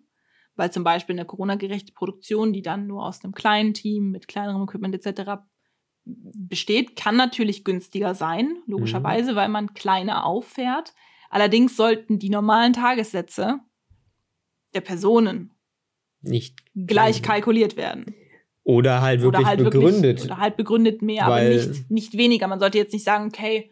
Weil 0.56 0.72
zum 0.72 0.84
Beispiel 0.84 1.16
eine 1.16 1.26
Corona-gerechte 1.26 1.94
Produktion, 1.94 2.54
die 2.54 2.62
dann 2.62 2.88
nur 2.88 3.06
aus 3.06 3.24
einem 3.24 3.34
kleinen 3.34 3.74
Team 3.74 4.12
mit 4.12 4.28
kleinerem 4.28 4.64
Equipment 4.64 4.94
etc. 4.94 5.42
besteht, 6.06 6.96
kann 6.96 7.16
natürlich 7.16 7.64
günstiger 7.64 8.14
sein, 8.14 8.58
logischerweise, 8.68 9.32
mhm. 9.32 9.36
weil 9.36 9.50
man 9.50 9.74
kleiner 9.74 10.26
auffährt. 10.26 10.94
Allerdings 11.30 11.76
sollten 11.76 12.20
die 12.20 12.30
normalen 12.30 12.74
Tagessätze 12.74 13.60
der 14.76 14.82
Personen 14.82 15.52
nicht 16.22 16.58
gleich 16.76 17.22
kalkuliert 17.22 17.76
werden. 17.76 18.16
Oder 18.64 19.02
halt 19.02 19.22
wirklich 19.22 19.40
oder 19.42 19.48
halt 19.48 19.64
begründet. 19.64 20.04
Wirklich, 20.04 20.26
oder 20.26 20.38
halt 20.38 20.56
begründet 20.56 21.02
mehr, 21.02 21.26
aber 21.26 21.42
nicht, 21.42 21.92
nicht 21.92 22.18
weniger. 22.18 22.48
Man 22.48 22.60
sollte 22.60 22.78
jetzt 22.78 22.94
nicht 22.94 23.04
sagen, 23.04 23.28
okay, 23.28 23.72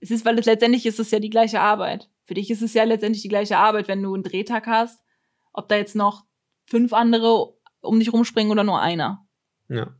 es 0.00 0.10
ist, 0.10 0.24
weil 0.24 0.38
es 0.38 0.46
letztendlich 0.46 0.86
ist 0.86 0.98
es 0.98 1.10
ja 1.10 1.18
die 1.18 1.30
gleiche 1.30 1.60
Arbeit. 1.60 2.08
Für 2.24 2.34
dich 2.34 2.50
ist 2.50 2.62
es 2.62 2.72
ja 2.72 2.84
letztendlich 2.84 3.22
die 3.22 3.28
gleiche 3.28 3.58
Arbeit, 3.58 3.88
wenn 3.88 4.02
du 4.02 4.14
einen 4.14 4.22
Drehtag 4.22 4.66
hast, 4.66 5.01
ob 5.52 5.68
da 5.68 5.76
jetzt 5.76 5.96
noch 5.96 6.24
fünf 6.66 6.92
andere 6.92 7.54
um 7.80 7.98
dich 7.98 8.12
rumspringen 8.12 8.52
oder 8.52 8.64
nur 8.64 8.80
einer. 8.80 9.26
Ja. 9.68 9.94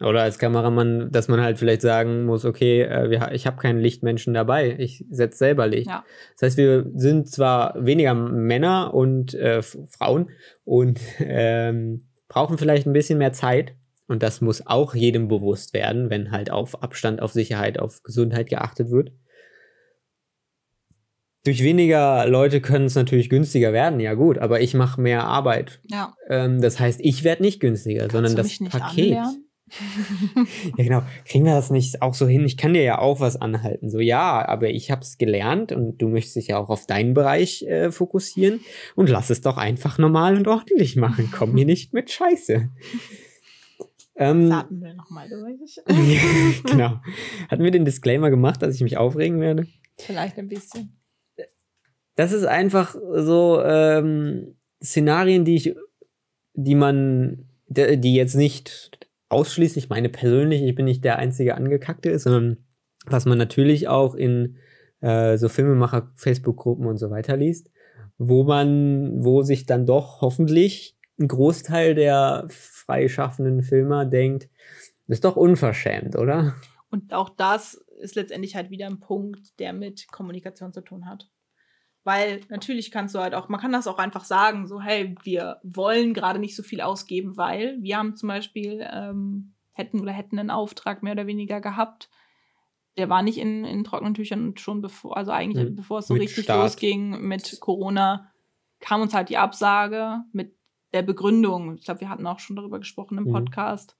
Oder 0.00 0.22
als 0.22 0.38
Kameramann, 0.38 1.10
dass 1.12 1.28
man 1.28 1.40
halt 1.40 1.58
vielleicht 1.58 1.80
sagen 1.80 2.24
muss, 2.24 2.44
okay, 2.44 2.82
äh, 2.82 3.34
ich 3.34 3.46
habe 3.46 3.56
keinen 3.58 3.78
Lichtmenschen 3.78 4.34
dabei, 4.34 4.76
ich 4.78 5.04
setze 5.10 5.38
selber 5.38 5.68
Licht. 5.68 5.88
Ja. 5.88 6.04
Das 6.34 6.48
heißt, 6.48 6.56
wir 6.56 6.90
sind 6.94 7.28
zwar 7.28 7.74
weniger 7.78 8.14
Männer 8.14 8.92
und 8.94 9.34
äh, 9.34 9.62
Frauen 9.62 10.30
und 10.64 11.00
ähm, 11.20 12.08
brauchen 12.28 12.58
vielleicht 12.58 12.86
ein 12.86 12.92
bisschen 12.92 13.18
mehr 13.18 13.32
Zeit. 13.32 13.74
Und 14.08 14.22
das 14.22 14.40
muss 14.40 14.66
auch 14.66 14.94
jedem 14.94 15.28
bewusst 15.28 15.72
werden, 15.72 16.10
wenn 16.10 16.32
halt 16.32 16.50
auf 16.50 16.82
Abstand, 16.82 17.22
auf 17.22 17.32
Sicherheit, 17.32 17.78
auf 17.78 18.02
Gesundheit 18.02 18.48
geachtet 18.48 18.90
wird. 18.90 19.12
Durch 21.44 21.62
weniger 21.64 22.26
Leute 22.28 22.60
können 22.60 22.84
es 22.84 22.94
natürlich 22.94 23.28
günstiger 23.28 23.72
werden, 23.72 23.98
ja 23.98 24.14
gut, 24.14 24.38
aber 24.38 24.60
ich 24.60 24.74
mache 24.74 25.00
mehr 25.00 25.24
Arbeit. 25.24 25.80
Ja. 25.90 26.14
Ähm, 26.28 26.60
das 26.60 26.78
heißt, 26.78 27.00
ich 27.02 27.24
werde 27.24 27.42
nicht 27.42 27.58
günstiger, 27.58 28.08
sondern 28.10 28.36
du 28.36 28.42
das 28.42 28.58
Paket. 28.58 29.18
Ja, 30.76 30.84
genau. 30.84 31.02
Kriegen 31.24 31.46
wir 31.46 31.54
das 31.54 31.70
nicht 31.70 32.02
auch 32.02 32.12
so 32.12 32.26
hin? 32.26 32.44
Ich 32.44 32.58
kann 32.58 32.74
dir 32.74 32.82
ja 32.82 32.98
auch 32.98 33.20
was 33.20 33.40
anhalten. 33.40 33.88
So, 33.88 34.00
ja, 34.00 34.46
aber 34.46 34.68
ich 34.68 34.90
habe 34.90 35.00
es 35.00 35.16
gelernt 35.16 35.72
und 35.72 35.96
du 35.96 36.08
möchtest 36.08 36.36
dich 36.36 36.48
ja 36.48 36.58
auch 36.58 36.68
auf 36.68 36.86
deinen 36.86 37.14
Bereich 37.14 37.62
äh, 37.62 37.90
fokussieren 37.90 38.60
und 38.96 39.08
lass 39.08 39.30
es 39.30 39.40
doch 39.40 39.56
einfach 39.56 39.96
normal 39.96 40.36
und 40.36 40.46
ordentlich 40.46 40.96
machen. 40.96 41.30
Komm 41.32 41.52
mir 41.54 41.64
nicht 41.64 41.94
mit 41.94 42.10
Scheiße. 42.10 42.68
Ähm, 44.16 44.48
Das 44.50 44.58
hatten 44.58 44.82
wir 44.82 44.94
nochmal 44.94 45.28
durch. 45.28 45.80
genau. 46.64 47.00
Hatten 47.48 47.64
wir 47.64 47.70
den 47.70 47.84
Disclaimer 47.84 48.28
gemacht, 48.30 48.60
dass 48.60 48.74
ich 48.74 48.82
mich 48.82 48.98
aufregen 48.98 49.40
werde? 49.40 49.66
Vielleicht 49.96 50.38
ein 50.38 50.48
bisschen. 50.48 50.98
Das 52.22 52.30
ist 52.30 52.44
einfach 52.44 52.94
so 53.16 53.60
ähm, 53.64 54.54
Szenarien, 54.80 55.44
die 55.44 55.56
ich, 55.56 55.74
die 56.54 56.76
man, 56.76 57.48
die 57.66 58.14
jetzt 58.14 58.36
nicht 58.36 59.08
ausschließlich 59.28 59.88
meine 59.88 60.08
persönlich, 60.08 60.62
ich 60.62 60.76
bin 60.76 60.84
nicht 60.84 61.02
der 61.02 61.18
einzige 61.18 61.56
Angekackte 61.56 62.10
ist, 62.10 62.22
sondern 62.22 62.58
was 63.06 63.26
man 63.26 63.38
natürlich 63.38 63.88
auch 63.88 64.14
in 64.14 64.56
äh, 65.00 65.36
so 65.36 65.48
Filmemacher, 65.48 66.12
Facebook-Gruppen 66.14 66.86
und 66.86 66.98
so 66.98 67.10
weiter 67.10 67.36
liest, 67.36 67.72
wo 68.18 68.44
man, 68.44 69.24
wo 69.24 69.42
sich 69.42 69.66
dann 69.66 69.84
doch 69.84 70.20
hoffentlich 70.20 70.96
ein 71.18 71.26
Großteil 71.26 71.96
der 71.96 72.46
freischaffenden 72.50 73.64
Filmer 73.64 74.06
denkt, 74.06 74.48
ist 75.08 75.24
doch 75.24 75.34
unverschämt, 75.34 76.14
oder? 76.14 76.54
Und 76.88 77.12
auch 77.14 77.30
das 77.30 77.84
ist 78.00 78.14
letztendlich 78.14 78.54
halt 78.54 78.70
wieder 78.70 78.86
ein 78.86 79.00
Punkt, 79.00 79.58
der 79.58 79.72
mit 79.72 80.06
Kommunikation 80.12 80.72
zu 80.72 80.82
tun 80.82 81.06
hat. 81.06 81.28
Weil 82.04 82.40
natürlich 82.48 82.90
kannst 82.90 83.14
du 83.14 83.20
halt 83.20 83.34
auch, 83.34 83.48
man 83.48 83.60
kann 83.60 83.70
das 83.72 83.86
auch 83.86 83.98
einfach 83.98 84.24
sagen, 84.24 84.66
so, 84.66 84.80
hey, 84.80 85.14
wir 85.22 85.60
wollen 85.62 86.14
gerade 86.14 86.40
nicht 86.40 86.56
so 86.56 86.62
viel 86.64 86.80
ausgeben, 86.80 87.36
weil 87.36 87.78
wir 87.80 87.96
haben 87.96 88.16
zum 88.16 88.28
Beispiel, 88.28 88.84
ähm, 88.92 89.54
hätten 89.72 90.00
oder 90.00 90.10
hätten 90.12 90.38
einen 90.38 90.50
Auftrag 90.50 91.02
mehr 91.02 91.12
oder 91.12 91.26
weniger 91.28 91.60
gehabt. 91.60 92.10
Der 92.98 93.08
war 93.08 93.22
nicht 93.22 93.38
in, 93.38 93.64
in 93.64 93.84
trockenen 93.84 94.14
Tüchern 94.14 94.48
und 94.48 94.60
schon 94.60 94.82
bevor, 94.82 95.16
also 95.16 95.30
eigentlich 95.30 95.70
Mhm. 95.70 95.76
bevor 95.76 96.00
es 96.00 96.08
so 96.08 96.14
Mit 96.14 96.24
richtig 96.24 96.44
Start. 96.44 96.60
losging 96.62 97.20
mit 97.26 97.58
Corona, 97.60 98.30
kam 98.80 99.00
uns 99.00 99.14
halt 99.14 99.28
die 99.28 99.38
Absage 99.38 100.24
mit 100.32 100.56
der 100.92 101.02
Begründung. 101.02 101.76
Ich 101.76 101.84
glaube, 101.84 102.00
wir 102.00 102.08
hatten 102.10 102.26
auch 102.26 102.40
schon 102.40 102.56
darüber 102.56 102.80
gesprochen 102.80 103.16
im 103.16 103.24
Mhm. 103.24 103.32
Podcast. 103.32 103.96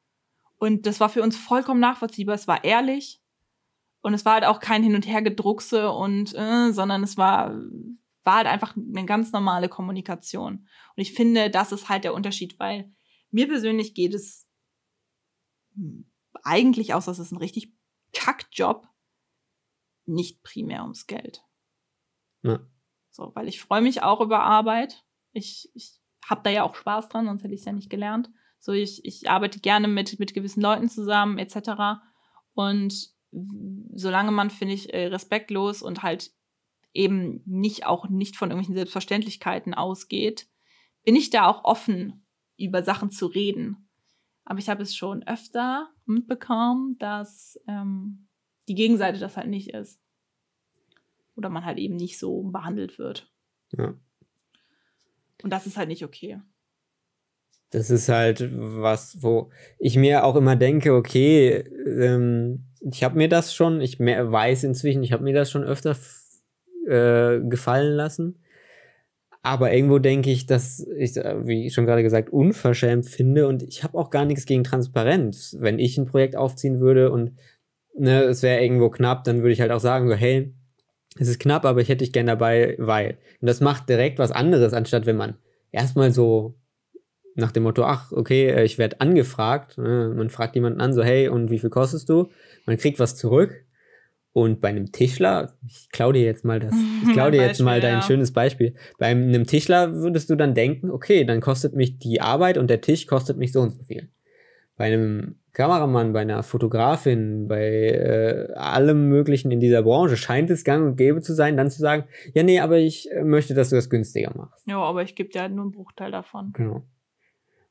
Und 0.58 0.86
das 0.86 1.00
war 1.00 1.08
für 1.08 1.22
uns 1.22 1.36
vollkommen 1.36 1.80
nachvollziehbar. 1.80 2.34
Es 2.34 2.46
war 2.48 2.64
ehrlich. 2.64 3.21
Und 4.02 4.14
es 4.14 4.24
war 4.24 4.34
halt 4.34 4.44
auch 4.44 4.60
kein 4.60 4.82
Hin- 4.82 4.96
und 4.96 5.06
Hergedruckse 5.06 5.90
und, 5.90 6.34
äh, 6.34 6.72
sondern 6.72 7.02
es 7.02 7.16
war, 7.16 7.54
war 8.24 8.36
halt 8.36 8.46
einfach 8.48 8.76
eine 8.76 9.06
ganz 9.06 9.32
normale 9.32 9.68
Kommunikation. 9.68 10.54
Und 10.54 10.68
ich 10.96 11.14
finde, 11.14 11.50
das 11.50 11.72
ist 11.72 11.88
halt 11.88 12.04
der 12.04 12.14
Unterschied, 12.14 12.58
weil 12.58 12.92
mir 13.30 13.48
persönlich 13.48 13.94
geht 13.94 14.14
es 14.14 14.48
eigentlich 16.42 16.94
aus, 16.94 17.06
dass 17.06 17.18
es 17.18 17.30
ein 17.30 17.38
richtig 17.38 17.72
Kackjob, 18.12 18.88
nicht 20.04 20.42
primär 20.42 20.82
ums 20.82 21.06
Geld. 21.06 21.44
Ja. 22.42 22.60
So, 23.10 23.30
weil 23.34 23.48
ich 23.48 23.60
freue 23.60 23.82
mich 23.82 24.02
auch 24.02 24.20
über 24.20 24.42
Arbeit. 24.42 25.04
Ich, 25.32 25.70
ich 25.74 26.00
habe 26.24 26.42
da 26.42 26.50
ja 26.50 26.64
auch 26.64 26.74
Spaß 26.74 27.08
dran, 27.08 27.26
sonst 27.26 27.44
hätte 27.44 27.54
ich 27.54 27.60
es 27.60 27.66
ja 27.66 27.72
nicht 27.72 27.90
gelernt. 27.90 28.30
So, 28.58 28.72
ich, 28.72 29.04
ich 29.04 29.30
arbeite 29.30 29.60
gerne 29.60 29.88
mit, 29.88 30.18
mit 30.18 30.34
gewissen 30.34 30.60
Leuten 30.60 30.88
zusammen, 30.88 31.38
etc. 31.38 32.00
Und 32.54 33.11
solange 33.32 34.30
man, 34.30 34.50
finde 34.50 34.74
ich, 34.74 34.92
äh, 34.92 35.06
respektlos 35.06 35.82
und 35.82 36.02
halt 36.02 36.32
eben 36.94 37.42
nicht 37.46 37.86
auch 37.86 38.08
nicht 38.08 38.36
von 38.36 38.50
irgendwelchen 38.50 38.76
Selbstverständlichkeiten 38.76 39.74
ausgeht, 39.74 40.46
bin 41.04 41.16
ich 41.16 41.30
da 41.30 41.46
auch 41.46 41.64
offen, 41.64 42.24
über 42.58 42.82
Sachen 42.82 43.10
zu 43.10 43.26
reden. 43.26 43.88
Aber 44.44 44.58
ich 44.58 44.68
habe 44.68 44.82
es 44.82 44.94
schon 44.94 45.26
öfter 45.26 45.88
mitbekommen, 46.04 46.96
dass 46.98 47.58
ähm, 47.66 48.28
die 48.68 48.74
Gegenseite 48.74 49.18
das 49.18 49.36
halt 49.36 49.48
nicht 49.48 49.70
ist. 49.70 50.00
Oder 51.34 51.48
man 51.48 51.64
halt 51.64 51.78
eben 51.78 51.96
nicht 51.96 52.18
so 52.18 52.42
behandelt 52.42 52.98
wird. 52.98 53.32
Ja. 53.72 53.94
Und 55.42 55.50
das 55.50 55.66
ist 55.66 55.76
halt 55.76 55.88
nicht 55.88 56.04
okay. 56.04 56.40
Das 57.70 57.88
ist 57.88 58.10
halt 58.10 58.46
was, 58.52 59.22
wo 59.22 59.50
ich 59.78 59.96
mir 59.96 60.24
auch 60.24 60.36
immer 60.36 60.56
denke, 60.56 60.94
okay, 60.94 61.56
ähm, 61.56 62.66
ich 62.90 63.04
habe 63.04 63.16
mir 63.16 63.28
das 63.28 63.54
schon, 63.54 63.80
ich 63.80 63.98
weiß 64.00 64.64
inzwischen, 64.64 65.02
ich 65.02 65.12
habe 65.12 65.24
mir 65.24 65.34
das 65.34 65.50
schon 65.50 65.64
öfter 65.64 65.96
äh, 66.86 67.40
gefallen 67.40 67.94
lassen. 67.94 68.38
Aber 69.44 69.72
irgendwo 69.72 69.98
denke 69.98 70.30
ich, 70.30 70.46
dass 70.46 70.86
ich, 70.96 71.16
äh, 71.16 71.46
wie 71.46 71.70
schon 71.70 71.86
gerade 71.86 72.02
gesagt, 72.02 72.30
unverschämt 72.30 73.06
finde 73.06 73.48
und 73.48 73.62
ich 73.62 73.82
habe 73.82 73.98
auch 73.98 74.10
gar 74.10 74.24
nichts 74.24 74.46
gegen 74.46 74.64
Transparenz. 74.64 75.56
Wenn 75.58 75.78
ich 75.78 75.98
ein 75.98 76.06
Projekt 76.06 76.36
aufziehen 76.36 76.80
würde 76.80 77.10
und 77.10 77.32
ne, 77.96 78.22
es 78.22 78.42
wäre 78.42 78.62
irgendwo 78.62 78.88
knapp, 78.90 79.24
dann 79.24 79.38
würde 79.38 79.52
ich 79.52 79.60
halt 79.60 79.72
auch 79.72 79.80
sagen, 79.80 80.08
so, 80.08 80.14
hey, 80.14 80.54
es 81.18 81.28
ist 81.28 81.40
knapp, 81.40 81.64
aber 81.64 81.80
ich 81.80 81.88
hätte 81.88 82.04
dich 82.04 82.12
gern 82.12 82.26
dabei, 82.26 82.76
weil. 82.78 83.18
Und 83.40 83.48
das 83.48 83.60
macht 83.60 83.88
direkt 83.88 84.18
was 84.18 84.32
anderes, 84.32 84.72
anstatt 84.72 85.06
wenn 85.06 85.16
man 85.16 85.34
erstmal 85.72 86.12
so 86.12 86.54
nach 87.34 87.52
dem 87.52 87.62
Motto, 87.62 87.84
ach, 87.84 88.12
okay, 88.12 88.48
äh, 88.48 88.64
ich 88.64 88.78
werde 88.78 89.00
angefragt. 89.00 89.78
ne, 89.78 90.12
Man 90.16 90.30
fragt 90.30 90.54
jemanden 90.54 90.80
an, 90.80 90.92
so, 90.92 91.02
hey, 91.02 91.28
und 91.28 91.50
wie 91.50 91.58
viel 91.58 91.70
kostest 91.70 92.08
du? 92.08 92.30
Man 92.66 92.76
kriegt 92.76 92.98
was 92.98 93.16
zurück. 93.16 93.64
Und 94.34 94.62
bei 94.62 94.68
einem 94.68 94.92
Tischler, 94.92 95.52
ich 95.66 95.90
klau 95.92 96.10
dir 96.10 96.22
jetzt 96.22 96.44
mal 96.44 96.58
das, 96.58 96.72
ich 97.02 97.12
klau 97.12 97.24
Mein 97.24 97.32
dir 97.32 97.42
jetzt 97.42 97.60
mal 97.60 97.72
Beispiel, 97.72 97.90
dein 97.90 97.98
ja. 98.00 98.02
schönes 98.02 98.32
Beispiel. 98.32 98.74
Bei 98.98 99.06
einem 99.06 99.46
Tischler 99.46 99.94
würdest 99.94 100.30
du 100.30 100.36
dann 100.36 100.54
denken, 100.54 100.90
okay, 100.90 101.24
dann 101.24 101.40
kostet 101.40 101.74
mich 101.74 101.98
die 101.98 102.20
Arbeit 102.20 102.56
und 102.56 102.70
der 102.70 102.80
Tisch 102.80 103.06
kostet 103.06 103.36
mich 103.36 103.52
so 103.52 103.60
und 103.60 103.70
so 103.70 103.82
viel. 103.84 104.08
Bei 104.76 104.86
einem 104.86 105.36
Kameramann, 105.52 106.14
bei 106.14 106.20
einer 106.20 106.42
Fotografin, 106.42 107.46
bei 107.46 107.90
äh, 107.90 108.52
allem 108.54 109.10
Möglichen 109.10 109.50
in 109.50 109.60
dieser 109.60 109.82
Branche 109.82 110.16
scheint 110.16 110.48
es 110.48 110.64
gang 110.64 110.86
und 110.86 110.96
gäbe 110.96 111.20
zu 111.20 111.34
sein, 111.34 111.58
dann 111.58 111.70
zu 111.70 111.80
sagen, 111.80 112.04
ja, 112.32 112.42
nee, 112.42 112.58
aber 112.58 112.78
ich 112.78 113.10
äh, 113.12 113.22
möchte, 113.22 113.52
dass 113.52 113.68
du 113.68 113.76
das 113.76 113.90
günstiger 113.90 114.32
machst. 114.34 114.66
Ja, 114.66 114.78
aber 114.78 115.02
ich 115.02 115.14
gebe 115.14 115.28
dir 115.28 115.42
halt 115.42 115.52
nur 115.52 115.64
einen 115.64 115.72
Bruchteil 115.72 116.10
davon. 116.10 116.52
Genau. 116.54 116.86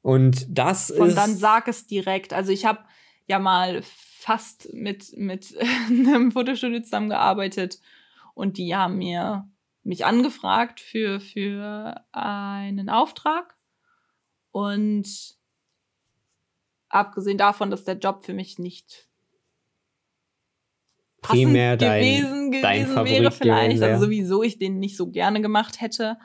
Und 0.02 0.46
das 0.50 0.90
Und 0.92 1.10
ist. 1.10 1.18
dann 1.18 1.36
sag 1.36 1.68
es 1.68 1.86
direkt. 1.88 2.34
Also 2.34 2.52
ich 2.52 2.66
habe 2.66 2.80
ja 3.28 3.38
mal 3.40 3.82
fast 3.84 4.74
mit, 4.74 5.16
mit 5.18 5.56
einem 5.90 6.32
Fotostudio 6.32 6.82
zusammengearbeitet 6.82 7.80
und 8.34 8.58
die 8.58 8.76
haben 8.76 8.98
mir 8.98 9.48
mich 9.84 10.06
angefragt 10.06 10.80
für, 10.80 11.20
für 11.20 12.04
einen 12.12 12.90
Auftrag. 12.90 13.56
Und 14.52 15.08
abgesehen 16.90 17.38
davon, 17.38 17.70
dass 17.72 17.84
der 17.84 17.98
Job 17.98 18.24
für 18.26 18.34
mich 18.34 18.60
nicht 18.60 19.08
Primär 21.22 21.78
dein- 21.78 22.02
gewesen, 22.02 22.52
dein 22.52 22.80
gewesen 22.82 22.94
Favorit 22.96 23.22
wäre 23.22 23.32
vielleicht, 23.32 23.66
gewesen 23.68 23.82
wäre. 23.82 23.92
also 23.94 24.06
sowieso 24.06 24.44
ich 24.44 24.58
den 24.58 24.80
nicht 24.80 24.98
so 24.98 25.12
gerne 25.12 25.42
gemacht 25.42 25.80
hätte, 25.80 26.18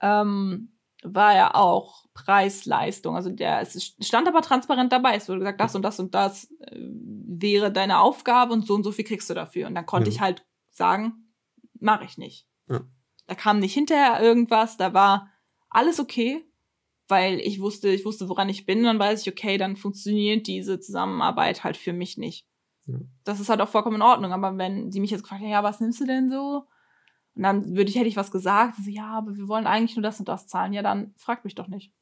ähm, 0.00 0.71
war 1.02 1.34
ja 1.34 1.54
auch 1.54 2.04
Preis-Leistung. 2.14 3.16
Also 3.16 3.30
der, 3.30 3.60
es 3.60 3.96
stand 4.00 4.28
aber 4.28 4.42
transparent 4.42 4.92
dabei. 4.92 5.16
Es 5.16 5.28
wurde 5.28 5.40
gesagt, 5.40 5.60
das 5.60 5.74
und 5.74 5.82
das 5.82 5.98
und 6.00 6.14
das 6.14 6.50
äh, 6.60 6.76
wäre 6.78 7.72
deine 7.72 8.00
Aufgabe 8.00 8.52
und 8.52 8.66
so 8.66 8.74
und 8.74 8.84
so 8.84 8.92
viel 8.92 9.04
kriegst 9.04 9.28
du 9.28 9.34
dafür. 9.34 9.66
Und 9.66 9.74
dann 9.74 9.86
konnte 9.86 10.10
Ja. 10.10 10.14
ich 10.14 10.20
halt 10.20 10.46
sagen, 10.70 11.32
mache 11.80 12.04
ich 12.04 12.18
nicht. 12.18 12.46
Ja. 12.68 12.80
Da 13.26 13.34
kam 13.34 13.58
nicht 13.58 13.74
hinterher 13.74 14.22
irgendwas, 14.22 14.76
da 14.76 14.94
war 14.94 15.30
alles 15.70 15.98
okay, 16.00 16.44
weil 17.08 17.40
ich 17.40 17.60
wusste, 17.60 17.88
ich 17.88 18.04
wusste, 18.04 18.28
woran 18.28 18.48
ich 18.48 18.66
bin. 18.66 18.78
Und 18.80 18.84
dann 18.84 18.98
weiß 18.98 19.22
ich, 19.22 19.28
okay, 19.28 19.58
dann 19.58 19.76
funktioniert 19.76 20.46
diese 20.46 20.80
Zusammenarbeit 20.80 21.64
halt 21.64 21.76
für 21.76 21.92
mich 21.92 22.16
nicht. 22.16 22.46
Ja. 22.86 22.98
Das 23.24 23.40
ist 23.40 23.48
halt 23.48 23.60
auch 23.60 23.68
vollkommen 23.68 23.96
in 23.96 24.02
Ordnung. 24.02 24.32
Aber 24.32 24.56
wenn 24.58 24.90
sie 24.92 25.00
mich 25.00 25.10
jetzt 25.10 25.22
gefragt 25.22 25.40
hätten, 25.40 25.50
ja, 25.52 25.62
was 25.62 25.80
nimmst 25.80 26.00
du 26.00 26.06
denn 26.06 26.30
so? 26.30 26.64
Und 27.34 27.42
dann 27.42 27.76
würde 27.76 27.90
ich, 27.90 27.96
hätte 27.96 28.08
ich 28.08 28.16
was 28.16 28.30
gesagt, 28.30 28.76
so, 28.84 28.90
ja, 28.90 29.06
aber 29.06 29.36
wir 29.36 29.48
wollen 29.48 29.66
eigentlich 29.66 29.96
nur 29.96 30.02
das 30.02 30.18
und 30.18 30.28
das 30.28 30.46
zahlen. 30.46 30.72
Ja, 30.72 30.82
dann 30.82 31.12
fragt 31.16 31.44
mich 31.44 31.54
doch 31.54 31.68
nicht. 31.68 31.92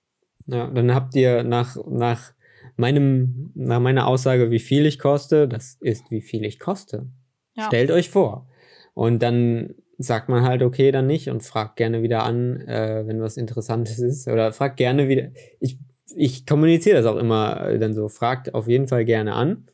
Ja, 0.47 0.67
dann 0.67 0.95
habt 0.95 1.15
ihr 1.15 1.45
nach, 1.45 1.77
nach 1.87 2.33
meinem, 2.77 3.53
nach 3.55 3.81
meiner 3.81 4.07
Aussage, 4.07 4.51
wie 4.51 4.59
viel 4.59 4.87
ich 4.87 4.99
koste, 4.99 5.47
das 5.47 5.77
ist, 5.81 6.11
wie 6.11 6.23
viel 6.23 6.45
ich 6.45 6.59
koste. 6.59 7.07
Ja. 7.55 7.67
Stellt 7.67 7.91
euch 7.91 8.11
vor. 8.11 8.49
Und 8.95 9.23
dann 9.23 9.75
sagt 9.99 10.29
man 10.29 10.43
halt, 10.43 10.63
okay, 10.63 10.91
dann 10.91 11.07
nicht 11.07 11.29
und 11.29 11.43
fragt 11.43 11.77
gerne 11.77 12.03
wieder 12.03 12.25
an, 12.25 12.61
äh, 12.63 13.07
wenn 13.07 13.21
was 13.21 13.37
Interessantes 13.37 13.99
ist. 13.99 14.27
Oder 14.27 14.53
fragt 14.53 14.79
gerne 14.79 15.09
wieder. 15.09 15.31
Ich 15.61 15.79
ich 16.17 16.47
kommuniziere 16.47 16.97
das 16.97 17.07
auch 17.07 17.17
immer 17.17 17.69
äh, 17.69 17.79
dann 17.79 17.95
so. 17.95 18.09
Fragt 18.09 18.55
auf 18.55 18.69
jeden 18.69 18.89
Fall 18.89 19.05
gerne 19.05 19.35
an. 19.35 19.67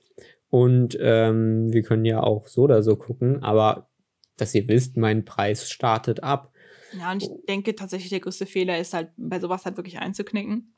Und 0.48 0.96
ähm, 1.00 1.72
wir 1.72 1.82
können 1.82 2.04
ja 2.04 2.22
auch 2.22 2.46
so 2.46 2.62
oder 2.62 2.82
so 2.82 2.96
gucken, 2.96 3.42
aber 3.42 3.88
dass 4.36 4.54
ihr 4.54 4.68
wisst, 4.68 4.96
mein 4.96 5.24
Preis 5.24 5.70
startet 5.70 6.22
ab. 6.22 6.52
Ja, 6.92 7.12
und 7.12 7.22
ich 7.22 7.28
denke 7.48 7.74
tatsächlich, 7.74 8.10
der 8.10 8.20
größte 8.20 8.46
Fehler 8.46 8.78
ist 8.78 8.94
halt, 8.94 9.10
bei 9.16 9.40
sowas 9.40 9.64
halt 9.64 9.76
wirklich 9.76 9.98
einzuknicken, 9.98 10.74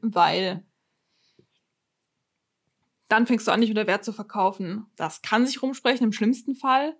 weil 0.00 0.64
dann 3.08 3.26
fängst 3.26 3.46
du 3.46 3.52
an, 3.52 3.60
nicht 3.60 3.70
unter 3.70 3.86
Wert 3.86 4.04
zu 4.04 4.12
verkaufen. 4.12 4.86
Das 4.96 5.22
kann 5.22 5.46
sich 5.46 5.62
rumsprechen 5.62 6.04
im 6.04 6.12
schlimmsten 6.12 6.54
Fall. 6.54 6.96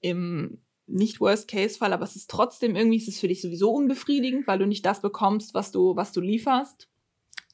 Im 0.00 0.62
nicht 0.86 1.20
Worst-Case-Fall, 1.20 1.92
aber 1.92 2.04
es 2.04 2.14
ist 2.14 2.30
trotzdem 2.30 2.76
irgendwie, 2.76 2.98
ist 2.98 3.08
es 3.08 3.18
für 3.18 3.28
dich 3.28 3.42
sowieso 3.42 3.72
unbefriedigend, 3.72 4.46
weil 4.46 4.58
du 4.58 4.66
nicht 4.66 4.86
das 4.86 5.02
bekommst, 5.02 5.52
was 5.52 5.72
du, 5.72 5.96
was 5.96 6.12
du 6.12 6.20
lieferst. 6.20 6.88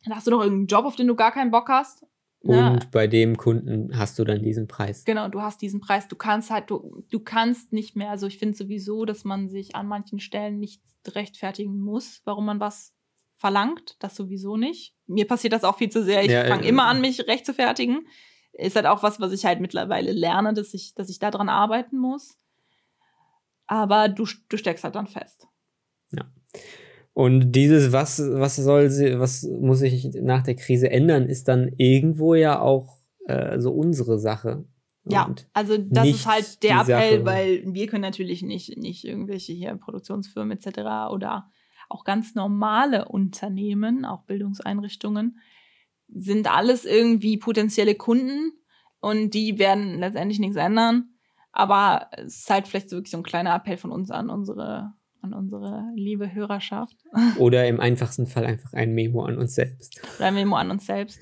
Dann 0.05 0.15
hast 0.15 0.27
du 0.27 0.31
noch 0.33 0.43
irgendeinen 0.43 0.67
Job, 0.67 0.85
auf 0.85 0.97
den 0.97 1.07
du 1.07 1.15
gar 1.15 1.33
keinen 1.33 1.51
Bock 1.51 1.69
hast. 1.69 2.05
Und 2.43 2.91
bei 2.91 3.07
dem 3.07 3.37
Kunden 3.37 3.97
hast 3.97 4.19
du 4.19 4.25
dann 4.25 4.43
diesen 4.43 4.67
Preis. 4.67 5.05
Genau, 5.05 5.29
du 5.29 5.41
hast 5.41 5.63
diesen 5.63 5.81
Preis. 5.81 6.09
Du 6.09 6.17
kannst 6.17 6.51
halt, 6.51 6.71
du, 6.71 7.05
du 7.09 7.21
kannst 7.21 7.73
nicht 7.73 7.95
mehr, 7.95 8.11
also 8.11 8.27
ich 8.27 8.39
finde 8.39 8.57
sowieso, 8.57 9.05
dass 9.05 9.25
man 9.25 9.49
sich 9.49 9.77
an 9.77 9.87
manchen 9.87 10.19
Stellen 10.19 10.59
nicht 10.59 10.83
rechtfertigen 11.07 11.81
muss, 11.81 12.21
warum 12.25 12.47
man 12.47 12.59
was 12.59 12.95
verlangt. 13.35 13.97
Das 14.01 14.17
sowieso 14.17 14.57
nicht. 14.57 14.95
Mir 15.07 15.27
passiert 15.27 15.53
das 15.53 15.65
auch 15.65 15.77
viel 15.77 15.91
zu 15.91 16.03
sehr. 16.03 16.25
Ich 16.25 16.31
ja, 16.31 16.47
fange 16.47 16.65
äh, 16.65 16.69
immer 16.69 16.87
an, 16.87 17.01
mich 17.01 17.27
recht 17.29 17.47
zu 17.47 17.55
fertigen. 17.55 18.07
Ist 18.53 18.77
halt 18.77 18.87
auch 18.87 19.03
was, 19.03 19.21
was 19.21 19.33
ich 19.33 19.45
halt 19.45 19.61
mittlerweile 19.61 20.13
lerne, 20.13 20.53
dass 20.53 20.75
ich, 20.75 20.95
dass 20.95 21.09
ich 21.09 21.19
daran 21.19 21.49
arbeiten 21.49 21.97
muss. 21.97 22.37
Aber 23.67 24.09
du, 24.09 24.27
du 24.49 24.57
steckst 24.57 24.85
halt 24.85 24.97
dann 24.97 25.07
fest. 25.07 25.47
Ja. 26.11 26.31
Und 27.15 27.53
dieses, 27.53 27.93
was, 27.93 28.23
was 28.33 28.57
soll 28.57 28.89
sie, 28.89 29.19
was 29.19 29.43
muss 29.43 29.81
sich 29.81 30.11
nach 30.23 30.43
der 30.43 30.57
Krise 30.57 30.91
ändern, 30.91 31.27
ist 31.27 31.49
dann 31.49 31.71
irgendwo 31.77 32.35
ja 32.35 32.61
auch 32.61 32.99
äh, 33.27 33.61
so 33.61 33.73
unsere 33.73 34.19
Sache. 34.19 34.65
Ja, 35.05 35.35
also 35.53 35.77
das 35.79 36.09
ist 36.09 36.27
halt 36.27 36.63
der 36.63 36.81
Appell, 36.81 37.19
Sache. 37.19 37.25
weil 37.25 37.63
wir 37.67 37.87
können 37.89 38.03
natürlich 38.03 38.43
nicht, 38.43 38.77
nicht 38.79 39.05
irgendwelche 39.05 39.53
hier 39.53 39.75
Produktionsfirmen 39.75 40.57
etc. 40.57 41.11
oder 41.11 41.51
auch 41.89 42.05
ganz 42.05 42.35
normale 42.35 43.09
Unternehmen, 43.09 44.05
auch 44.05 44.23
Bildungseinrichtungen, 44.23 45.39
sind 46.09 46.51
alles 46.51 46.85
irgendwie 46.85 47.37
potenzielle 47.37 47.95
Kunden 47.95 48.53
und 49.01 49.35
die 49.35 49.59
werden 49.59 49.99
letztendlich 49.99 50.39
nichts 50.39 50.57
ändern. 50.57 51.11
Aber 51.51 52.09
es 52.13 52.39
ist 52.39 52.51
halt 52.51 52.69
vielleicht 52.69 52.89
so 52.89 52.97
wirklich 52.97 53.11
so 53.11 53.19
ein 53.19 53.25
kleiner 53.25 53.55
Appell 53.55 53.77
von 53.77 53.91
uns 53.91 54.11
an 54.11 54.31
unsere, 54.31 54.95
an 55.23 55.33
unsere 55.35 55.85
liebe 55.95 56.33
Hörerschaft. 56.33 56.97
Oder 57.39 57.67
im 57.69 57.81
einfachsten 57.81 58.27
Fall 58.27 58.45
einfach 58.45 58.73
ein 58.73 58.95
Memo 58.95 59.25
an 59.25 59.39
uns 59.39 59.55
selbst. 59.55 60.01
Oder 60.19 60.27
ein 60.27 60.35
Memo 60.35 60.57
an 60.57 60.71
uns 60.71 60.87
selbst. 60.87 61.21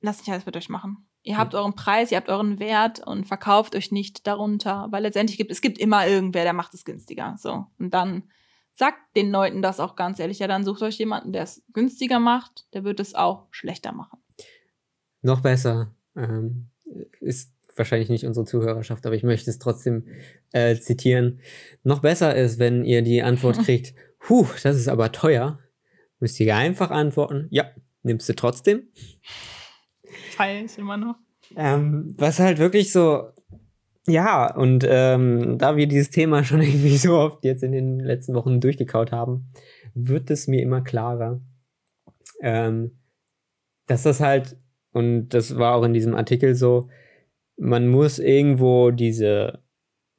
Lasst 0.00 0.20
nicht 0.20 0.30
alles 0.30 0.46
mit 0.46 0.56
euch 0.56 0.68
machen. 0.68 1.08
Ihr 1.22 1.38
habt 1.38 1.54
euren 1.56 1.74
Preis, 1.74 2.12
ihr 2.12 2.18
habt 2.18 2.28
euren 2.28 2.60
Wert 2.60 3.04
und 3.04 3.26
verkauft 3.26 3.74
euch 3.74 3.90
nicht 3.90 4.28
darunter, 4.28 4.86
weil 4.90 5.02
letztendlich 5.02 5.36
gibt 5.36 5.50
es 5.50 5.60
gibt 5.60 5.78
immer 5.78 6.06
irgendwer, 6.06 6.44
der 6.44 6.52
macht 6.52 6.72
es 6.72 6.84
günstiger. 6.84 7.34
So 7.36 7.66
und 7.80 7.92
dann 7.92 8.22
sagt 8.72 8.98
den 9.16 9.32
Leuten 9.32 9.60
das 9.60 9.80
auch 9.80 9.96
ganz 9.96 10.20
ehrlich. 10.20 10.38
Ja, 10.38 10.46
dann 10.46 10.64
sucht 10.64 10.82
euch 10.82 10.98
jemanden, 10.98 11.32
der 11.32 11.42
es 11.42 11.64
günstiger 11.72 12.20
macht, 12.20 12.72
der 12.74 12.84
wird 12.84 13.00
es 13.00 13.16
auch 13.16 13.48
schlechter 13.50 13.92
machen. 13.92 14.20
Noch 15.22 15.40
besser 15.40 15.92
ähm, 16.14 16.68
ist 17.20 17.55
wahrscheinlich 17.78 18.08
nicht 18.08 18.26
unsere 18.26 18.46
Zuhörerschaft, 18.46 19.06
aber 19.06 19.14
ich 19.14 19.22
möchte 19.22 19.50
es 19.50 19.58
trotzdem 19.58 20.04
äh, 20.52 20.76
zitieren. 20.76 21.40
Noch 21.82 22.00
besser 22.00 22.34
ist, 22.34 22.58
wenn 22.58 22.84
ihr 22.84 23.02
die 23.02 23.22
Antwort 23.22 23.58
kriegt, 23.64 23.94
huh, 24.28 24.46
das 24.62 24.76
ist 24.76 24.88
aber 24.88 25.12
teuer, 25.12 25.58
müsst 26.20 26.40
ihr 26.40 26.56
einfach 26.56 26.90
antworten, 26.90 27.46
ja, 27.50 27.66
nimmst 28.02 28.28
du 28.28 28.34
trotzdem. 28.34 28.88
Ich 30.30 30.78
immer 30.78 30.96
noch. 30.96 31.16
Ähm, 31.56 32.14
was 32.18 32.38
halt 32.38 32.58
wirklich 32.58 32.92
so, 32.92 33.30
ja, 34.06 34.54
und 34.54 34.84
ähm, 34.88 35.58
da 35.58 35.76
wir 35.76 35.86
dieses 35.86 36.10
Thema 36.10 36.44
schon 36.44 36.62
irgendwie 36.62 36.96
so 36.96 37.16
oft 37.16 37.44
jetzt 37.44 37.62
in 37.62 37.72
den 37.72 38.00
letzten 38.00 38.34
Wochen 38.34 38.60
durchgekaut 38.60 39.12
haben, 39.12 39.50
wird 39.94 40.30
es 40.30 40.46
mir 40.46 40.62
immer 40.62 40.82
klarer, 40.82 41.40
ähm, 42.40 42.98
dass 43.86 44.02
das 44.02 44.20
halt, 44.20 44.56
und 44.92 45.28
das 45.30 45.56
war 45.56 45.74
auch 45.74 45.84
in 45.84 45.94
diesem 45.94 46.14
Artikel 46.14 46.54
so, 46.54 46.88
man 47.56 47.88
muss 47.88 48.18
irgendwo 48.18 48.90
diese 48.90 49.60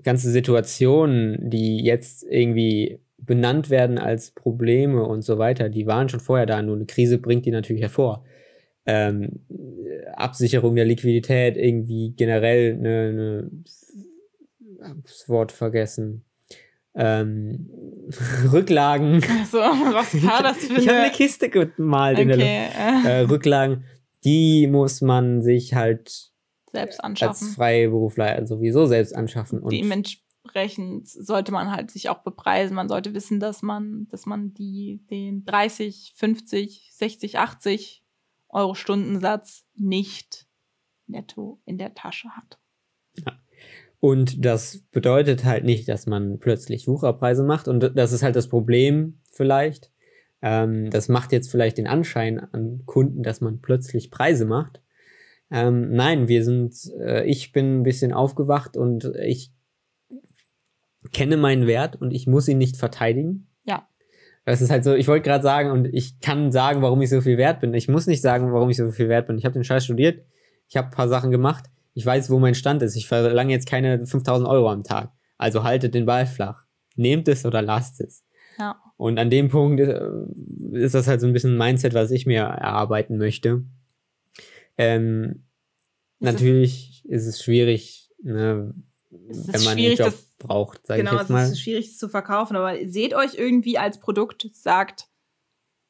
ganze 0.04 0.32
Situation, 0.32 1.38
die 1.42 1.84
jetzt 1.84 2.24
irgendwie 2.30 3.00
benannt 3.18 3.70
werden 3.70 3.98
als 3.98 4.32
Probleme 4.32 5.04
und 5.04 5.22
so 5.24 5.38
weiter, 5.38 5.70
die 5.70 5.88
waren 5.88 6.10
schon 6.10 6.20
vorher 6.20 6.46
da, 6.46 6.62
nur 6.62 6.76
eine 6.76 6.86
Krise 6.86 7.18
bringt 7.18 7.46
die 7.46 7.52
natürlich 7.52 7.82
hervor. 7.82 8.24
Ähm, 8.86 9.42
Absicherung 10.14 10.76
der 10.76 10.86
Liquidität, 10.86 11.58
irgendwie 11.58 12.14
generell 12.16 12.74
eine, 12.74 13.10
eine 13.10 13.52
das 15.04 15.28
Wort 15.28 15.52
vergessen. 15.52 16.24
Ähm, 16.96 17.70
Rücklagen. 18.52 19.22
Also, 19.42 19.58
was 19.58 20.24
war 20.24 20.42
das 20.42 20.58
für 20.58 20.76
eine? 20.76 20.82
Ich 20.82 20.88
habe 20.88 21.00
eine 21.00 21.12
Kiste 21.12 21.50
gemalt 21.50 22.18
okay. 22.18 22.22
in 22.22 22.28
der 22.30 22.38
Luft. 22.38 23.06
Äh, 23.06 23.20
Rücklagen, 23.22 23.84
die 24.24 24.68
muss 24.68 25.02
man 25.02 25.42
sich 25.42 25.74
halt 25.74 26.32
selbst 26.80 27.04
anschaffen. 27.04 27.48
Als 27.48 27.56
Freiberufler 27.56 28.46
sowieso 28.46 28.86
selbst 28.86 29.16
anschaffen. 29.16 29.60
Und 29.60 29.72
Dementsprechend 29.72 31.08
sollte 31.08 31.52
man 31.52 31.72
halt 31.72 31.92
sich 31.92 32.10
auch 32.10 32.24
bepreisen. 32.24 32.76
Man 32.76 32.90
sollte 32.90 33.14
wissen, 33.14 33.40
dass 33.40 33.62
man, 33.62 34.08
dass 34.10 34.26
man 34.26 34.54
die, 34.54 35.06
den 35.10 35.46
30, 35.46 36.14
50, 36.16 36.92
60, 36.94 37.38
80 37.38 38.04
Euro 38.50 38.76
Stundensatz 38.76 39.66
nicht 39.76 40.48
netto 41.08 41.62
in 41.66 41.78
der 41.78 41.94
Tasche 41.94 42.30
hat. 42.30 42.60
Ja. 43.26 43.40
Und 44.00 44.46
das 44.46 44.84
bedeutet 44.92 45.44
halt 45.44 45.64
nicht, 45.64 45.90
dass 45.90 46.06
man 46.06 46.40
plötzlich 46.40 46.88
Wucherpreise 46.88 47.44
macht. 47.44 47.68
Und 47.68 47.92
das 47.96 48.12
ist 48.12 48.24
halt 48.24 48.36
das 48.36 48.48
Problem 48.48 49.20
vielleicht. 49.32 49.92
Ähm, 50.42 50.90
das 50.92 51.10
macht 51.10 51.32
jetzt 51.32 51.50
vielleicht 51.50 51.78
den 51.78 51.88
Anschein 51.88 52.40
an 52.40 52.84
Kunden, 52.86 53.24
dass 53.24 53.42
man 53.42 53.60
plötzlich 53.60 54.12
Preise 54.12 54.46
macht. 54.46 54.82
Ähm, 55.50 55.92
nein, 55.92 56.28
wir 56.28 56.44
sind, 56.44 56.76
äh, 57.00 57.24
ich 57.26 57.52
bin 57.52 57.80
ein 57.80 57.84
bisschen 57.84 58.14
aufgewacht 58.14 58.76
und 58.76 59.12
ich 59.24 59.52
kenne 61.12 61.38
meinen 61.38 61.68
Wert 61.68 61.96
und 61.96 62.12
ich 62.12 62.28
muss 62.28 62.48
ihn 62.48 62.58
nicht 62.58 62.78
verteidigen. 62.78 63.50
Ja. 63.66 63.88
Das 64.46 64.62
ist 64.62 64.70
halt 64.70 64.84
so, 64.84 64.94
ich 64.94 65.08
wollte 65.08 65.24
gerade 65.24 65.44
sagen, 65.44 65.72
und 65.72 65.86
ich 65.94 66.20
kann 66.20 66.52
sagen, 66.52 66.82
warum 66.82 67.02
ich 67.02 67.10
so 67.10 67.22
viel 67.22 67.38
wert 67.38 67.62
bin. 67.62 67.74
Ich 67.74 67.88
muss 67.88 68.08
nicht 68.08 68.22
sagen, 68.22 68.52
warum 68.54 68.70
ich 68.70 68.78
so 68.78 68.92
viel 68.92 69.10
wert 69.10 69.28
bin. 69.28 69.38
Ich 69.38 69.46
habe 69.46 69.54
den 69.54 69.64
Scheiß 69.64 69.86
studiert, 69.86 70.26
ich 70.68 70.76
habe 70.76 70.88
ein 70.88 70.94
paar 70.94 71.08
Sachen 71.08 71.32
gemacht, 71.32 71.66
ich 71.94 72.06
weiß, 72.06 72.30
wo 72.30 72.40
mein 72.40 72.56
Stand 72.56 72.84
ist. 72.84 72.96
Ich 72.96 73.08
verlange 73.08 73.52
jetzt 73.52 73.68
keine 73.68 74.06
5000 74.06 74.48
Euro 74.48 74.70
am 74.70 74.84
Tag. 74.84 75.12
Also 75.38 75.64
haltet 75.64 75.96
den 75.96 76.06
Ball 76.06 76.28
flach. 76.28 76.64
Nehmt 76.96 77.28
es 77.28 77.46
oder 77.46 77.62
lasst 77.62 78.02
es. 78.02 78.24
Ja. 78.60 78.76
Und 78.98 79.18
an 79.20 79.30
dem 79.30 79.50
Punkt 79.50 79.80
äh, 79.80 80.00
ist 80.74 80.96
das 80.96 81.08
halt 81.08 81.22
so 81.22 81.28
ein 81.28 81.34
bisschen 81.34 81.54
ein 81.54 81.58
Mindset, 81.58 81.94
was 81.94 82.12
ich 82.12 82.26
mir 82.26 82.42
erarbeiten 82.42 83.18
möchte. 83.18 83.64
Ähm, 84.78 85.48
natürlich 86.20 87.04
ist 87.06 87.26
es 87.26 87.44
schwierig, 87.44 88.12
ne, 88.22 88.74
es 89.30 89.48
wenn 89.48 89.64
man 89.64 89.78
einen 89.78 89.96
Job 89.96 89.98
das, 89.98 90.36
braucht, 90.38 90.86
sage 90.86 91.02
genau, 91.02 91.14
ich 91.14 91.20
jetzt 91.20 91.30
mal. 91.30 91.40
Genau, 91.40 91.48
es 91.48 91.58
ist 91.58 91.62
schwierig 91.62 91.88
das 91.90 91.98
zu 91.98 92.10
verkaufen, 92.10 92.56
aber 92.56 92.76
seht 92.88 93.14
euch 93.14 93.36
irgendwie 93.36 93.78
als 93.78 94.00
Produkt, 94.00 94.48
sagt, 94.54 95.08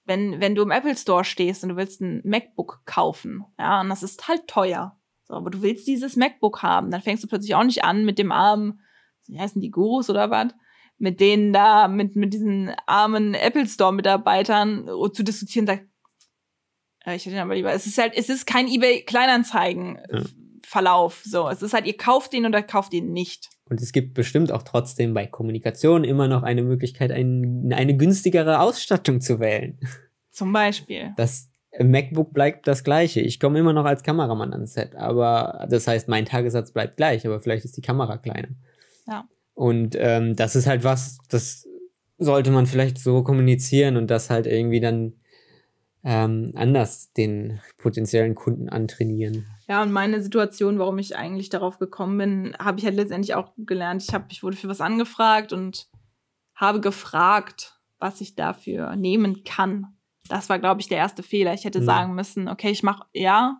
wenn, 0.05 0.39
wenn 0.39 0.55
du 0.55 0.61
im 0.63 0.71
Apple 0.71 0.95
Store 0.95 1.23
stehst 1.23 1.63
und 1.63 1.69
du 1.69 1.75
willst 1.75 2.01
ein 2.01 2.21
MacBook 2.23 2.83
kaufen, 2.85 3.43
ja, 3.59 3.81
und 3.81 3.89
das 3.89 4.03
ist 4.03 4.27
halt 4.27 4.47
teuer, 4.47 4.97
so, 5.23 5.33
aber 5.33 5.49
du 5.49 5.61
willst 5.61 5.87
dieses 5.87 6.15
MacBook 6.15 6.63
haben, 6.63 6.91
dann 6.91 7.01
fängst 7.01 7.23
du 7.23 7.27
plötzlich 7.27 7.55
auch 7.55 7.63
nicht 7.63 7.83
an 7.83 8.05
mit 8.05 8.17
dem 8.17 8.31
armen, 8.31 8.79
wie 9.27 9.39
heißen 9.39 9.61
die 9.61 9.71
Gurus 9.71 10.09
oder 10.09 10.29
was, 10.29 10.53
mit 10.97 11.19
denen 11.19 11.53
da, 11.53 11.87
mit, 11.87 12.15
mit 12.15 12.33
diesen 12.33 12.71
armen 12.85 13.33
Apple 13.33 13.67
Store 13.67 13.93
Mitarbeitern 13.93 14.89
zu 15.13 15.23
diskutieren, 15.23 15.67
sagt, 15.67 15.86
ich 17.13 17.25
hätte 17.25 17.35
ihn 17.35 17.41
aber 17.41 17.55
lieber. 17.55 17.73
Es 17.73 17.85
ist 17.85 17.97
halt, 17.97 18.13
es 18.15 18.29
ist 18.29 18.45
kein 18.45 18.67
eBay 18.67 19.01
Kleinanzeigen 19.01 19.99
ja. 20.11 20.23
Verlauf. 20.63 21.21
So, 21.23 21.49
es 21.49 21.61
ist 21.61 21.73
halt, 21.73 21.85
ihr 21.85 21.97
kauft 21.97 22.33
ihn 22.33 22.45
oder 22.45 22.61
kauft 22.61 22.93
ihn 22.93 23.13
nicht. 23.13 23.49
Und 23.69 23.81
es 23.81 23.91
gibt 23.91 24.13
bestimmt 24.13 24.51
auch 24.51 24.63
trotzdem 24.63 25.13
bei 25.13 25.25
Kommunikation 25.25 26.03
immer 26.03 26.27
noch 26.27 26.43
eine 26.43 26.63
Möglichkeit, 26.63 27.11
ein, 27.11 27.71
eine 27.73 27.95
günstigere 27.95 28.59
Ausstattung 28.59 29.21
zu 29.21 29.39
wählen. 29.39 29.79
Zum 30.31 30.53
Beispiel. 30.53 31.13
Das 31.17 31.49
MacBook 31.79 32.33
bleibt 32.33 32.67
das 32.67 32.83
gleiche. 32.83 33.21
Ich 33.21 33.39
komme 33.39 33.59
immer 33.59 33.73
noch 33.73 33.85
als 33.85 34.03
Kameramann 34.03 34.53
ans 34.53 34.73
Set, 34.73 34.95
aber 34.95 35.67
das 35.69 35.87
heißt, 35.87 36.07
mein 36.07 36.25
Tagessatz 36.25 36.71
bleibt 36.71 36.97
gleich, 36.97 37.25
aber 37.25 37.39
vielleicht 37.39 37.65
ist 37.65 37.77
die 37.77 37.81
Kamera 37.81 38.17
kleiner. 38.17 38.49
Ja. 39.07 39.27
Und 39.53 39.95
ähm, 39.99 40.35
das 40.35 40.55
ist 40.55 40.67
halt 40.67 40.83
was, 40.83 41.17
das 41.29 41.67
sollte 42.17 42.51
man 42.51 42.65
vielleicht 42.65 42.99
so 42.99 43.23
kommunizieren 43.23 43.97
und 43.97 44.07
das 44.09 44.29
halt 44.29 44.47
irgendwie 44.47 44.79
dann 44.79 45.13
ähm, 46.07 46.53
anders 46.55 47.11
den 47.11 47.59
potenziellen 47.77 48.33
Kunden 48.33 48.69
antrainieren. 48.69 49.45
Ja, 49.67 49.83
und 49.83 49.91
meine 49.91 50.23
Situation, 50.23 50.79
warum 50.79 50.97
ich 50.99 51.17
eigentlich 51.17 51.49
darauf 51.49 51.79
gekommen 51.79 52.17
bin, 52.17 52.55
habe 52.59 52.79
ich 52.79 52.85
halt 52.85 52.95
letztendlich 52.95 53.35
auch 53.35 53.51
gelernt. 53.57 54.01
Ich, 54.07 54.13
hab, 54.13 54.31
ich 54.31 54.41
wurde 54.41 54.55
für 54.55 54.69
was 54.69 54.79
angefragt 54.79 55.51
und 55.51 55.89
habe 56.55 56.79
gefragt, 56.79 57.77
was 57.99 58.21
ich 58.21 58.35
dafür 58.35 58.95
nehmen 58.95 59.43
kann. 59.43 59.97
Das 60.29 60.47
war, 60.47 60.59
glaube 60.59 60.79
ich, 60.79 60.87
der 60.87 60.97
erste 60.97 61.23
Fehler. 61.23 61.53
Ich 61.53 61.65
hätte 61.65 61.79
Ja. 61.79 61.85
sagen 61.85 62.15
müssen, 62.15 62.47
okay, 62.47 62.69
ich 62.69 62.83
mache, 62.83 63.05
ja, 63.13 63.59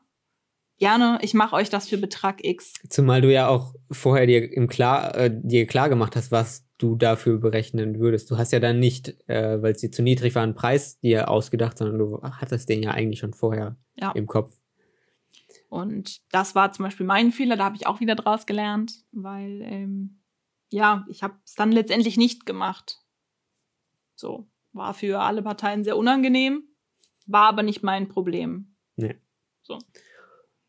gerne, 0.78 1.20
ich 1.24 1.34
mache 1.34 1.56
euch 1.56 1.70
das 1.70 1.90
für 1.90 1.98
Betrag 1.98 2.46
X. 2.46 2.74
Zumal 2.90 3.20
du 3.20 3.32
ja 3.32 3.50
auch 3.50 3.74
vorher 3.92 4.26
dir 4.26 4.54
im 4.54 4.70
klar, 4.70 5.16
äh, 5.18 5.30
dir 5.34 5.68
klar 5.68 5.90
gemacht 5.90 6.16
hast, 6.16 6.32
was 6.32 6.66
du 6.78 6.96
dafür 6.96 7.40
berechnen 7.40 8.00
würdest. 8.00 8.30
Du 8.30 8.38
hast 8.38 8.52
ja 8.52 8.60
dann 8.60 8.80
nicht, 8.80 9.16
äh, 9.28 9.62
weil 9.62 9.72
es 9.74 9.80
dir 9.82 9.92
zu 9.92 10.02
niedrig 10.04 10.36
war, 10.36 10.44
einen 10.44 10.54
Preis 10.56 11.00
dir 11.00 11.30
ausgedacht, 11.30 11.78
sondern 11.78 11.98
du 11.98 12.22
hattest 12.22 12.70
den 12.70 12.84
ja 12.84 12.92
eigentlich 12.92 13.20
schon 13.20 13.34
vorher 13.34 13.78
Ja. 13.96 14.12
im 14.12 14.28
Kopf. 14.28 14.58
Und 15.70 16.22
das 16.32 16.56
war 16.56 16.72
zum 16.72 16.84
Beispiel 16.84 17.06
mein 17.06 17.32
Fehler, 17.32 17.58
da 17.58 17.66
habe 17.66 17.76
ich 17.76 17.88
auch 17.88 18.00
wieder 18.00 18.16
draus 18.16 18.46
gelernt, 18.46 19.04
weil, 19.12 19.62
ähm, 19.64 20.22
ja, 20.70 21.06
ich 21.10 21.24
habe 21.24 21.36
es 21.46 21.56
dann 21.56 21.72
letztendlich 21.72 22.16
nicht 22.18 22.46
gemacht. 22.46 23.00
So, 24.16 24.48
war 24.72 24.94
für 24.94 25.20
alle 25.20 25.42
Parteien 25.42 25.84
sehr 25.84 25.98
unangenehm, 25.98 26.64
war 27.26 27.48
aber 27.50 27.64
nicht 27.64 27.84
mein 27.84 28.08
Problem. 28.08 28.76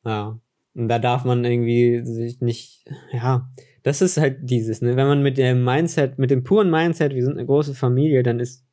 Ja. 0.04 0.40
Und 0.74 0.88
da 0.88 0.98
darf 0.98 1.24
man 1.24 1.44
irgendwie 1.44 2.04
sich 2.04 2.40
nicht, 2.40 2.84
ja, 3.12 3.50
das 3.88 4.00
ist 4.02 4.16
halt 4.18 4.38
dieses, 4.42 4.80
ne? 4.82 4.94
Wenn 4.96 5.06
man 5.06 5.22
mit 5.22 5.36
dem 5.38 5.64
Mindset, 5.64 6.18
mit 6.18 6.30
dem 6.30 6.44
puren 6.44 6.70
Mindset, 6.70 7.14
wir 7.14 7.24
sind 7.24 7.36
eine 7.38 7.46
große 7.46 7.74
Familie, 7.74 8.22
dann 8.22 8.38
ist 8.40 8.64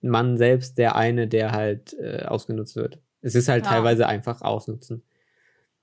man 0.00 0.36
selbst 0.36 0.76
der 0.78 0.94
eine, 0.96 1.26
der 1.26 1.52
halt 1.52 1.94
äh, 1.94 2.24
ausgenutzt 2.26 2.76
wird. 2.76 3.00
Es 3.22 3.34
ist 3.34 3.48
halt 3.48 3.64
Ja. 3.64 3.70
teilweise 3.72 4.06
einfach 4.06 4.42
ausnutzen. 4.42 5.02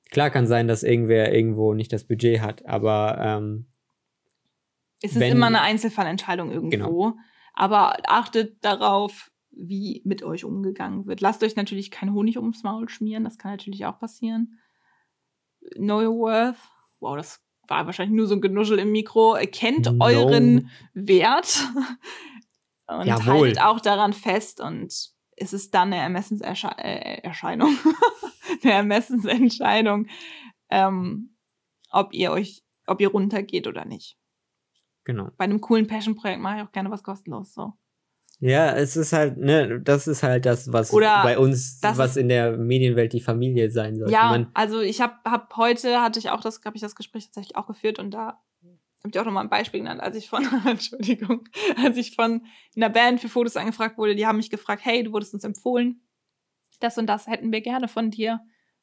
Klar 0.09 0.29
kann 0.29 0.47
sein, 0.47 0.67
dass 0.67 0.83
irgendwer 0.83 1.33
irgendwo 1.33 1.73
nicht 1.73 1.91
das 1.91 2.05
Budget 2.05 2.41
hat, 2.41 2.65
aber 2.65 3.17
ähm, 3.19 3.65
Es 5.03 5.11
ist 5.11 5.19
Wenn- 5.19 5.33
immer 5.33 5.47
eine 5.47 5.61
Einzelfallentscheidung 5.61 6.49
irgendwo, 6.51 6.69
Genau. 6.71 7.13
aber 7.53 7.97
achtet 8.07 8.63
darauf, 8.65 9.31
wie 9.51 10.01
mit 10.05 10.23
euch 10.23 10.43
umgegangen 10.45 11.05
wird. 11.05 11.21
Lasst 11.21 11.43
euch 11.43 11.55
natürlich 11.55 11.91
kein 11.91 12.13
Honig 12.13 12.37
ums 12.37 12.63
Maul 12.63 12.89
schmieren, 12.89 13.23
das 13.23 13.37
kann 13.37 13.51
natürlich 13.51 13.85
auch 13.85 13.99
passieren. 13.99 14.57
Know 15.75 15.99
your 16.01 16.17
worth. 16.17 16.57
Wow, 16.99 17.15
das 17.17 17.41
war 17.67 17.85
wahrscheinlich 17.85 18.15
nur 18.15 18.27
so 18.27 18.35
ein 18.35 18.41
Genuschel 18.41 18.79
im 18.79 18.91
Mikro. 18.91 19.33
Erkennt 19.35 19.85
No. 19.91 20.05
euren 20.05 20.69
Wert 20.93 21.63
und 22.87 23.05
Jawohl. 23.05 23.25
haltet 23.25 23.61
auch 23.61 23.79
daran 23.79 24.13
fest 24.13 24.61
und 24.61 24.93
es 25.35 25.53
ist 25.53 25.73
dann 25.73 25.93
eine 25.93 26.01
Ermessenserscheinung, 26.01 26.77
äh, 26.77 27.21
eine 28.63 28.73
Ermessensentscheidung, 28.73 30.07
ähm, 30.69 31.35
ob 31.91 32.13
ihr 32.13 32.31
euch, 32.31 32.63
ob 32.87 33.01
ihr 33.01 33.09
runtergeht 33.09 33.67
oder 33.67 33.85
nicht 33.85 34.17
genau. 35.07 35.31
bei 35.37 35.45
einem 35.45 35.61
coolen 35.61 35.87
Passion-Projekt 35.87 36.41
mache 36.41 36.57
ich 36.57 36.63
auch 36.63 36.71
gerne 36.71 36.91
was 36.91 37.01
kostenlos. 37.01 37.53
So. 37.53 37.73
Ja, 38.39 38.75
es 38.75 38.95
ist 38.95 39.13
halt, 39.13 39.37
ne, 39.37 39.81
das 39.81 40.07
ist 40.07 40.21
halt 40.21 40.45
das, 40.45 40.71
was 40.71 40.93
Oder 40.93 41.23
bei 41.23 41.39
uns, 41.39 41.79
was 41.81 42.17
in 42.17 42.29
der 42.29 42.55
Medienwelt 42.55 43.13
die 43.13 43.21
Familie 43.21 43.71
sein 43.71 43.97
sollte. 43.97 44.13
Ja, 44.13 44.29
Man, 44.29 44.51
also 44.53 44.79
ich 44.79 45.01
habe 45.01 45.15
hab 45.25 45.55
heute 45.57 46.01
hatte 46.01 46.19
ich 46.19 46.29
auch 46.29 46.41
das, 46.41 46.61
habe 46.63 46.75
ich 46.75 46.81
das 46.81 46.95
Gespräch 46.95 47.25
tatsächlich 47.25 47.55
auch 47.55 47.65
geführt 47.65 47.97
und 47.97 48.11
da 48.11 48.39
habe 48.99 49.09
ich 49.11 49.19
auch 49.19 49.25
nochmal 49.25 49.43
ein 49.43 49.49
Beispiel 49.49 49.79
genannt, 49.79 50.01
als 50.01 50.15
ich 50.15 50.29
von, 50.29 50.47
Entschuldigung, 50.65 51.47
als 51.77 51.97
ich 51.97 52.15
von 52.15 52.45
einer 52.75 52.89
Band 52.89 53.21
für 53.21 53.29
Fotos 53.29 53.57
angefragt 53.57 53.97
wurde, 53.97 54.15
die 54.15 54.27
haben 54.27 54.37
mich 54.37 54.49
gefragt, 54.49 54.83
hey, 54.85 55.03
du 55.03 55.13
wurdest 55.13 55.33
uns 55.33 55.43
empfohlen, 55.43 56.01
das 56.79 56.97
und 56.97 57.07
das 57.07 57.27
hätten 57.27 57.51
wir 57.51 57.61
gerne 57.61 57.87
von 57.87 58.11
dir. 58.11 58.41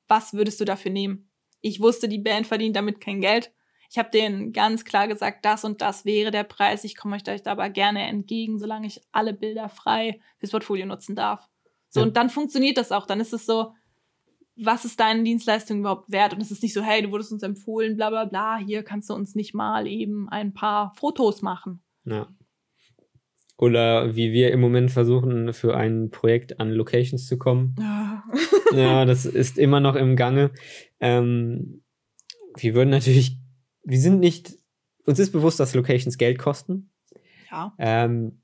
Was 0.09 0.35
würdest 0.35 0.61
du 0.61 0.65
dafür 0.65 0.91
nehmen? 0.91 1.31
Ich 1.61 1.81
wusste, 1.81 2.09
die 2.09 2.19
Band 2.19 2.47
verdient 2.47 2.77
damit 2.77 3.01
kein 3.01 3.21
Geld. 3.21 3.53
Ich 3.95 3.99
habe 4.01 4.11
denen 4.11 4.53
ganz 4.53 4.85
klar 4.85 5.07
gesagt, 5.07 5.45
das 5.45 5.63
und 5.63 5.81
das 5.81 6.05
wäre 6.05 6.33
der 6.33 6.43
Preis. 6.43 6.83
Ich 6.83 6.97
komme 6.97 7.15
euch 7.15 7.23
da 7.23 7.33
aber 7.45 7.71
gerne 7.71 8.03
entgegen, 8.09 8.59
solange 8.59 8.89
ich 8.89 9.01
alle 9.13 9.33
Bilder 9.33 9.69
frei 9.69 10.19
fürs 10.39 10.51
Portfolio 10.51 10.85
nutzen 10.85 11.15
darf. 11.15 11.49
So, 11.91 12.01
Ja. 12.01 12.07
und 12.07 12.17
dann 12.17 12.29
funktioniert 12.29 12.77
das 12.77 12.91
auch. 12.91 13.07
Dann 13.07 13.21
ist 13.21 13.33
es 13.33 13.47
so, 13.47 13.73
was 14.57 14.85
ist 14.85 14.99
deine 14.99 15.23
Dienstleistung 15.23 15.79
überhaupt 15.79 16.11
wert? 16.11 16.35
Und 16.35 16.41
es 16.41 16.51
ist 16.51 16.65
nicht 16.65 16.75
so, 16.75 16.83
hey, 16.83 17.03
du 17.03 17.13
wurdest 17.13 17.31
uns 17.31 17.45
empfohlen, 17.45 17.95
bla 17.97 18.11
bla 18.11 18.25
bla, 18.25 18.57
hier 18.59 18.83
kannst 18.83 19.11
du 19.11 19.15
uns 19.15 19.37
nicht 19.37 19.55
mal 19.55 19.87
eben 19.87 20.29
ein 20.29 20.53
paar 20.55 20.93
Fotos 20.97 21.41
machen. 21.41 21.81
ja. 22.05 22.27
Oder 23.57 24.17
wie 24.17 24.33
wir 24.33 24.51
im 24.51 24.61
Moment 24.61 24.91
versuchen, 24.91 25.53
für 25.53 25.77
ein 25.77 26.11
Projekt 26.11 26.59
an 26.59 26.73
Locations 26.73 27.25
zu 27.29 27.39
kommen. 27.39 27.77
ja, 28.73 29.05
das 29.05 29.25
ist 29.25 29.57
immer 29.59 29.79
noch 29.79 29.95
im 29.95 30.17
Gange. 30.17 30.51
Ähm, 30.99 31.85
wir 32.57 32.75
würden 32.75 32.91
natürlich, 32.91 33.39
wir 33.85 33.99
sind 33.99 34.21
nicht, 34.21 34.59
uns 35.07 35.19
ist 35.19 35.33
bewusst, 35.33 35.61
dass 35.61 35.75
Locations 35.75 36.19
Geld 36.19 36.39
kosten. 36.39 36.91
Ja. 37.51 37.75
Ähm, 37.79 38.41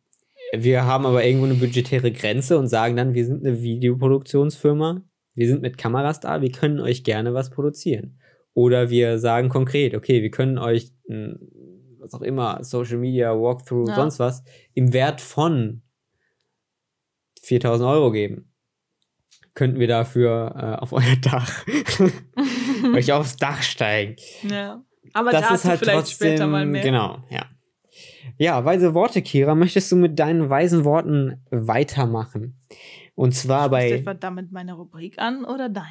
wir 0.52 0.84
haben 0.84 1.06
aber 1.06 1.24
irgendwo 1.24 1.46
eine 1.46 1.54
budgetäre 1.54 2.12
Grenze 2.12 2.58
und 2.58 2.68
sagen 2.68 2.96
dann, 2.96 3.14
wir 3.14 3.24
sind 3.24 3.44
eine 3.44 3.62
Videoproduktionsfirma, 3.62 5.02
wir 5.34 5.48
sind 5.48 5.62
mit 5.62 5.78
Kameras 5.78 6.20
da, 6.20 6.40
wir 6.42 6.50
können 6.50 6.80
euch 6.80 7.04
gerne 7.04 7.34
was 7.34 7.50
produzieren. 7.50 8.18
Oder 8.52 8.90
wir 8.90 9.18
sagen 9.18 9.48
konkret, 9.48 9.94
okay, 9.94 10.22
wir 10.22 10.30
können 10.30 10.58
euch, 10.58 10.92
was 11.98 12.14
auch 12.14 12.22
immer, 12.22 12.62
Social 12.64 12.98
Media, 12.98 13.32
Walkthrough, 13.32 13.88
Ja. 13.88 13.94
sonst 13.94 14.18
was, 14.18 14.42
im 14.74 14.92
Wert 14.92 15.20
von 15.20 15.82
4000 17.42 17.88
Euro 17.88 18.10
geben. 18.10 18.52
Könnten 19.54 19.78
wir 19.78 19.88
dafür 19.88 20.54
äh, 20.56 20.82
auf 20.82 20.92
euer 20.92 21.16
Dach, 21.22 21.64
euch 22.94 23.12
aufs 23.12 23.36
Dach 23.36 23.62
steigen 23.62 24.16
ja. 24.48 24.84
Aber 25.12 25.30
das 25.30 25.42
dazu 25.42 25.54
ist 25.54 25.64
halt 25.66 25.78
vielleicht 25.80 25.98
trotzdem, 25.98 26.28
später 26.28 26.46
mal 26.46 26.66
mehr. 26.66 26.82
genau, 26.82 27.18
ja. 27.30 27.46
Ja, 28.38 28.64
weise 28.64 28.94
Worte, 28.94 29.22
Kira. 29.22 29.54
Möchtest 29.54 29.90
du 29.92 29.96
mit 29.96 30.18
deinen 30.18 30.48
weisen 30.48 30.84
Worten 30.84 31.44
weitermachen? 31.50 32.58
Und 33.14 33.32
zwar 33.34 33.68
bei, 33.68 33.90
etwa 33.90 34.14
damit 34.14 34.50
meine 34.52 34.74
Rubrik 34.74 35.18
an 35.18 35.44
oder 35.44 35.68
deine? 35.68 35.86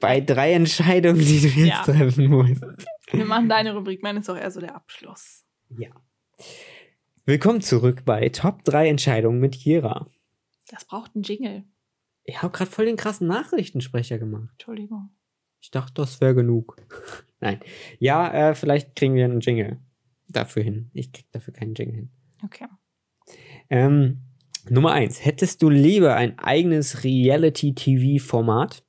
bei 0.00 0.20
drei 0.20 0.52
Entscheidungen, 0.52 1.18
die 1.20 1.40
du 1.40 1.46
jetzt 1.48 1.56
Ja. 1.56 1.82
treffen 1.82 2.26
musst. 2.26 2.62
Wir 3.10 3.24
machen 3.24 3.48
deine 3.48 3.74
Rubrik, 3.74 4.02
meine 4.02 4.20
ist 4.20 4.28
auch 4.28 4.36
eher 4.36 4.50
so 4.50 4.60
der 4.60 4.74
Abschluss. 4.76 5.44
Ja. 5.78 5.88
Willkommen 7.24 7.60
zurück 7.60 8.02
bei 8.04 8.28
Top 8.28 8.64
3 8.64 8.88
Entscheidungen 8.88 9.40
mit 9.40 9.54
Kira. 9.54 10.06
Das 10.68 10.84
braucht 10.84 11.12
einen 11.14 11.22
Jingle. 11.22 11.64
Ich 12.24 12.42
habe 12.42 12.52
gerade 12.56 12.70
voll 12.70 12.84
den 12.86 12.96
krassen 12.96 13.26
Nachrichtensprecher 13.26 14.18
gemacht. 14.18 14.50
Entschuldigung. 14.52 15.10
Ich 15.60 15.70
dachte, 15.70 15.94
das 15.94 16.20
wäre 16.20 16.34
genug. 16.34 16.76
Nein. 17.40 17.60
Ja, 17.98 18.50
äh, 18.50 18.54
vielleicht 18.54 18.96
kriegen 18.96 19.14
wir 19.14 19.24
einen 19.24 19.40
Jingle 19.40 19.80
dafür 20.28 20.62
hin. 20.62 20.90
Ich 20.92 21.12
krieg 21.12 21.26
dafür 21.32 21.54
keinen 21.54 21.74
Jingle 21.74 21.96
hin. 21.96 22.10
Okay. 22.44 22.66
Ähm, 23.70 24.22
Nummer 24.68 24.92
eins. 24.92 25.24
Hättest 25.24 25.62
du 25.62 25.70
lieber 25.70 26.16
ein 26.16 26.38
eigenes 26.38 27.04
Reality-TV-Format? 27.04 28.84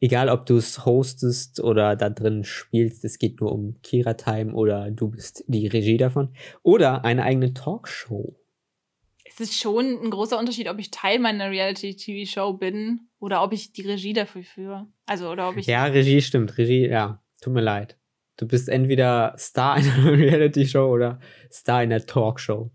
Egal, 0.00 0.28
ob 0.28 0.44
du 0.44 0.58
es 0.58 0.84
hostest 0.84 1.60
oder 1.60 1.96
da 1.96 2.10
drin 2.10 2.44
spielst, 2.44 3.06
es 3.06 3.18
geht 3.18 3.40
nur 3.40 3.52
um 3.52 3.80
Kira 3.80 4.14
Time 4.14 4.52
oder 4.52 4.90
du 4.90 5.08
bist 5.08 5.44
die 5.46 5.66
Regie 5.66 5.96
davon. 5.96 6.34
Oder 6.62 7.06
eine 7.06 7.22
eigene 7.22 7.54
Talkshow. 7.54 8.36
Es 9.36 9.40
ist 9.40 9.58
schon 9.58 10.00
ein 10.00 10.10
großer 10.10 10.38
Unterschied, 10.38 10.68
ob 10.68 10.78
ich 10.78 10.92
Teil 10.92 11.18
meiner 11.18 11.50
Reality-TV-Show 11.50 12.52
bin 12.52 13.08
oder 13.18 13.42
ob 13.42 13.52
ich 13.52 13.72
die 13.72 13.82
Regie 13.82 14.12
dafür 14.12 14.44
führe. 14.44 14.86
Also, 15.06 15.28
oder 15.28 15.48
ob 15.48 15.56
ich. 15.56 15.66
Ja, 15.66 15.86
Regie 15.86 16.22
stimmt. 16.22 16.56
Regie, 16.56 16.86
ja. 16.86 17.20
Tut 17.40 17.52
mir 17.52 17.60
leid. 17.60 17.98
Du 18.36 18.46
bist 18.46 18.68
entweder 18.68 19.34
Star 19.36 19.76
in 19.76 19.90
einer 19.90 20.12
Reality-Show 20.16 20.86
oder 20.86 21.18
Star 21.50 21.82
in 21.82 21.90
der 21.90 22.06
Talkshow. 22.06 22.70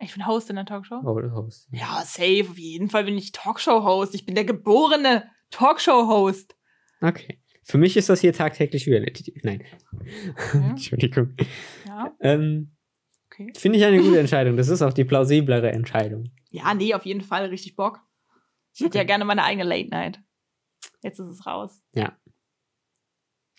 Ich 0.00 0.12
bin 0.12 0.26
Host 0.26 0.50
in 0.50 0.56
der 0.56 0.66
Talkshow. 0.66 1.00
Oh, 1.04 1.20
Host. 1.32 1.68
Ja, 1.70 2.02
safe. 2.04 2.46
Auf 2.50 2.58
jeden 2.58 2.90
Fall 2.90 3.04
bin 3.04 3.16
ich 3.16 3.30
Talkshow-Host. 3.30 4.14
Ich 4.16 4.26
bin 4.26 4.34
der 4.34 4.44
geborene 4.44 5.30
Talkshow-Host. 5.50 6.56
Okay. 7.00 7.40
Für 7.62 7.78
mich 7.78 7.96
ist 7.96 8.08
das 8.08 8.20
hier 8.20 8.32
tagtäglich 8.32 8.88
Reality. 8.88 9.40
Nein. 9.44 9.64
Ja. 10.52 10.60
Entschuldigung. 10.70 11.34
Ja, 11.86 12.12
Ähm, 12.20 12.75
okay. 13.38 13.52
Finde 13.56 13.78
ich 13.78 13.84
eine 13.84 14.02
gute 14.02 14.18
Entscheidung. 14.18 14.56
Das 14.56 14.68
ist 14.68 14.82
auch 14.82 14.92
die 14.92 15.04
plausiblere 15.04 15.70
Entscheidung. 15.70 16.30
Ja, 16.50 16.74
nee, 16.74 16.94
auf 16.94 17.04
jeden 17.04 17.22
Fall 17.22 17.46
richtig 17.46 17.76
Bock. 17.76 18.00
Ich 18.74 18.80
hätte 18.80 18.98
ja 18.98 19.04
gerne 19.04 19.24
meine 19.24 19.44
eigene 19.44 19.64
Late 19.64 19.88
Night. 19.88 20.20
Jetzt 21.02 21.18
ist 21.18 21.28
es 21.28 21.46
raus. 21.46 21.82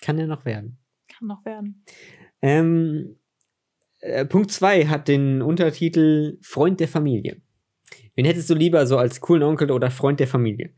Kann 0.02 0.18
ja 0.20 0.28
noch 0.28 0.46
werden. 0.46 0.80
Kann 1.08 1.28
noch 1.28 1.44
werden. 1.46 1.84
Ähm, 2.42 3.18
äh, 4.00 4.26
Punkt 4.26 4.52
2 4.52 4.88
hat 4.88 5.08
den 5.08 5.42
Untertitel 5.42 6.38
Freund 6.42 6.80
der 6.80 6.88
Familie. 6.88 7.42
Wen 8.16 8.26
hättest 8.26 8.50
du 8.50 8.56
lieber 8.56 8.86
so 8.88 8.98
als 8.98 9.22
coolen 9.22 9.44
Onkel 9.44 9.72
oder 9.72 9.92
Freund 9.92 10.20
der 10.20 10.28
Familie? 10.28 10.74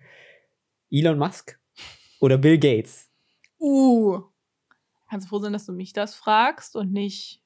Elon 0.89 1.17
Musk 1.17 1.59
oder 2.19 2.37
Bill 2.37 2.57
Gates? 2.57 3.09
Uh. 3.59 4.21
Kannst 5.09 5.25
du 5.25 5.29
froh 5.29 5.39
sein, 5.39 5.53
dass 5.53 5.65
du 5.65 5.73
mich 5.73 5.93
das 5.93 6.15
fragst 6.15 6.75
und 6.75 6.91
nicht 6.91 7.41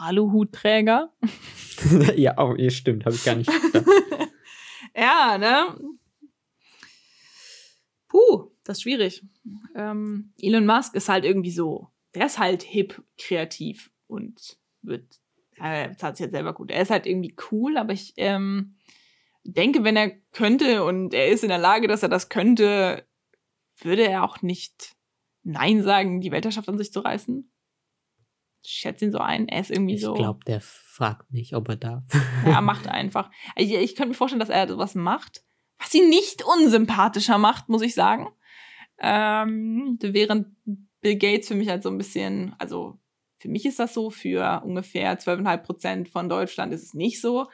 Aluhutträger? 0.00 1.12
ja, 2.16 2.38
oh, 2.38 2.54
ja, 2.56 2.70
stimmt, 2.70 3.04
habe 3.04 3.14
ich 3.14 3.24
gar 3.24 3.36
nicht. 3.36 3.50
gedacht. 3.50 3.86
ja, 4.96 5.38
ne? 5.38 5.76
Puh, 8.08 8.50
das 8.64 8.78
ist 8.78 8.82
schwierig. 8.82 9.22
Ähm, 9.74 10.32
Elon 10.40 10.66
Musk 10.66 10.94
ist 10.94 11.08
halt 11.08 11.24
irgendwie 11.24 11.52
so, 11.52 11.88
der 12.14 12.26
ist 12.26 12.38
halt 12.38 12.62
hip, 12.62 13.02
kreativ 13.18 13.90
und 14.06 14.58
wird 14.82 15.20
er 15.60 15.88
bezahlt 15.88 16.16
sich 16.16 16.24
halt 16.24 16.32
selber 16.32 16.54
gut. 16.54 16.70
Er 16.70 16.82
ist 16.82 16.90
halt 16.90 17.06
irgendwie 17.06 17.36
cool, 17.50 17.76
aber 17.76 17.92
ich 17.92 18.14
ähm, 18.16 18.76
denke, 19.44 19.84
wenn 19.84 19.96
er 19.96 20.10
könnte 20.32 20.84
und 20.84 21.14
er 21.14 21.28
ist 21.28 21.42
in 21.42 21.50
der 21.50 21.58
Lage, 21.58 21.86
dass 21.86 22.02
er 22.02 22.08
das 22.08 22.28
könnte, 22.28 23.06
würde 23.82 24.06
er 24.06 24.24
auch 24.24 24.42
nicht 24.42 24.96
Nein 25.42 25.82
sagen, 25.82 26.20
die 26.20 26.32
Weltherrschaft 26.32 26.68
an 26.68 26.78
sich 26.78 26.92
zu 26.92 27.00
reißen. 27.00 27.49
Ich 28.62 28.72
schätze 28.72 29.06
ihn 29.06 29.12
so 29.12 29.18
ein. 29.18 29.48
Er 29.48 29.60
ist 29.60 29.70
irgendwie 29.70 29.94
Ich 29.94 30.02
so. 30.02 30.14
glaube, 30.14 30.40
der 30.46 30.60
fragt 30.60 31.32
nicht, 31.32 31.54
ob 31.54 31.68
er 31.68 31.76
darf. 31.76 32.02
Ja, 32.44 32.52
er 32.52 32.60
macht 32.60 32.88
einfach. 32.88 33.30
Ich, 33.56 33.72
ich 33.72 33.94
könnte 33.94 34.08
mir 34.10 34.14
vorstellen, 34.14 34.40
dass 34.40 34.48
er 34.50 34.68
sowas 34.68 34.94
macht, 34.94 35.42
was 35.78 35.94
ihn 35.94 36.08
nicht 36.08 36.42
unsympathischer 36.44 37.38
macht, 37.38 37.68
muss 37.68 37.82
ich 37.82 37.94
sagen. 37.94 38.28
Ähm, 38.98 39.98
während 40.00 40.48
Bill 41.00 41.16
Gates 41.16 41.48
für 41.48 41.54
mich 41.54 41.68
halt 41.68 41.82
so 41.82 41.88
ein 41.88 41.96
bisschen, 41.98 42.54
also 42.58 42.98
für 43.38 43.48
mich 43.48 43.64
ist 43.64 43.78
das 43.78 43.94
so, 43.94 44.10
für 44.10 44.62
ungefähr 44.64 45.18
12,5 45.18 45.56
Prozent 45.58 46.08
von 46.10 46.28
Deutschland 46.28 46.74
ist 46.74 46.82
es 46.82 46.94
nicht 46.94 47.20
so. 47.20 47.46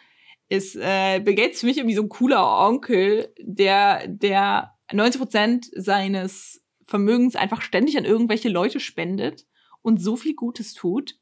Ist 0.48 0.76
äh, 0.76 1.20
Bill 1.20 1.34
Gates 1.36 1.60
für 1.60 1.66
mich 1.66 1.78
irgendwie 1.78 1.94
so 1.96 2.02
ein 2.02 2.08
cooler 2.08 2.66
Onkel, 2.66 3.32
der, 3.40 4.08
der 4.08 4.72
90 4.92 5.20
Prozent 5.20 5.66
seines 5.74 6.64
Vermögens 6.84 7.36
einfach 7.36 7.62
ständig 7.62 7.96
an 7.98 8.04
irgendwelche 8.04 8.48
Leute 8.48 8.80
spendet 8.80 9.44
und 9.86 9.98
so 9.98 10.16
viel 10.16 10.34
Gutes 10.34 10.74
tut. 10.74 11.16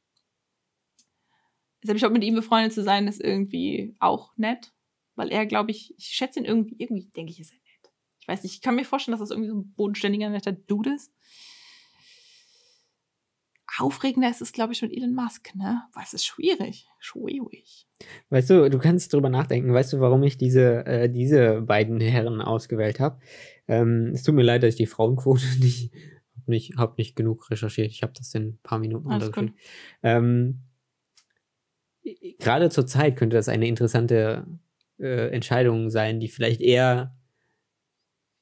Deshalb, 1.82 1.96
ich 1.96 2.00
glaube, 2.00 2.14
mit 2.14 2.24
ihm 2.24 2.34
befreundet 2.34 2.72
zu 2.72 2.82
sein, 2.82 3.06
ist 3.06 3.20
irgendwie 3.20 3.94
auch 4.00 4.34
nett. 4.38 4.72
Weil 5.16 5.28
er, 5.28 5.44
glaube 5.44 5.70
ich, 5.70 5.94
ich 5.98 6.06
schätze 6.06 6.40
ihn 6.40 6.46
irgendwie, 6.46 6.74
irgendwie 6.78 7.10
denke 7.14 7.30
ich, 7.30 7.40
ist 7.40 7.52
er 7.52 7.58
nett. 7.58 7.92
Ich 8.20 8.26
weiß 8.26 8.42
nicht, 8.42 8.54
ich 8.54 8.62
kann 8.62 8.74
mir 8.74 8.86
vorstellen, 8.86 9.12
dass 9.12 9.20
das 9.20 9.30
irgendwie 9.30 9.50
so 9.50 9.56
ein 9.56 9.74
bodenständiger, 9.74 10.30
netter 10.30 10.52
Dude 10.52 10.94
ist. 10.94 11.12
Aufregender 13.78 14.30
ist 14.30 14.40
es, 14.40 14.52
glaube 14.52 14.72
ich, 14.72 14.80
mit 14.80 14.96
Elon 14.96 15.14
Musk, 15.14 15.54
ne? 15.54 15.82
Weil 15.92 16.04
es 16.04 16.14
ist 16.14 16.24
schwierig. 16.24 16.86
Schwierig. 17.00 17.86
Weißt 18.30 18.48
du, 18.48 18.70
du 18.70 18.78
kannst 18.78 19.12
drüber 19.12 19.28
nachdenken. 19.28 19.74
Weißt 19.74 19.92
du, 19.92 20.00
warum 20.00 20.22
ich 20.22 20.38
diese, 20.38 20.86
äh, 20.86 21.10
diese 21.10 21.60
beiden 21.60 22.00
Herren 22.00 22.40
ausgewählt 22.40 22.98
habe? 22.98 23.20
Ähm, 23.68 24.12
es 24.14 24.22
tut 24.22 24.34
mir 24.34 24.42
leid, 24.42 24.62
dass 24.62 24.70
ich 24.70 24.76
die 24.76 24.86
Frauenquote 24.86 25.44
nicht, 25.60 25.92
nicht, 26.49 26.76
hab 26.76 26.99
nicht 26.99 27.16
genug 27.16 27.51
recherchiert. 27.51 27.90
Ich 27.90 28.03
habe 28.03 28.12
das 28.16 28.34
in 28.34 28.49
ein 28.49 28.59
paar 28.62 28.78
Minuten 28.78 29.11
Alles 29.11 29.28
gut. 29.28 29.36
runtergeschrieben. 29.36 29.61
Ähm, 30.03 30.61
Gerade 32.38 32.68
zur 32.68 32.86
Zeit 32.86 33.16
könnte 33.16 33.36
das 33.36 33.49
eine 33.49 33.66
interessante 33.66 34.47
äh, 34.99 35.30
Entscheidung 35.30 35.90
sein, 35.90 36.20
die 36.20 36.28
vielleicht 36.28 36.61
eher 36.61 37.16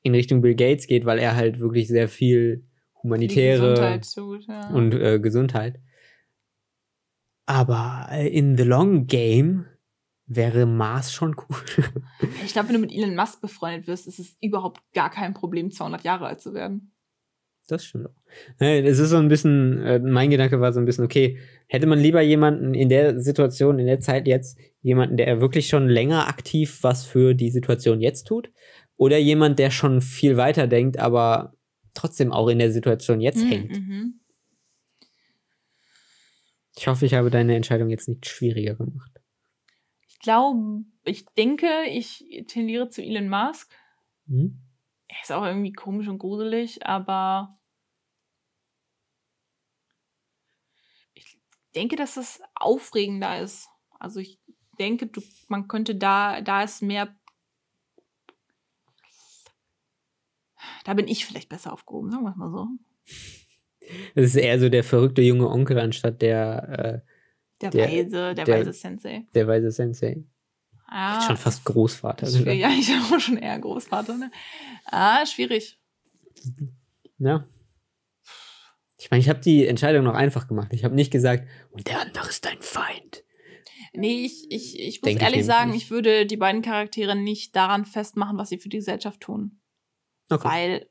in 0.03 0.15
Richtung 0.15 0.43
Bill 0.43 0.55
Gates 0.55 0.87
geht, 0.87 1.05
weil 1.05 1.19
er 1.19 1.37
halt 1.37 1.61
wirklich 1.61 1.89
sehr 1.89 2.09
viel 2.09 2.67
humanitäre 3.03 3.71
Gesundheit 3.71 4.15
tut, 4.15 4.47
ja. 4.49 4.69
und 4.71 4.95
äh, 4.95 5.21
Gesundheit. 5.21 5.81
Aber 7.47 8.09
äh, 8.11 8.29
in 8.29 8.57
the 8.57 8.65
long 8.65 9.07
game 9.07 9.67
wäre 10.27 10.67
Mars 10.67 11.13
schon 11.13 11.37
cool. 11.37 11.57
Ich 12.45 12.53
glaube, 12.53 12.69
wenn 12.69 12.77
du 12.77 12.81
mit 12.81 12.93
Elon 12.93 13.15
Musk 13.15 13.41
befreundet 13.41 13.87
wirst, 13.87 14.07
ist 14.07 14.19
es 14.19 14.37
überhaupt 14.41 14.81
gar 14.93 15.11
kein 15.11 15.35
Problem, 15.35 15.71
200 15.71 16.03
Jahre 16.05 16.27
alt 16.27 16.41
zu 16.41 16.55
werden. 16.55 16.92
Das 17.69 17.85
stimmt 17.85 18.07
auch. 18.09 18.15
Es 18.59 18.99
ist 18.99 19.11
so 19.11 19.17
ein 19.17 19.29
bisschen, 19.29 19.81
äh, 19.83 19.99
mein 19.99 20.31
Gedanke 20.31 20.61
war 20.61 20.73
so 20.73 20.81
ein 20.81 20.85
bisschen, 20.85 21.05
okay, 21.05 21.39
hätte 21.69 21.87
man 21.87 21.99
lieber 21.99 22.21
jemanden 22.21 22.75
in 22.75 22.89
der 22.89 23.21
Situation, 23.21 23.79
in 23.79 23.87
der 23.87 24.01
Zeit 24.01 24.27
jetzt, 24.27 24.59
jemanden, 24.81 25.17
der 25.17 25.41
wirklich 25.41 25.69
schon 25.69 25.89
länger 25.89 26.29
aktiv 26.29 26.79
was 26.83 27.05
für 27.05 27.35
die 27.35 27.51
Situation 27.51 28.01
jetzt 28.01 28.25
tut, 28.25 28.51
oder 28.97 29.19
jemand, 29.19 29.59
der 29.59 29.71
schon 29.71 30.01
viel 30.01 30.37
weiter 30.37 30.67
denkt, 30.67 30.99
aber 30.99 31.55
trotzdem 31.95 32.33
auch 32.33 32.49
in 32.49 32.59
der 32.59 32.73
Situation 32.73 33.21
jetzt 33.21 33.45
Mhm, 33.45 33.49
hängt. 33.49 33.79
mhm. 33.79 34.21
Ich 36.77 36.89
hoffe, 36.89 37.05
ich 37.05 37.15
habe 37.15 37.31
deine 37.31 37.55
Entscheidung 37.55 37.91
jetzt 37.91 38.09
nicht 38.09 38.27
schwieriger 38.27 38.75
gemacht. 38.75 39.21
Ich 40.09 40.19
glaube, 40.21 40.85
ich 41.05 41.27
denke, 41.37 41.67
ich 41.91 42.25
tendiere 42.47 42.89
zu 42.89 43.03
Elon 43.03 43.29
Musk. 43.29 43.71
Hm? 44.29 44.62
Ist 45.21 45.31
auch 45.33 45.45
irgendwie 45.45 45.73
komisch 45.73 46.09
und 46.09 46.19
gruselig, 46.19 46.85
aber 46.87 47.59
ich 51.15 51.39
denke, 51.75 51.97
dass 51.97 52.17
es 52.17 52.41
aufregender 52.55 53.41
ist. 53.41 53.69
Also 54.01 54.21
ich 54.21 54.41
denke, 54.79 55.07
du, 55.07 55.21
man 55.49 55.69
könnte 55.69 55.95
da, 55.95 56.41
da 56.41 56.63
ist 56.63 56.83
mehr. 56.83 57.15
Da 60.85 60.95
bin 60.95 61.07
ich 61.09 61.27
vielleicht 61.27 61.49
besser 61.49 61.73
aufgehoben, 61.73 62.11
sagen 62.11 62.25
wir 62.25 62.31
es 62.31 62.37
mal 62.37 62.51
so. 62.51 62.67
Das 64.15 64.25
ist 64.25 64.37
eher 64.37 64.59
so 64.59 64.69
der 64.69 64.85
verrückte 64.85 65.23
junge 65.23 65.49
Onkel 65.49 65.79
anstatt 65.79 66.23
der, 66.23 67.03
Der, 67.61 67.71
Der- 67.71 67.89
weise, 67.89 68.35
der, 68.35 68.45
der- 68.45 68.47
weise 68.61 68.73
Sensei. 68.73 69.15
äh, 69.17 69.25
der 69.35 69.47
weise 69.47 69.71
Sensei. 69.71 70.25
Ah, 70.95 71.23
Schon 71.27 71.37
fast 71.39 71.65
Großvater. 71.65 72.27
schwierig. 72.27 72.61
ja, 72.61 72.69
ich 72.71 72.87
bin 72.89 73.01
auch 73.01 73.19
schon 73.21 73.39
eher 73.39 73.59
Großvater, 73.59 74.17
ne? 74.19 74.31
Ah, 74.85 75.25
schwierig. 75.25 75.79
Ja. 77.19 77.47
Ich 78.99 79.11
meine, 79.11 79.21
ich 79.23 79.29
habe 79.29 79.41
die 79.41 79.67
Entscheidung 79.67 80.05
noch 80.05 80.15
einfach 80.15 80.47
gemacht. 80.49 80.69
Ich 80.73 80.85
habe 80.85 80.95
nicht 80.95 81.11
gesagt, 81.11 81.49
und 81.71 81.87
der 81.89 82.01
andere 82.03 82.29
ist 82.29 82.45
dein 82.45 82.61
Feind. 82.61 83.25
Nee, 83.95 84.25
ich, 84.25 84.47
ich, 84.51 84.79
ich 84.79 85.01
muss 85.01 85.07
Denke 85.07 85.19
ich 85.19 85.23
ehrlich 85.23 85.31
nämlich 85.41 85.47
sagen, 85.47 85.71
nicht. 85.73 85.85
ich 85.85 85.91
würde 85.91 86.27
die 86.27 86.37
beiden 86.37 86.63
Charaktere 86.63 87.17
nicht 87.17 87.57
daran 87.57 87.85
festmachen, 87.85 88.39
was 88.39 88.49
sie 88.51 88.59
für 88.59 88.69
die 88.69 88.79
Gesellschaft 88.79 89.21
tun. 89.21 89.61
Okay. 90.31 90.49
Weil 90.49 90.91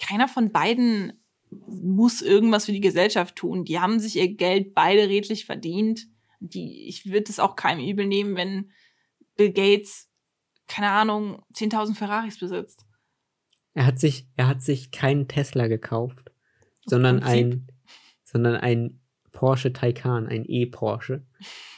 keiner 0.00 0.26
von 0.28 0.52
beiden 0.52 1.22
muss 1.50 2.22
irgendwas 2.22 2.64
für 2.66 2.72
die 2.72 2.80
Gesellschaft 2.80 3.36
tun. 3.36 3.64
Die 3.64 3.78
haben 3.78 4.00
sich 4.00 4.16
ihr 4.16 4.34
Geld 4.34 4.74
beide 4.74 5.08
redlich 5.08 5.44
verdient. 5.44 6.06
Die, 6.40 6.88
ich 6.88 7.06
würde 7.06 7.30
es 7.30 7.38
auch 7.38 7.56
keinem 7.56 7.86
übel 7.86 8.06
nehmen, 8.06 8.36
wenn 8.36 8.72
Bill 9.42 9.52
Gates, 9.52 10.08
keine 10.68 10.90
Ahnung, 10.90 11.42
10.000 11.54 11.94
Ferraris 11.96 12.38
besitzt. 12.38 12.84
Er 13.74 13.86
hat 13.86 13.98
sich, 13.98 14.28
er 14.36 14.48
hat 14.48 14.62
sich 14.62 14.90
keinen 14.90 15.28
Tesla 15.28 15.66
gekauft, 15.66 16.30
sondern 16.86 17.20
Prinzip. 17.20 17.36
ein, 17.46 17.66
sondern 18.24 18.56
ein 18.56 19.00
Porsche 19.32 19.72
Taycan, 19.72 20.26
ein 20.26 20.44
E-Porsche, 20.44 21.26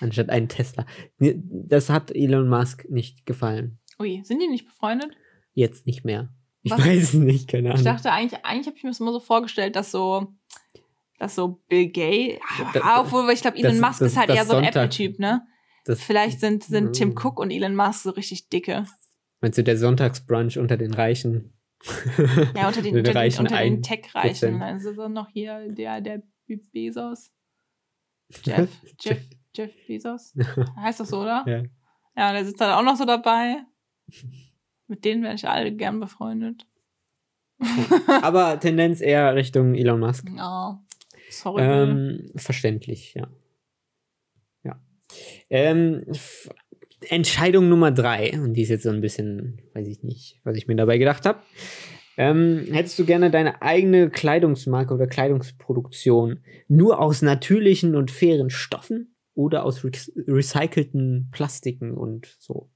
anstatt 0.01 0.29
ein 0.31 0.49
Tesla. 0.49 0.87
Das 1.19 1.89
hat 1.89 2.11
Elon 2.11 2.49
Musk 2.49 2.85
nicht 2.91 3.25
gefallen. 3.27 3.79
Ui, 4.01 4.23
sind 4.25 4.41
die 4.41 4.49
nicht 4.49 4.67
befreundet? 4.67 5.13
Jetzt 5.53 5.87
nicht 5.87 6.05
mehr. 6.05 6.35
Ich 6.63 6.73
Was? 6.73 6.81
weiß 6.85 7.03
es 7.03 7.15
nicht, 7.15 7.49
keine 7.49 7.69
Ahnung. 7.69 7.79
Ich 7.79 7.85
dachte 7.85 8.11
eigentlich, 8.11 8.45
eigentlich 8.45 8.67
habe 8.67 8.77
ich 8.77 8.83
mir 8.83 8.91
das 8.91 8.99
immer 9.01 9.13
so 9.13 9.21
vorgestellt, 9.21 9.77
dass 9.77 9.93
so, 9.93 10.35
dass 11.19 11.37
so 11.37 11.63
Bill 11.69 11.91
Gates, 11.91 12.41
obwohl 12.97 13.31
ich 13.31 13.41
glaube, 13.43 13.59
Elon 13.59 13.73
das- 13.73 13.81
Musk 13.81 13.99
das- 14.01 14.13
ist 14.13 14.17
halt 14.19 14.31
eher 14.31 14.45
so 14.45 14.57
ein 14.57 14.65
Apple-Typ, 14.65 15.19
ne? 15.21 15.47
Das, 15.85 16.01
Vielleicht 16.03 16.41
sind, 16.41 16.65
sind 16.65 16.93
Tim 16.95 17.11
Mm. 17.11 17.19
Cook 17.19 17.39
und 17.39 17.51
Elon 17.51 17.77
Musk 17.77 18.03
so 18.03 18.11
richtig 18.11 18.49
dicke. 18.49 18.87
meinst 19.41 19.59
du, 19.59 19.63
der 19.63 19.77
Sonntagsbrunch 19.77 20.59
unter 20.59 20.77
den 20.77 20.95
Reichen? 20.95 21.53
Ja, 22.57 22.69
unter 22.69 22.81
den, 22.81 22.95
Den 22.95 23.05
den, 23.05 23.17
Reichen 23.17 23.41
unter 23.41 23.59
den 23.63 23.83
Tech-Reichen. 23.83 24.59
Dann 24.59 24.77
ist 24.79 24.97
dann 24.97 25.13
noch 25.13 25.29
hier 25.29 25.69
der, 25.71 26.01
der 26.01 26.23
Be- 26.47 26.61
Bezos. 26.73 27.31
Jeff, 28.45 28.71
Jeff, 29.01 29.21
Jeff 29.55 29.71
Bezos. 29.87 30.33
Heißt 30.77 31.01
das 31.01 31.09
so, 31.11 31.21
oder? 31.21 31.45
Ja. 31.47 31.63
Ja, 32.17 32.33
der 32.33 32.45
sitzt 32.47 32.61
halt 32.61 32.73
auch 32.73 32.83
noch 32.83 32.97
so 32.97 33.05
dabei. 33.05 33.57
Mit 34.87 35.05
denen 35.05 35.23
wäre 35.23 35.35
ich 35.35 35.47
alle 35.49 35.73
gern 35.75 36.01
befreundet. 36.01 36.67
Aber 38.23 38.59
Tendenz 38.61 39.01
eher 39.01 39.35
Richtung 39.35 39.75
Elon 39.75 40.01
Musk. 40.01 40.27
Ja, 40.35 40.83
sorry. 41.31 41.63
Ähm, 41.63 42.31
verständlich, 42.37 43.15
ja. 43.15 43.29
Ähm, 45.51 46.05
Entscheidung 47.09 47.69
Nummer 47.69 47.91
drei, 47.91 48.33
und 48.41 48.55
die 48.55 48.63
ist 48.63 48.71
jetzt 48.71 48.85
so 48.85 48.91
ein 48.91 49.01
bisschen, 49.01 49.61
weiß 49.75 49.87
ich 49.89 50.03
nicht, 50.03 50.41
was 50.45 50.57
ich 50.57 50.67
mir 50.67 50.77
dabei 50.77 50.99
gedacht 50.99 51.27
habe. 51.27 51.41
Ähm, 52.17 52.67
hättest 52.71 52.99
du 52.99 53.05
gerne 53.05 53.31
deine 53.31 53.61
eigene 53.61 54.09
Kleidungsmarke 54.09 54.95
oder 54.95 55.07
Kleidungsproduktion 55.07 56.45
nur 56.69 57.01
aus 57.01 57.23
natürlichen 57.23 57.97
und 57.97 58.11
fairen 58.11 58.51
Stoffen 58.51 59.17
oder 59.35 59.65
aus 59.65 59.85
re 59.85 59.91
recycelten 60.29 61.29
Plastiken 61.33 61.93
und 61.93 62.37
so? 62.39 62.71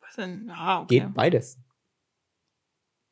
Was 0.00 0.16
denn? 0.16 0.46
Ja, 0.48 0.82
okay. 0.82 1.00
Geht 1.00 1.14
beides. 1.14 1.60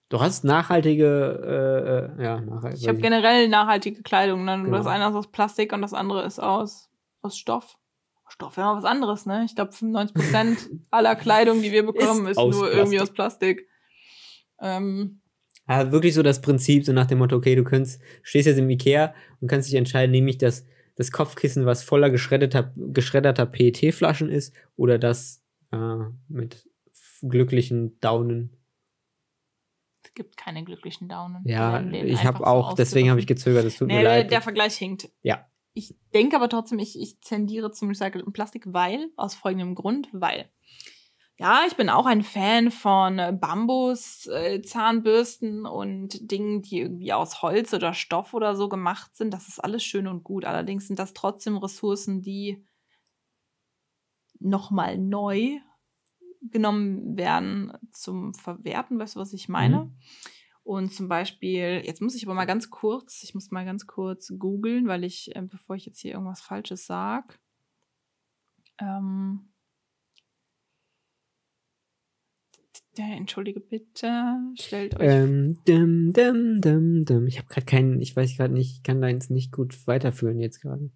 Du 0.09 0.21
hast 0.21 0.45
nachhaltige, 0.45 2.13
äh, 2.19 2.23
äh, 2.23 2.25
ja, 2.25 2.41
nachhaltige. 2.41 2.83
Ich 2.83 2.89
habe 2.89 2.99
generell 2.99 3.49
nachhaltige 3.49 4.03
Kleidung. 4.03 4.45
Ne? 4.45 4.63
Genau. 4.65 4.77
Das 4.77 4.87
eine 4.87 5.09
ist 5.09 5.15
aus 5.15 5.31
Plastik 5.31 5.73
und 5.73 5.83
das 5.83 5.95
andere 5.95 6.25
ist 6.25 6.41
aus, 6.41 6.91
aus 7.23 7.37
Stoff. 7.37 7.79
Stoff 8.29 8.57
wäre 8.57 8.67
mal 8.69 8.77
was 8.79 8.85
anderes, 8.85 9.27
ne? 9.27 9.45
Ich 9.45 9.55
glaube, 9.55 9.73
95% 9.73 10.71
aller 10.91 11.15
Kleidung, 11.17 11.63
die 11.63 11.73
wir 11.73 11.85
bekommen, 11.85 12.27
Ist 12.27 12.39
ist, 12.39 12.45
nur 12.45 12.71
irgendwie 12.73 12.97
Plastik. 12.97 13.01
aus 13.03 13.13
Plastik. 13.13 13.69
Ähm, 14.61 15.21
Ja, 15.69 15.93
wirklich 15.93 16.15
so 16.15 16.23
das 16.23 16.41
Prinzip, 16.41 16.85
so 16.85 16.93
nach 16.93 17.07
dem 17.07 17.19
Motto, 17.19 17.37
okay, 17.37 17.55
du 17.55 17.65
kannst, 17.65 18.01
stehst 18.23 18.47
jetzt 18.47 18.59
im 18.59 18.69
Ikea 18.71 19.15
und 19.41 19.49
kannst 19.49 19.69
dich 19.69 19.77
entscheiden, 19.77 20.11
nehme 20.11 20.31
ich 20.31 20.39
das, 20.39 20.67
das 20.97 21.11
Kopfkissen, 21.13 21.67
was 21.67 21.83
voller 21.83 22.11
geschredderter, 22.11 22.73
geschredderter 22.77 23.47
PET-Flaschen 23.47 24.29
ist, 24.31 24.55
oder 24.77 24.99
das 24.99 25.43
äh, 25.73 25.77
mit 26.29 26.69
glücklichen 27.23 27.99
Daunen. 28.01 28.57
es 30.05 30.13
gibt 30.15 30.37
keine 30.37 30.63
glücklichen 30.65 31.09
Daunen. 31.09 31.43
Ja, 31.47 31.81
ich 31.83 32.25
habe 32.25 32.39
so 32.39 32.45
auch, 32.45 32.75
deswegen 32.75 33.11
habe 33.11 33.19
ich 33.21 33.27
gezögert, 33.27 33.65
es 33.65 33.77
tut 33.79 33.89
Nee, 33.89 33.99
mir 33.99 34.05
leid. 34.05 34.31
der 34.31 34.43
Vergleich 34.43 34.77
hinkt. 34.77 35.09
ja, 35.23 35.47
Ich 35.75 35.95
denke 36.15 36.37
aber 36.37 36.49
trotzdem, 36.49 36.79
ich, 36.79 36.99
ich 36.99 37.21
tendiere 37.21 37.71
zum 37.73 37.89
recycelten 37.89 38.33
Plastik, 38.33 38.73
weil, 38.73 39.11
aus 39.17 39.35
folgendem 39.35 39.75
Grund, 39.75 40.09
weil. 40.13 40.49
Ja, 41.37 41.63
ich 41.67 41.75
bin 41.75 41.91
auch 41.91 42.07
ein 42.07 42.23
Fan 42.23 42.71
von 42.71 43.19
äh, 43.19 43.37
Bambus-Zahnbürsten 43.39 45.67
und 45.67 46.31
Dingen, 46.31 46.63
die 46.63 46.79
irgendwie 46.79 47.13
aus 47.13 47.43
Holz 47.43 47.75
oder 47.75 47.93
Stoff 47.93 48.35
oder 48.35 48.55
so 48.55 48.69
gemacht 48.69 49.17
sind. 49.17 49.35
Das 49.35 49.49
ist 49.49 49.59
alles 49.59 49.83
schön 49.83 50.07
und 50.07 50.23
gut. 50.23 50.45
Allerdings 50.45 50.87
sind 50.87 51.01
das 51.01 51.13
trotzdem 51.13 51.57
Ressourcen, 51.57 52.23
die 52.23 52.65
nochmal 54.39 54.97
neu 54.97 55.59
genommen 56.41 57.17
werden 57.17 57.73
zum 57.91 58.33
Verwerten. 58.35 59.01
Weißt 59.01 59.17
du, 59.17 59.21
was 59.21 59.33
ich 59.33 59.49
meine? 59.49 59.87
Mhm. 59.87 59.97
Und 60.65 60.95
zum 60.95 61.09
Beispiel, 61.09 61.83
jetzt 61.85 62.01
muss 62.01 62.15
ich 62.15 62.25
aber 62.25 62.35
mal 62.35 62.47
ganz 62.47 62.71
kurz, 62.71 63.23
ich 63.23 63.35
muss 63.35 63.51
mal 63.51 63.67
ganz 63.67 63.87
kurz 63.87 64.33
googeln, 64.39 64.89
weil 64.89 65.05
ich, 65.05 65.37
äh, 65.37 65.43
bevor 65.43 65.77
ich 65.77 65.85
jetzt 65.85 66.01
hier 66.01 66.13
irgendwas 66.13 66.41
Falsches 66.41 66.87
sage, 66.87 67.35
ähm, 68.79 69.51
Entschuldige 72.97 73.61
bitte, 73.61 74.37
stellt 74.55 74.99
euch. 75.01 75.07
Ähm, 75.11 75.59
dim, 75.67 76.13
dim, 76.13 77.05
dim. 77.05 77.27
Ich 77.27 77.39
habe 77.39 77.49
gerade 77.49 77.67
keinen, 77.67 78.01
ich 78.01 78.15
weiß 78.15 78.37
gerade 78.37 78.55
nicht, 78.55 78.77
ich 78.77 78.83
kann 78.83 79.01
da 79.01 79.09
jetzt 79.09 79.31
nicht 79.31 79.53
gut 79.53 79.87
weiterführen 79.87 80.39
jetzt 80.39 80.61
gerade. 80.61 80.91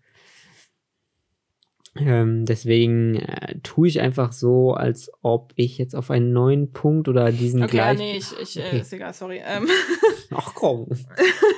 Ähm, 2.01 2.45
deswegen 2.45 3.17
äh, 3.17 3.59
tue 3.63 3.89
ich 3.89 4.01
einfach 4.01 4.33
so, 4.33 4.73
als 4.73 5.11
ob 5.23 5.53
ich 5.57 5.79
jetzt 5.79 5.95
auf 5.95 6.11
einen 6.11 6.33
neuen 6.33 6.73
Punkt 6.73 7.09
oder 7.09 7.33
diesen 7.33 7.63
okay, 7.63 7.73
gleich. 7.73 7.99
Nee, 7.99 8.17
ich, 8.17 8.33
ich 8.39 8.57
äh, 8.57 8.67
okay. 8.67 8.81
ist 8.81 8.93
egal, 8.93 9.13
sorry. 9.13 9.43
Ähm. 9.45 9.69
Ach 10.31 10.55
komm. 10.55 10.89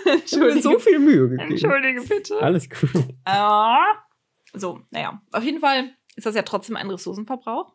Entschuldige. 0.05 0.63
so 0.63 0.79
viel 0.79 0.99
Mühe 0.99 1.29
gegeben. 1.29 1.51
Entschuldige 1.51 2.03
bitte. 2.03 2.41
Alles 2.41 2.69
gut. 2.69 2.95
Äh, 3.25 4.59
so, 4.59 4.81
naja. 4.91 5.23
Auf 5.33 5.45
jeden 5.45 5.61
Fall 5.61 5.91
ist 6.17 6.27
das 6.27 6.35
ja 6.35 6.43
trotzdem 6.43 6.77
ein 6.77 6.91
Ressourcenverbrauch. 6.91 7.75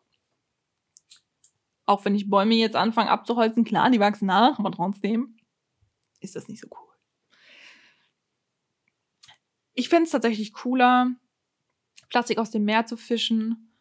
Auch 1.84 2.04
wenn 2.04 2.14
ich 2.14 2.28
Bäume 2.28 2.54
jetzt 2.54 2.76
anfange 2.76 3.10
abzuholzen, 3.10 3.64
klar, 3.64 3.90
die 3.90 4.00
wachsen 4.00 4.26
nach, 4.26 4.58
aber 4.58 4.72
trotzdem 4.72 5.36
ist 6.20 6.34
das 6.34 6.48
nicht 6.48 6.60
so 6.60 6.68
cool. 6.70 6.86
Ich 9.74 9.88
fände 9.88 10.04
es 10.04 10.10
tatsächlich 10.10 10.52
cooler, 10.52 11.10
Plastik 12.08 12.38
aus 12.38 12.50
dem 12.50 12.64
Meer 12.64 12.86
zu 12.86 12.96
fischen 12.96 13.72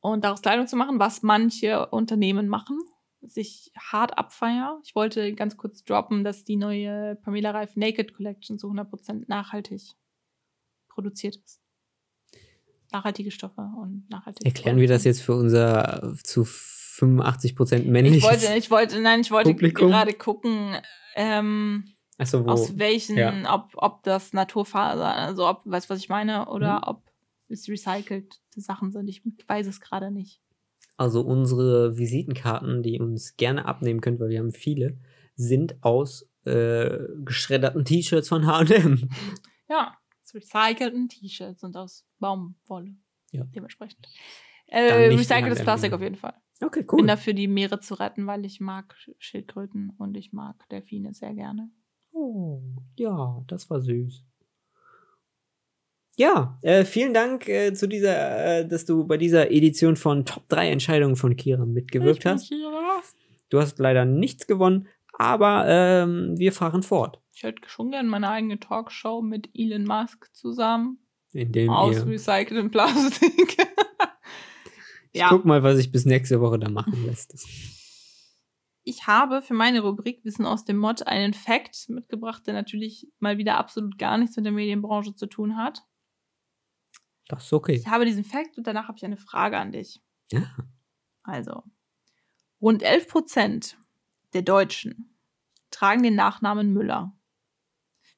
und 0.00 0.24
daraus 0.24 0.42
Kleidung 0.42 0.66
zu 0.66 0.76
machen, 0.76 0.98
was 0.98 1.22
manche 1.22 1.86
Unternehmen 1.86 2.48
machen, 2.48 2.78
sich 3.22 3.72
hart 3.76 4.16
abfeiern. 4.18 4.80
Ich 4.84 4.94
wollte 4.94 5.34
ganz 5.34 5.56
kurz 5.56 5.84
droppen, 5.84 6.24
dass 6.24 6.44
die 6.44 6.56
neue 6.56 7.16
Pamela 7.16 7.50
Reif 7.50 7.76
Naked 7.76 8.14
Collection 8.14 8.58
zu 8.58 8.68
100% 8.68 9.24
nachhaltig 9.26 9.82
produziert 10.88 11.36
ist. 11.36 11.60
Nachhaltige 12.92 13.30
Stoffe 13.30 13.68
und 13.78 14.06
nachhaltige 14.08 14.46
Erklären 14.46 14.78
wir 14.78 14.88
das 14.88 15.04
jetzt 15.04 15.22
für 15.22 15.34
unser 15.34 16.14
zu 16.22 16.42
85% 16.42 17.84
männliches 17.84 18.18
Ich 18.18 18.24
wollte, 18.24 18.54
ich 18.56 18.70
wollte, 18.70 19.00
nein, 19.00 19.20
ich 19.20 19.30
wollte 19.30 19.50
Publikum. 19.50 19.88
gerade 19.88 20.14
gucken, 20.14 20.76
ähm, 21.14 21.96
so, 22.22 22.38
aus 22.46 22.78
welchen, 22.78 23.18
ja. 23.18 23.54
ob, 23.54 23.70
ob 23.74 24.02
das 24.04 24.32
Naturfaser, 24.32 25.14
also 25.14 25.48
ob, 25.48 25.62
weißt 25.64 25.90
du, 25.90 25.94
was 25.94 26.00
ich 26.00 26.08
meine, 26.08 26.48
oder 26.48 26.76
mhm. 26.76 26.84
ob 26.84 27.02
es 27.48 27.68
recycelte 27.68 28.36
Sachen 28.56 28.92
sind. 28.92 29.08
Ich 29.08 29.22
weiß 29.46 29.66
es 29.66 29.80
gerade 29.80 30.10
nicht. 30.10 30.40
Also 30.96 31.20
unsere 31.20 31.98
Visitenkarten, 31.98 32.82
die 32.82 32.94
ihr 32.94 33.02
uns 33.02 33.36
gerne 33.36 33.66
abnehmen 33.66 34.00
könnt, 34.00 34.18
weil 34.18 34.30
wir 34.30 34.38
haben 34.38 34.52
viele, 34.52 34.98
sind 35.34 35.76
aus 35.82 36.28
äh, 36.44 36.98
geschredderten 37.24 37.84
T-Shirts 37.84 38.28
von 38.28 38.46
H&M. 38.46 39.08
Ja, 39.68 39.96
aus 40.22 40.32
recycelten 40.32 41.08
T-Shirts 41.08 41.64
und 41.64 41.76
aus 41.76 42.06
Baumwolle. 42.20 42.94
Ja. 43.32 43.42
Dementsprechend. 43.52 44.06
Äh, 44.68 45.08
recyceltes 45.08 45.62
Plastik 45.62 45.92
auf 45.92 46.00
jeden 46.00 46.14
Fall. 46.14 46.34
Okay, 46.62 46.84
cool. 46.90 46.98
Bin 46.98 47.08
dafür, 47.08 47.34
die 47.34 47.48
Meere 47.48 47.80
zu 47.80 47.94
retten, 47.94 48.28
weil 48.28 48.44
ich 48.44 48.60
mag 48.60 48.96
Schildkröten 49.18 49.90
und 49.98 50.16
ich 50.16 50.32
mag 50.32 50.68
Delfine 50.68 51.12
sehr 51.14 51.34
gerne. 51.34 51.70
Oh, 52.12 52.62
ja, 52.96 53.42
das 53.46 53.68
war 53.68 53.80
süß. 53.80 54.24
Ja, 56.18 56.58
äh, 56.62 56.86
vielen 56.86 57.12
Dank 57.12 57.46
äh, 57.46 57.74
zu 57.74 57.86
dieser, 57.86 58.60
äh, 58.60 58.68
dass 58.68 58.86
du 58.86 59.06
bei 59.06 59.18
dieser 59.18 59.50
Edition 59.50 59.96
von 59.96 60.24
Top 60.24 60.48
3 60.48 60.70
Entscheidungen 60.70 61.16
von 61.16 61.36
Kira 61.36 61.66
mitgewirkt 61.66 62.24
hast. 62.24 62.48
Kira. 62.48 63.02
Du 63.50 63.60
hast 63.60 63.78
leider 63.78 64.06
nichts 64.06 64.46
gewonnen, 64.46 64.88
aber 65.12 65.66
ähm, 65.68 66.34
wir 66.38 66.52
fahren 66.52 66.82
fort. 66.82 67.20
Ich 67.34 67.42
hätte 67.42 67.68
schon 67.68 67.90
gerne 67.90 68.08
meine 68.08 68.30
eigene 68.30 68.58
Talkshow 68.58 69.20
mit 69.20 69.50
Elon 69.54 69.84
Musk 69.84 70.34
zusammen. 70.34 70.98
In 71.32 71.52
dem 71.52 71.68
aus 71.68 72.06
recyceltem 72.06 72.70
Plastik. 72.70 73.58
ich 75.12 75.20
ja. 75.20 75.28
guck 75.28 75.44
mal, 75.44 75.62
was 75.62 75.78
ich 75.78 75.92
bis 75.92 76.06
nächste 76.06 76.40
Woche 76.40 76.58
da 76.58 76.70
machen 76.70 77.04
lässt. 77.04 77.34
Ich 78.84 79.06
habe 79.06 79.42
für 79.42 79.52
meine 79.52 79.80
Rubrik 79.80 80.24
Wissen 80.24 80.46
aus 80.46 80.64
dem 80.64 80.78
Mod 80.78 81.06
einen 81.06 81.34
Fact 81.34 81.90
mitgebracht, 81.90 82.46
der 82.46 82.54
natürlich 82.54 83.06
mal 83.18 83.36
wieder 83.36 83.58
absolut 83.58 83.98
gar 83.98 84.16
nichts 84.16 84.36
mit 84.36 84.46
der 84.46 84.52
Medienbranche 84.52 85.14
zu 85.14 85.26
tun 85.26 85.58
hat. 85.58 85.82
Das 87.28 87.44
ist 87.44 87.52
okay. 87.52 87.74
Ich 87.74 87.86
habe 87.86 88.04
diesen 88.04 88.24
Fakt 88.24 88.56
und 88.56 88.66
danach 88.66 88.88
habe 88.88 88.98
ich 88.98 89.04
eine 89.04 89.16
Frage 89.16 89.58
an 89.58 89.72
dich. 89.72 90.00
Ja. 90.30 90.56
Also, 91.22 91.64
rund 92.60 92.82
11 92.82 93.08
Prozent 93.08 93.78
der 94.32 94.42
Deutschen 94.42 95.18
tragen 95.70 96.02
den 96.02 96.14
Nachnamen 96.14 96.72
Müller. 96.72 97.16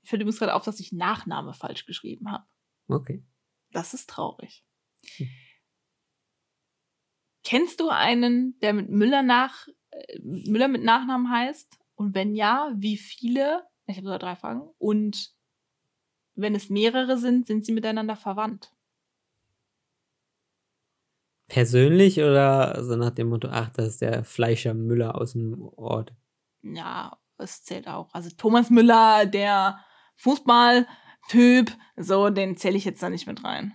Ich 0.03 0.11
fällt 0.11 0.23
übrigens 0.23 0.39
gerade 0.39 0.55
auf, 0.55 0.65
dass 0.65 0.81
ich 0.81 0.93
Nachname 0.93 1.55
falsch 1.55 1.87
geschrieben 1.87 2.31
habe. 2.31 2.45
Okay. 2.87 3.25
Das 3.71 3.95
ist 3.95 4.11
traurig. 4.11 4.65
Hm. 5.17 5.29
Kennst 7.45 7.81
du 7.81 7.89
einen, 7.89 8.59
der 8.61 8.75
mit 8.75 8.91
Müller 8.91 9.23
nach 9.23 9.69
äh, 9.91 10.19
Müller 10.21 10.69
mit 10.69 10.83
Nachnamen 10.83 11.31
heißt? 11.31 11.79
Und 11.95 12.15
wenn 12.15 12.35
ja, 12.35 12.73
wie 12.77 12.97
viele? 12.97 13.67
Ich 13.87 13.97
habe 13.97 14.05
sogar 14.05 14.19
drei 14.19 14.37
Fragen. 14.37 14.69
Und 14.79 15.35
wenn 16.35 16.55
es 16.55 16.69
mehrere 16.69 17.19
sind, 17.19 17.47
sind 17.47 17.65
sie 17.65 17.73
miteinander 17.73 18.17
verwandt? 18.17 18.71
Persönlich 21.49 22.21
oder 22.21 22.85
so 22.85 22.97
nach 22.97 23.11
dem 23.11 23.31
Motto, 23.31 23.49
ach, 23.51 23.71
das 23.71 23.89
ist 23.89 24.03
der 24.03 24.23
Fleischer 24.25 24.75
Müller 24.75 25.17
aus 25.17 25.33
dem 25.33 25.61
Ort? 25.77 26.15
Ja, 26.63 27.19
es 27.39 27.65
zählt 27.65 27.89
auch. 27.89 28.13
Also 28.13 28.31
Thomas 28.37 28.71
Müller, 28.71 29.27
der 29.27 29.79
Fußballtyp, 30.17 31.73
so, 31.97 32.31
den 32.31 32.57
zähle 32.57 32.77
ich 32.77 32.85
jetzt 32.85 33.03
da 33.03 33.11
nicht 33.11 33.27
mit 33.27 33.43
rein. 33.45 33.73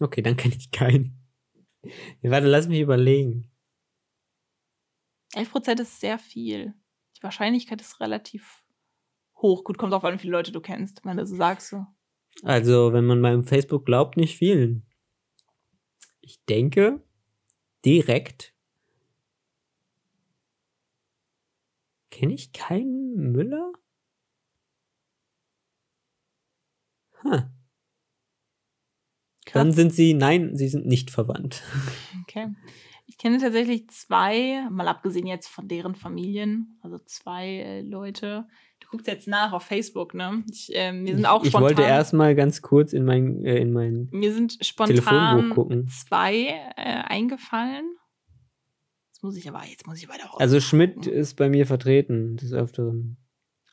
Okay, 0.00 0.22
dann 0.22 0.36
kenne 0.36 0.54
ich 0.56 0.70
keinen. 0.70 1.20
Ja, 2.22 2.30
warte, 2.30 2.46
lass 2.46 2.68
mich 2.68 2.80
überlegen. 2.80 3.50
11% 5.34 5.80
ist 5.80 6.00
sehr 6.00 6.18
viel. 6.18 6.74
Die 7.18 7.22
Wahrscheinlichkeit 7.22 7.80
ist 7.80 8.00
relativ 8.00 8.64
hoch. 9.36 9.64
Gut, 9.64 9.78
kommt 9.78 9.92
auf 9.92 10.04
an, 10.04 10.14
wie 10.14 10.18
viele 10.18 10.32
Leute 10.32 10.52
du 10.52 10.60
kennst, 10.60 11.04
wenn 11.04 11.16
du 11.16 11.26
so 11.26 11.36
sagst. 11.36 11.70
So. 11.70 11.84
Also, 12.42 12.92
wenn 12.92 13.04
man 13.04 13.20
meinem 13.20 13.44
Facebook 13.44 13.84
glaubt, 13.84 14.16
nicht 14.16 14.38
vielen. 14.38 14.86
Ich 16.26 16.42
denke 16.46 17.02
direkt. 17.84 18.54
Kenne 22.10 22.32
ich 22.32 22.54
keinen 22.54 23.32
Müller? 23.32 23.72
Huh. 27.22 27.42
Dann 29.52 29.72
sind 29.72 29.92
sie, 29.92 30.14
nein, 30.14 30.56
sie 30.56 30.68
sind 30.68 30.86
nicht 30.86 31.10
verwandt. 31.10 31.62
Okay. 32.22 32.54
Ich 33.04 33.18
kenne 33.18 33.36
tatsächlich 33.36 33.90
zwei, 33.90 34.66
mal 34.70 34.88
abgesehen 34.88 35.26
jetzt 35.26 35.48
von 35.48 35.68
deren 35.68 35.94
Familien, 35.94 36.78
also 36.80 36.98
zwei 37.00 37.48
äh, 37.48 37.80
Leute, 37.82 38.48
guckst 38.94 39.08
jetzt 39.08 39.26
nach 39.26 39.52
auf 39.52 39.64
Facebook, 39.64 40.14
ne? 40.14 40.44
Ich, 40.52 40.72
äh, 40.72 40.92
mir 40.92 41.16
sind 41.16 41.26
auch 41.26 41.42
ich, 41.42 41.50
spontan. 41.50 41.72
Ich 41.72 41.78
wollte 41.78 41.88
erstmal 41.88 42.36
ganz 42.36 42.62
kurz 42.62 42.92
in 42.92 43.04
mein, 43.04 43.44
äh, 43.44 43.58
in 43.58 43.72
mein 43.72 44.08
mir 44.12 44.32
sind 44.32 44.64
spontan 44.64 45.52
zwei 45.88 46.46
äh, 46.76 47.02
eingefallen. 47.04 47.96
Jetzt 49.08 49.24
muss 49.24 49.36
ich 49.36 49.48
aber, 49.48 49.64
jetzt 49.64 49.86
muss 49.88 49.98
ich 49.98 50.08
weiter 50.08 50.26
raus. 50.26 50.40
Also 50.40 50.60
Schmidt 50.60 51.08
ist 51.08 51.34
bei 51.34 51.48
mir 51.48 51.66
vertreten, 51.66 52.36
des 52.36 52.52
Öfteren. 52.52 53.16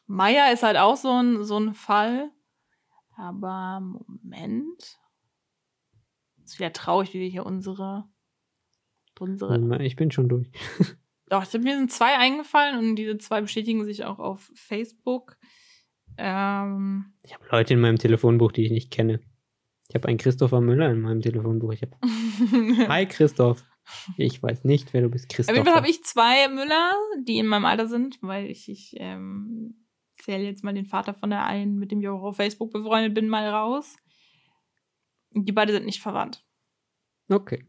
Meier 0.08 0.52
ist 0.52 0.64
halt 0.64 0.78
auch 0.78 0.98
so 0.98 1.12
ein, 1.12 1.44
so 1.44 1.60
ein 1.60 1.76
Fall. 1.76 2.32
Aber 3.16 3.80
Moment. 3.80 4.98
Es 6.44 6.54
ist 6.54 6.60
wieder 6.60 6.74
traurig, 6.74 7.14
wie 7.14 7.20
wir 7.20 7.30
hier 7.30 7.46
unsere. 7.46 8.06
unsere 9.20 9.84
ich 9.84 9.96
bin 9.96 10.10
schon 10.10 10.28
durch. 10.30 10.52
Doch, 11.32 11.46
mir 11.54 11.78
sind 11.78 11.90
zwei 11.90 12.18
eingefallen 12.18 12.78
und 12.78 12.98
diese 12.98 13.18
zwei 13.18 13.40
bestätigen 13.40 13.86
sich 13.86 14.04
auch 14.04 14.20
auf 14.20 14.52
Facebook. 14.54 15.38
Ähm, 16.18 17.14
ich 17.24 17.34
habe 17.34 17.46
Leute 17.50 17.74
in 17.74 17.80
meinem 17.80 17.98
Telefonbuch, 17.98 18.52
die 18.52 18.66
ich 18.66 18.72
nicht 18.72 18.92
kenne. 18.92 19.22
Ich 19.88 19.96
habe 19.96 20.10
einen 20.10 20.18
Christopher 20.18 20.60
Müller 20.60 20.92
in 20.92 21.00
meinem 21.00 21.22
Telefonbuch. 21.22 21.74
Hab 21.74 21.98
Hi 22.90 23.06
Christoph. 23.06 23.64
Ich 24.18 24.44
weiß 24.44 24.66
nicht, 24.66 24.94
wer 24.94 25.04
du 25.04 25.10
bist, 25.10 25.30
Christoph. 25.30 25.54
Auf 25.54 25.56
jeden 25.56 25.68
Fall 25.68 25.78
habe 25.78 25.90
ich 25.90 26.04
zwei 26.04 26.50
Müller, 26.50 26.92
die 27.26 27.38
in 27.38 27.48
meinem 27.48 27.64
Alter 27.64 27.88
sind, 27.88 28.18
weil 28.22 28.48
ich, 28.48 28.68
ich 28.68 28.96
ähm, 28.98 29.88
zähle 30.16 30.44
jetzt 30.44 30.66
mal 30.66 30.74
den 30.74 30.86
Vater 30.86 31.14
von 31.14 31.30
der 31.30 31.46
einen, 31.46 31.80
mit 31.80 31.92
dem 31.92 32.02
ich 32.02 32.10
auch 32.10 32.24
auf 32.24 32.36
Facebook 32.36 32.74
befreundet 32.74 33.14
bin, 33.14 33.30
mal 33.30 33.48
raus. 33.48 33.96
Die 35.30 35.54
beide 35.54 35.72
sind 35.72 35.86
nicht 35.86 36.02
verwandt. 36.02 36.44
Okay. 37.30 37.64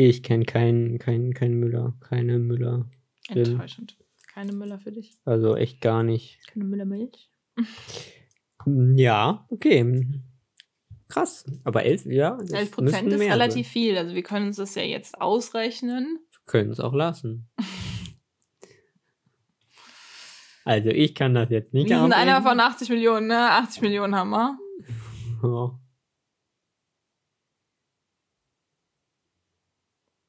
Ich 0.00 0.22
kenne 0.22 0.44
keinen 0.44 1.00
keinen 1.00 1.34
keinen 1.34 1.58
Müller, 1.58 1.92
keine 1.98 2.38
Müller. 2.38 2.88
Enttäuschend. 3.26 3.96
Keine 4.32 4.52
Müller 4.52 4.78
für 4.78 4.92
dich. 4.92 5.18
Also 5.24 5.56
echt 5.56 5.80
gar 5.80 6.04
nicht. 6.04 6.38
Keine 6.52 6.64
Müllermilch. 6.66 7.30
Ja, 8.66 9.46
okay. 9.50 10.04
Krass. 11.08 11.46
Aber 11.64 11.84
11, 11.84 12.06
ja. 12.06 12.36
das 12.36 12.50
11 12.50 12.70
Prozent 12.72 13.12
ist 13.12 13.20
relativ 13.20 13.68
viel. 13.68 13.96
Also 13.96 14.14
wir 14.14 14.22
können 14.22 14.48
uns 14.48 14.56
das 14.56 14.74
ja 14.74 14.82
jetzt 14.82 15.20
ausrechnen. 15.22 16.18
Können 16.44 16.70
es 16.70 16.80
auch 16.80 16.92
lassen. 16.92 17.48
Also 20.64 20.90
ich 20.90 21.14
kann 21.14 21.32
das 21.32 21.48
jetzt 21.48 21.72
nicht 21.72 21.88
Wir 21.88 21.98
sind 21.98 22.12
einer 22.12 22.42
von 22.42 22.60
80 22.60 22.90
Millionen, 22.90 23.28
ne? 23.28 23.52
80 23.52 23.80
Millionen 23.80 24.14
haben 24.14 24.28
wir. 24.28 24.58
Ja. 25.42 25.78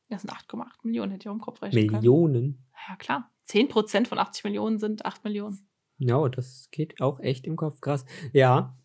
Das 0.09 0.21
sind 0.23 0.33
8,8 0.33 0.65
Millionen, 0.83 1.11
hätte 1.11 1.23
ich 1.23 1.29
auch 1.29 1.33
im 1.33 1.41
Kopf 1.41 1.61
rechnen 1.61 1.87
können. 1.87 1.99
Millionen. 2.01 2.65
Ja, 2.87 2.95
klar. 2.95 3.29
10% 3.47 4.07
von 4.07 4.17
80 4.19 4.43
Millionen 4.43 4.79
sind 4.79 5.05
8 5.05 5.23
Millionen. 5.23 5.67
Ja, 5.97 6.27
das 6.29 6.69
geht 6.71 7.01
auch 7.01 7.19
echt 7.19 7.45
im 7.45 7.55
Kopf. 7.55 7.81
Krass. 7.81 8.05
Ja. 8.33 8.75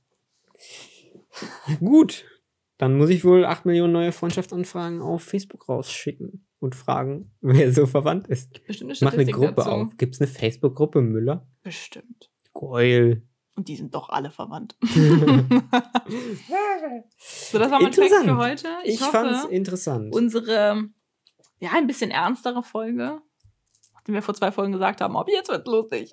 Gut. 1.81 2.25
Dann 2.77 2.97
muss 2.99 3.09
ich 3.11 3.25
wohl 3.25 3.45
8 3.47 3.67
Millionen 3.67 3.93
neue 3.93 4.13
Freundschaftsanfragen 4.13 5.01
auf 5.01 5.23
Facebook 5.23 5.69
rausschicken 5.69 6.47
und 6.59 6.75
fragen, 6.75 7.31
wer 7.41 7.73
so 7.73 7.87
verwandt 7.87 8.27
ist. 8.29 8.65
Bestimmt 8.67 8.91
eine 8.91 8.95
Ich 8.95 9.01
mach 9.03 9.13
eine 9.13 9.23
Statistik 9.23 9.35
Gruppe 9.47 9.55
dazu. 9.57 9.71
auf. 9.71 9.97
Gibt 9.97 10.15
es 10.15 10.21
eine 10.21 10.29
Facebook-Gruppe 10.29 11.01
Müller? 11.03 11.47
Bestimmt. 11.63 12.31
Geil. 12.53 13.23
Und 13.57 13.69
die 13.69 13.77
sind 13.77 13.95
doch 13.95 14.09
alle 14.09 14.31
verwandt. 14.33 14.77
so, 14.83 14.91
das 17.59 17.71
war 17.71 17.81
mein 17.81 17.93
Fact 17.93 18.13
für 18.25 18.37
heute. 18.37 18.69
Ich, 18.85 18.95
Ich 18.95 19.01
fand's 19.01 19.45
hoffe, 19.45 19.55
interessant. 19.55 20.13
unsere, 20.15 20.89
ja, 21.59 21.71
ein 21.75 21.87
bisschen 21.87 22.11
ernstere 22.11 22.63
Folge, 22.63 23.21
nachdem 23.95 24.15
wir 24.15 24.23
vor 24.23 24.35
zwei 24.35 24.53
Folgen 24.53 24.73
gesagt 24.73 25.01
haben, 25.01 25.17
ab 25.17 25.29
jetzt 25.29 25.49
wird's 25.51 25.67
lustig, 25.67 26.11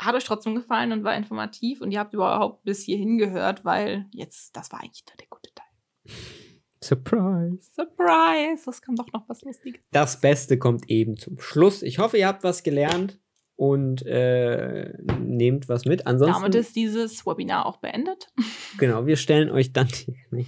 hat 0.00 0.14
euch 0.14 0.24
trotzdem 0.24 0.54
gefallen 0.54 0.92
und 0.92 1.04
war 1.04 1.16
informativ 1.16 1.80
und 1.80 1.90
ihr 1.90 2.00
habt 2.00 2.14
überhaupt 2.14 2.64
bis 2.64 2.82
hierhin 2.82 3.18
gehört, 3.18 3.64
weil 3.64 4.06
jetzt, 4.12 4.56
das 4.56 4.70
war 4.72 4.80
eigentlich 4.80 5.04
nur 5.08 5.16
der 5.16 5.26
gute 5.28 5.50
Teil. 5.54 6.14
Surprise. 6.82 7.70
Surprise! 7.74 8.62
Das 8.66 8.82
kam 8.82 8.96
doch 8.96 9.10
noch 9.12 9.26
was 9.28 9.42
Lustiges. 9.42 9.80
Das 9.90 10.20
Beste 10.20 10.58
kommt 10.58 10.90
eben 10.90 11.16
zum 11.16 11.38
Schluss. 11.38 11.82
Ich 11.82 11.98
hoffe, 11.98 12.18
ihr 12.18 12.26
habt 12.26 12.44
was 12.44 12.62
gelernt 12.62 13.18
und 13.56 14.04
äh, 14.04 14.92
nehmt 15.18 15.68
was 15.68 15.86
mit. 15.86 16.06
Ansonsten, 16.06 16.42
Damit 16.42 16.54
ist 16.56 16.76
dieses 16.76 17.24
Webinar 17.24 17.64
auch 17.64 17.78
beendet. 17.78 18.30
genau, 18.78 19.06
wir 19.06 19.16
stellen 19.16 19.50
euch 19.50 19.72
dann 19.72 19.88
die, 19.88 20.16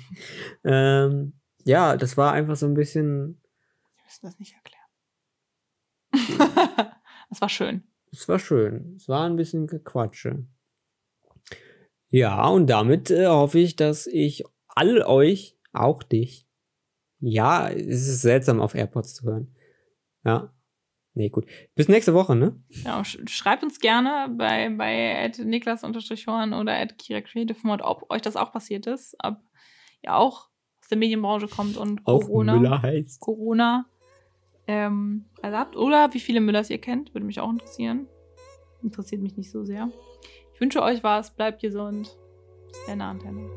ähm, 0.65 1.41
ja, 1.67 1.97
das 1.97 2.17
war 2.17 2.33
einfach 2.33 2.55
so 2.57 2.67
ein 2.67 2.75
bisschen, 2.75 3.41
Wir 3.97 4.05
müssen 4.05 4.27
das 4.27 4.39
nicht 4.39 4.55
erklären. 4.55 4.87
das 7.29 7.41
war 7.41 7.49
schön. 7.49 7.83
es 8.13 8.29
war 8.29 8.39
schön. 8.39 8.95
Es 8.97 9.09
war 9.09 9.27
ein 9.27 9.37
bisschen 9.37 9.67
Gequatsche. 9.67 10.47
Ja, 12.09 12.47
und 12.47 12.69
damit 12.69 13.11
äh, 13.11 13.27
hoffe 13.27 13.59
ich, 13.59 13.75
dass 13.75 14.07
ich 14.07 14.45
all 14.69 15.03
euch, 15.03 15.59
auch 15.73 16.05
dich, 16.05 16.47
ja, 17.19 17.69
es 17.69 18.07
ist 18.07 18.23
seltsam 18.23 18.61
auf 18.61 18.75
AirPods 18.75 19.17
zu 19.17 19.25
hören. 19.25 19.57
Ja. 20.25 20.53
Nee, 21.15 21.31
gut. 21.31 21.47
Bis 21.75 21.89
nächste 21.89 22.15
Woche, 22.15 22.37
ne? 22.37 22.63
Ja, 22.85 23.03
sch 23.03 23.19
schreibt 23.27 23.65
uns 23.65 23.81
gerne 23.81 24.33
bei, 24.37 24.69
bei 24.71 25.33
niklas-horn 25.39 26.53
oder 26.53 26.79
at 26.79 26.99
Kira 26.99 27.23
Creative 27.23 27.59
Mod, 27.67 27.81
ob 27.83 28.09
euch 28.11 28.23
das 28.23 28.37
auch 28.37 28.53
passiert 28.53 28.87
ist. 28.87 29.17
Ob 29.23 29.39
ihr 30.03 30.15
auch 30.15 30.51
aus 30.87 30.91
der 30.91 30.99
Medienbranche 30.99 31.49
kommt 31.49 31.77
und 31.77 32.01
Auch 32.05 32.21
Corona, 32.21 32.55
Müller 32.55 32.81
heißt. 32.81 33.19
Corona 33.19 33.87
ähm, 34.69 35.25
also 35.43 35.57
habt. 35.57 35.77
Oder 35.77 36.15
wie 36.15 36.21
viele 36.21 36.41
Müllers 36.41 36.71
ihr 36.71 36.79
kennt, 36.79 37.13
würde 37.13 37.27
mich 37.27 37.41
auch 37.41 37.51
interessieren. 37.51 38.07
Interessiert 38.85 39.21
mich 39.21 39.37
nicht 39.37 39.51
so 39.51 39.65
sehr. 39.65 39.91
Ich 40.55 40.61
wünsche 40.61 40.81
euch 40.83 41.03
was, 41.03 41.35
bleibt 41.35 41.61
gesund. 41.61 42.17
Dann, 42.87 43.01
Antenne. 43.01 43.51